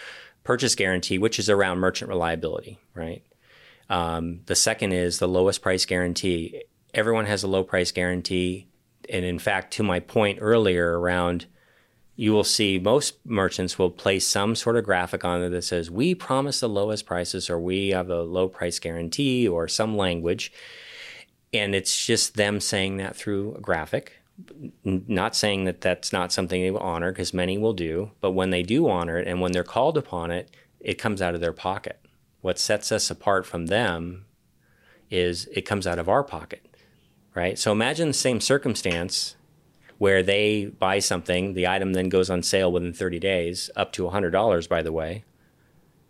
purchase 0.45 0.77
guarantee, 0.77 1.19
which 1.19 1.41
is 1.41 1.51
around 1.51 1.79
merchant 1.79 2.09
reliability, 2.09 2.79
right? 2.95 3.25
Um, 3.89 4.43
the 4.47 4.55
second 4.55 4.93
is 4.93 5.19
the 5.19 5.27
lowest 5.27 5.61
price 5.61 5.85
guarantee. 5.85 6.63
Everyone 6.95 7.27
has 7.27 7.43
a 7.43 7.49
low 7.49 7.65
price 7.65 7.93
guarantee. 7.93 8.67
And 9.09 9.25
in 9.25 9.39
fact, 9.39 9.73
to 9.75 9.83
my 9.83 10.01
point 10.01 10.39
earlier 10.41 10.99
around 10.99 11.47
you 12.21 12.33
will 12.33 12.45
see 12.45 12.79
most 12.79 13.15
merchants 13.25 13.79
will 13.79 13.91
place 13.91 14.27
some 14.27 14.55
sort 14.55 14.77
of 14.77 14.85
graphic 14.85 15.25
on 15.25 15.41
there 15.41 15.49
that 15.49 15.65
says, 15.65 15.91
We 15.91 16.15
promise 16.15 16.61
the 16.61 16.69
lowest 16.69 17.07
prices, 17.07 17.49
or 17.49 17.59
we 17.59 17.89
have 17.89 18.11
a 18.11 18.21
low 18.21 18.47
price 18.47 18.79
guarantee, 18.79 19.49
or 19.49 19.67
some 19.69 19.97
language. 19.97 20.53
And 21.55 21.75
it's 21.75 22.05
just 22.05 22.35
them 22.35 22.61
saying 22.61 22.99
that 22.99 23.17
through 23.17 23.55
a 23.55 23.61
graphic, 23.63 24.21
not 24.85 25.35
saying 25.35 25.65
that 25.65 25.81
that's 25.81 26.13
not 26.13 26.31
something 26.31 26.61
they 26.61 26.71
will 26.71 26.81
honor, 26.81 27.11
because 27.11 27.33
many 27.33 27.57
will 27.57 27.73
do. 27.73 28.11
But 28.21 28.33
when 28.33 28.51
they 28.51 28.63
do 28.63 28.87
honor 28.87 29.17
it 29.17 29.27
and 29.27 29.41
when 29.41 29.53
they're 29.53 29.65
called 29.65 29.97
upon 29.97 30.31
it, 30.31 30.51
it 30.79 30.99
comes 30.99 31.23
out 31.23 31.35
of 31.35 31.41
their 31.41 31.55
pocket. 31.55 32.05
What 32.43 32.59
sets 32.59 32.93
us 32.93 33.11
apart 33.11 33.47
from 33.47 33.69
them 33.69 34.27
is 35.11 35.49
it 35.55 35.63
comes 35.63 35.87
out 35.87 35.99
of 35.99 36.11
our 36.11 36.23
pocket, 36.23 36.70
right? 37.35 37.59
So 37.59 37.73
imagine 37.73 38.09
the 38.09 38.15
same 38.15 38.41
circumstance 38.41 39.37
where 39.99 40.23
they 40.23 40.67
buy 40.67 40.99
something, 40.99 41.55
the 41.55 41.67
item 41.69 41.93
then 41.93 42.09
goes 42.09 42.31
on 42.31 42.43
sale 42.43 42.73
within 42.73 42.93
30 42.93 43.19
days, 43.19 43.71
up 43.77 43.93
to 43.93 44.05
$100, 44.05 44.69
by 44.69 44.83
the 44.83 44.93
way. 44.93 45.25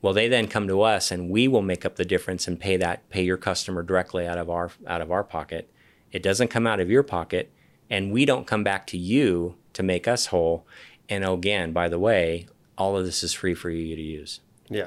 Well, 0.03 0.13
they 0.15 0.29
then 0.29 0.47
come 0.47 0.67
to 0.69 0.81
us 0.83 1.11
and 1.11 1.29
we 1.29 1.49
will 1.49 1.61
make 1.63 1.85
up 1.85 1.97
the 1.97 2.05
difference 2.05 2.49
and 2.49 2.59
pay 2.59 2.77
that 2.79 3.07
pay 3.11 3.23
your 3.23 3.37
customer 3.37 3.83
directly 3.83 4.27
out 4.27 4.39
of 4.39 4.49
our 4.49 4.71
out 4.87 5.03
of 5.03 5.13
our 5.13 5.23
pocket. 5.23 5.71
It 6.11 6.23
doesn't 6.23 6.49
come 6.49 6.67
out 6.67 6.81
of 6.81 6.89
your 6.91 7.03
pocket 7.03 7.53
and 7.91 8.11
we 8.13 8.25
don't 8.25 8.47
come 8.47 8.65
back 8.65 8.87
to 8.89 8.97
you 8.97 9.57
to 9.75 9.83
make 9.83 10.09
us 10.09 10.27
whole. 10.27 10.67
And 11.09 11.25
again, 11.25 11.73
by 11.73 11.89
the 11.89 11.99
way, 11.99 12.47
all 12.79 12.97
of 12.97 13.05
this 13.05 13.23
is 13.23 13.35
free 13.35 13.53
for 13.55 13.69
you 13.69 13.95
to 13.95 14.01
use. 14.03 14.41
Yeah. 14.71 14.87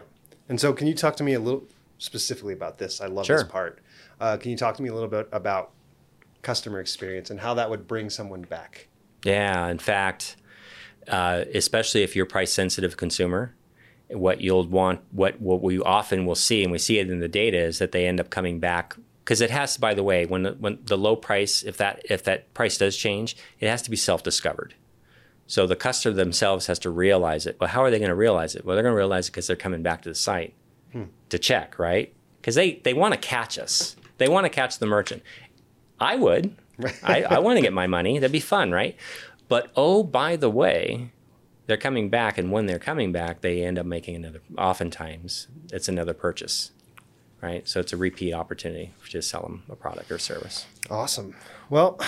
And 0.50 0.60
so, 0.60 0.74
can 0.74 0.88
you 0.88 0.96
talk 0.96 1.16
to 1.18 1.24
me 1.24 1.34
a 1.34 1.40
little 1.40 1.66
specifically 2.00 2.54
about 2.54 2.78
this? 2.80 3.00
I 3.00 3.06
love 3.08 3.26
Sure. 3.26 3.38
this 3.38 3.48
part. 3.48 3.80
Uh, 4.20 4.38
can 4.38 4.50
you 4.52 4.58
talk 4.58 4.76
to 4.78 4.82
me 4.82 4.90
a 4.90 4.94
little 4.94 5.10
bit 5.10 5.28
about 5.32 5.72
customer 6.44 6.80
experience 6.80 7.30
and 7.30 7.40
how 7.40 7.56
that 7.56 7.70
would 7.70 7.88
bring 7.88 8.10
someone 8.10 8.44
back? 8.44 8.88
Yeah, 9.26 9.68
in 9.68 9.80
fact, 9.80 10.36
uh, 11.08 11.46
especially 11.54 12.04
if 12.04 12.16
you're 12.16 12.26
a 12.26 12.30
price 12.30 12.54
sensitive 12.54 12.98
consumer, 12.98 13.56
what 14.10 14.42
you'll 14.42 14.68
want, 14.68 15.02
what 15.12 15.42
what 15.42 15.62
we 15.62 15.80
often 15.80 16.26
will 16.26 16.36
see, 16.36 16.64
and 16.64 16.72
we 16.72 16.78
see 16.78 17.00
it 17.00 17.10
in 17.10 17.20
the 17.20 17.28
data, 17.28 17.58
is 17.58 17.80
that 17.80 17.92
they 17.92 18.06
end 18.06 18.20
up 18.20 18.30
coming 18.30 18.60
back 18.60 18.96
because 19.24 19.42
it 19.42 19.50
has. 19.50 19.78
By 19.78 19.94
the 19.94 20.04
way, 20.04 20.26
when 20.26 20.44
the, 20.44 20.52
when 20.52 20.80
the 20.84 20.98
low 20.98 21.16
price, 21.16 21.64
if 21.64 21.78
that 21.78 22.02
if 22.10 22.24
that 22.26 22.54
price 22.54 22.78
does 22.78 22.96
change, 22.96 23.36
it 23.60 23.70
has 23.70 23.82
to 23.84 23.90
be 23.90 23.96
self 23.96 24.22
discovered. 24.22 24.76
So 25.48 25.68
the 25.68 25.76
customer 25.76 26.16
themselves 26.16 26.68
has 26.68 26.80
to 26.80 26.90
realize 26.90 27.46
it. 27.46 27.58
But 27.58 27.70
how 27.70 27.84
are 27.84 27.92
they 27.92 28.00
going 28.00 28.10
to 28.10 28.16
realize 28.16 28.56
it? 28.56 28.66
Well, 28.66 28.76
they're 28.76 28.84
going 28.84 28.94
to 28.94 28.98
realize 28.98 29.28
it 29.28 29.32
because 29.32 29.48
they're 29.48 29.56
coming 29.56 29.84
back 29.84 30.02
to 30.04 30.10
the 30.10 30.16
site 30.16 30.54
to 31.30 31.40
check, 31.40 31.80
right? 31.80 32.14
Because 32.40 32.56
they 32.56 32.82
they 32.84 32.94
want 32.94 33.14
to 33.14 33.20
catch 33.20 33.58
us. 33.58 33.96
They 34.18 34.28
want 34.30 34.46
to 34.46 34.50
catch 34.50 34.80
the 34.80 34.86
merchant. 34.86 35.24
I 36.00 36.16
would. 36.16 36.56
I, 37.04 37.24
I 37.24 37.40
want 37.40 37.58
to 37.58 37.62
get 37.62 37.74
my 37.74 37.88
money. 37.88 38.18
That'd 38.20 38.32
be 38.32 38.40
fun, 38.40 38.72
right? 38.72 38.96
But 39.48 39.72
oh, 39.76 40.04
by 40.04 40.36
the 40.36 40.50
way, 40.50 41.12
they're 41.68 41.78
coming 41.78 42.10
back, 42.10 42.38
and 42.38 42.52
when 42.52 42.66
they're 42.66 42.80
coming 42.80 43.12
back, 43.12 43.42
they 43.42 43.64
end 43.64 43.78
up 43.78 43.86
making 43.86 44.16
another. 44.16 44.42
Oftentimes, 44.58 45.48
it's 45.72 45.88
another 45.88 46.14
purchase, 46.14 46.72
right? 47.42 47.68
So 47.68 47.80
it's 47.80 47.94
a 47.94 47.98
repeat 47.98 48.34
opportunity 48.34 48.92
to 49.12 49.22
sell 49.22 49.42
them 49.44 49.64
a 49.70 49.76
product 49.76 50.12
or 50.12 50.18
service. 50.18 50.66
Awesome. 50.90 51.36
Well, 51.70 52.00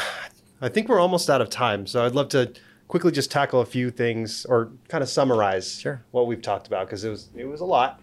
I 0.61 0.69
think 0.69 0.89
we're 0.89 0.99
almost 0.99 1.29
out 1.29 1.41
of 1.41 1.49
time, 1.49 1.86
so 1.88 2.05
I'd 2.05 2.13
love 2.15 2.29
to 2.29 2.53
quickly 2.88 3.11
just 3.11 3.31
tackle 3.31 3.61
a 3.61 3.65
few 3.65 3.91
things 3.91 4.45
or 4.45 4.71
kind 4.89 5.01
of 5.03 5.09
summarize 5.09 5.79
Sure. 5.79 6.03
what 6.11 6.27
we've 6.27 6.41
talked 6.41 6.67
about 6.67 6.88
because 6.88 7.03
it 7.03 7.09
was 7.09 7.29
it 7.36 7.45
was 7.45 7.61
a 7.61 7.65
lot. 7.65 8.01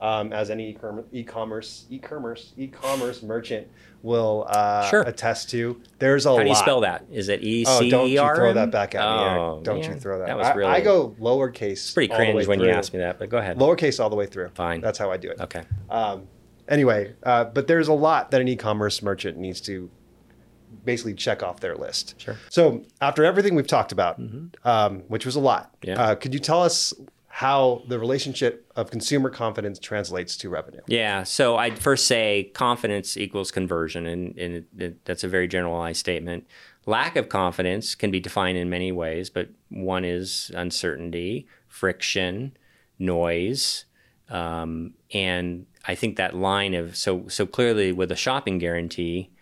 Um, 0.00 0.32
as 0.32 0.50
any 0.50 0.70
e-com- 0.70 1.04
e-commerce 1.12 1.86
e-commerce 1.88 2.52
e-commerce 2.58 3.22
merchant 3.22 3.68
will 4.02 4.44
uh, 4.50 4.86
Sure. 4.90 5.02
attest 5.02 5.48
to, 5.50 5.80
there's 5.98 6.26
a 6.26 6.30
lot. 6.32 6.38
How 6.38 6.42
do 6.42 6.48
you 6.50 6.54
spell 6.56 6.80
that? 6.80 7.06
Is 7.10 7.28
it 7.30 7.42
E 7.42 7.64
Oh, 7.66 7.80
C 7.80 7.90
don't 7.90 8.08
E 8.08 8.14
you 8.14 8.18
throw 8.34 8.52
that 8.52 8.70
back 8.70 8.94
at 8.94 9.00
me! 9.00 9.06
Oh, 9.40 9.60
Don't 9.62 9.80
man. 9.80 9.92
you 9.94 9.98
throw 10.00 10.18
that? 10.18 10.26
That 10.26 10.36
was 10.36 10.46
I, 10.48 10.54
really 10.54 10.70
I 10.72 10.80
go 10.82 11.14
lowercase. 11.20 11.72
It's 11.72 11.90
pretty 11.92 12.12
cringe 12.12 12.46
when 12.46 12.60
you 12.60 12.68
ask 12.68 12.92
me 12.92 12.98
that, 12.98 13.18
but 13.18 13.30
go 13.30 13.38
ahead. 13.38 13.56
Lowercase 13.56 13.98
all 14.02 14.10
the 14.10 14.16
way 14.16 14.26
through. 14.26 14.48
Fine. 14.50 14.80
That's 14.82 14.98
how 14.98 15.10
I 15.10 15.16
do 15.16 15.30
it. 15.30 15.40
Okay. 15.40 15.62
Um, 15.88 16.26
anyway, 16.68 17.14
uh, 17.22 17.44
but 17.44 17.66
there's 17.66 17.88
a 17.88 17.94
lot 17.94 18.30
that 18.32 18.40
an 18.42 18.48
e-commerce 18.48 19.00
merchant 19.02 19.38
needs 19.38 19.60
to 19.62 19.88
basically 20.84 21.14
check 21.14 21.42
off 21.42 21.60
their 21.60 21.76
list. 21.76 22.20
Sure. 22.20 22.36
So 22.50 22.82
after 23.00 23.24
everything 23.24 23.54
we've 23.54 23.66
talked 23.66 23.92
about, 23.92 24.20
um, 24.64 24.98
which 25.08 25.24
was 25.24 25.36
a 25.36 25.40
lot, 25.40 25.74
Yeah. 25.82 26.02
uh, 26.02 26.14
could 26.16 26.34
you 26.34 26.40
tell 26.40 26.62
us 26.62 26.92
how 27.38 27.82
the 27.88 27.98
relationship 27.98 28.70
of 28.76 28.92
consumer 28.92 29.28
confidence 29.28 29.80
translates 29.80 30.36
to 30.36 30.48
revenue? 30.48 30.80
Yeah. 30.86 31.24
So 31.24 31.56
I'd 31.56 31.80
first 31.80 32.06
say 32.06 32.52
confidence 32.54 33.16
equals 33.16 33.50
conversion, 33.50 34.06
and, 34.06 34.38
and 34.38 34.54
it, 34.54 34.66
it, 34.78 35.04
that's 35.04 35.24
a 35.24 35.28
very 35.28 35.48
generalized 35.48 35.98
statement. 35.98 36.46
Lack 36.86 37.16
of 37.16 37.28
confidence 37.28 37.96
can 37.96 38.12
be 38.12 38.20
defined 38.20 38.56
in 38.56 38.70
many 38.70 38.92
ways, 38.92 39.30
but 39.30 39.48
one 39.68 40.04
is 40.04 40.52
uncertainty, 40.54 41.48
friction, 41.66 42.56
noise, 43.00 43.86
um, 44.28 44.94
and 45.12 45.66
I 45.88 45.96
think 45.96 46.14
that 46.14 46.36
line 46.36 46.72
of 46.74 46.96
so 46.96 47.26
so 47.26 47.46
clearly 47.46 47.90
with 47.90 48.12
a 48.12 48.16
shopping 48.16 48.58
guarantee, 48.58 49.32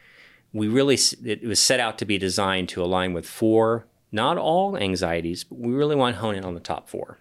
we 0.55 0.67
really 0.67 0.99
it 1.27 1.45
was 1.45 1.61
set 1.61 1.79
out 1.79 1.99
to 1.99 2.07
be 2.07 2.17
designed 2.17 2.71
to 2.71 2.83
align 2.83 3.13
with 3.13 3.27
four, 3.27 3.87
not 4.11 4.39
all 4.39 4.79
anxieties, 4.79 5.45
but 5.45 5.59
we 5.59 5.75
really 5.75 5.95
want 5.95 6.17
to 6.17 6.23
hone 6.23 6.37
in 6.37 6.45
on 6.47 6.55
the 6.55 6.61
top 6.61 6.89
four. 6.89 7.19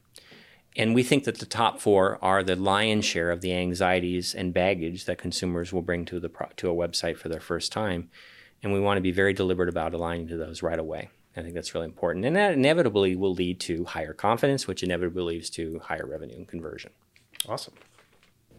And 0.78 0.96
we 0.96 1.04
think 1.04 1.26
that 1.26 1.40
the 1.40 1.46
top 1.46 1.82
four 1.82 2.18
are 2.22 2.44
the 2.44 2.56
lion's 2.56 3.04
share 3.04 3.30
of 3.30 3.42
the 3.42 3.54
anxieties 3.54 4.34
and 4.34 4.54
baggage 4.54 5.06
that 5.06 5.18
consumers 5.18 5.74
will 5.74 5.82
bring 5.82 6.06
to 6.06 6.20
the 6.20 6.30
pro- 6.30 6.48
to 6.58 6.70
a 6.70 6.74
website 6.74 7.18
for 7.18 7.28
their 7.28 7.42
first 7.42 7.72
time, 7.72 8.10
and 8.64 8.72
we 8.72 8.80
want 8.80 8.98
to 8.98 9.02
be 9.02 9.12
very 9.12 9.34
deliberate 9.34 9.70
about 9.70 9.94
aligning 9.94 10.28
to 10.30 10.38
those 10.38 10.64
right 10.64 10.80
away. 10.80 11.10
I 11.36 11.42
think 11.42 11.56
that's 11.56 11.74
really 11.74 11.86
important, 11.86 12.26
and 12.26 12.36
that 12.36 12.54
inevitably 12.54 13.16
will 13.16 13.34
lead 13.34 13.60
to 13.62 13.86
higher 13.86 14.14
confidence, 14.14 14.68
which 14.68 14.84
inevitably 14.84 15.36
leads 15.36 15.50
to 15.52 15.80
higher 15.80 16.06
revenue 16.06 16.36
and 16.36 16.48
conversion. 16.48 16.92
Awesome. 17.48 17.74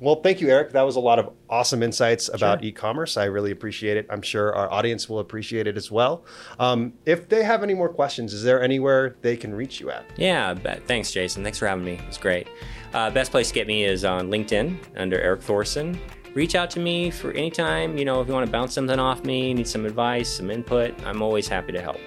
Well, 0.00 0.16
thank 0.16 0.40
you, 0.40 0.48
Eric. 0.48 0.72
That 0.72 0.82
was 0.82 0.96
a 0.96 1.00
lot 1.00 1.18
of 1.20 1.32
awesome 1.48 1.82
insights 1.82 2.28
about 2.32 2.64
e-commerce. 2.64 3.16
I 3.16 3.26
really 3.26 3.52
appreciate 3.52 3.96
it. 3.96 4.06
I'm 4.10 4.22
sure 4.22 4.52
our 4.54 4.70
audience 4.72 5.08
will 5.08 5.20
appreciate 5.20 5.68
it 5.68 5.76
as 5.76 5.92
well. 5.92 6.24
Um, 6.58 6.94
if 7.06 7.28
they 7.28 7.44
have 7.44 7.62
any 7.62 7.74
more 7.74 7.88
questions, 7.88 8.32
is 8.32 8.42
there 8.42 8.60
anywhere 8.60 9.14
they 9.22 9.36
can 9.36 9.54
reach 9.54 9.78
you 9.78 9.90
at? 9.90 10.04
Yeah, 10.16 10.54
but 10.54 10.86
thanks, 10.88 11.12
Jason. 11.12 11.44
Thanks 11.44 11.58
for 11.58 11.68
having 11.68 11.84
me. 11.84 12.00
It's 12.08 12.18
great. 12.18 12.48
Uh, 12.92 13.10
best 13.10 13.30
place 13.30 13.48
to 13.48 13.54
get 13.54 13.68
me 13.68 13.84
is 13.84 14.04
on 14.04 14.28
LinkedIn 14.28 14.76
under 14.96 15.20
Eric 15.20 15.42
Thorson. 15.42 15.98
Reach 16.34 16.54
out 16.54 16.70
to 16.70 16.80
me 16.80 17.10
for 17.10 17.30
any 17.32 17.50
time. 17.50 17.96
You 17.96 18.04
know, 18.04 18.20
if 18.20 18.26
you 18.26 18.34
want 18.34 18.46
to 18.46 18.50
bounce 18.50 18.74
something 18.74 18.98
off 18.98 19.22
me, 19.24 19.54
need 19.54 19.68
some 19.68 19.86
advice, 19.86 20.36
some 20.36 20.50
input, 20.50 20.94
I'm 21.06 21.22
always 21.22 21.46
happy 21.46 21.72
to 21.72 21.80
help. 21.80 21.98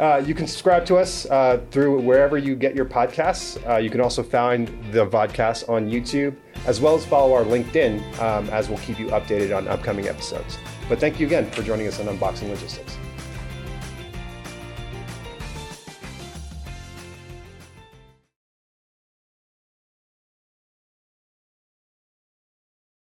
Uh, 0.00 0.22
you 0.26 0.34
can 0.34 0.46
subscribe 0.46 0.84
to 0.86 0.96
us 0.96 1.26
uh, 1.26 1.60
through 1.70 2.00
wherever 2.00 2.36
you 2.36 2.56
get 2.56 2.74
your 2.74 2.84
podcasts. 2.84 3.64
Uh, 3.68 3.76
you 3.76 3.90
can 3.90 4.00
also 4.00 4.22
find 4.22 4.68
the 4.90 5.06
podcast 5.06 5.68
on 5.68 5.88
YouTube, 5.88 6.34
as 6.66 6.80
well 6.80 6.94
as 6.94 7.04
follow 7.04 7.34
our 7.34 7.44
LinkedIn, 7.44 8.00
um, 8.20 8.48
as 8.50 8.68
we'll 8.68 8.78
keep 8.78 8.98
you 8.98 9.06
updated 9.08 9.56
on 9.56 9.68
upcoming 9.68 10.08
episodes. 10.08 10.58
But 10.88 10.98
thank 10.98 11.20
you 11.20 11.26
again 11.26 11.50
for 11.50 11.62
joining 11.62 11.86
us 11.86 12.00
on 12.00 12.06
Unboxing 12.06 12.48
Logistics. 12.48 12.98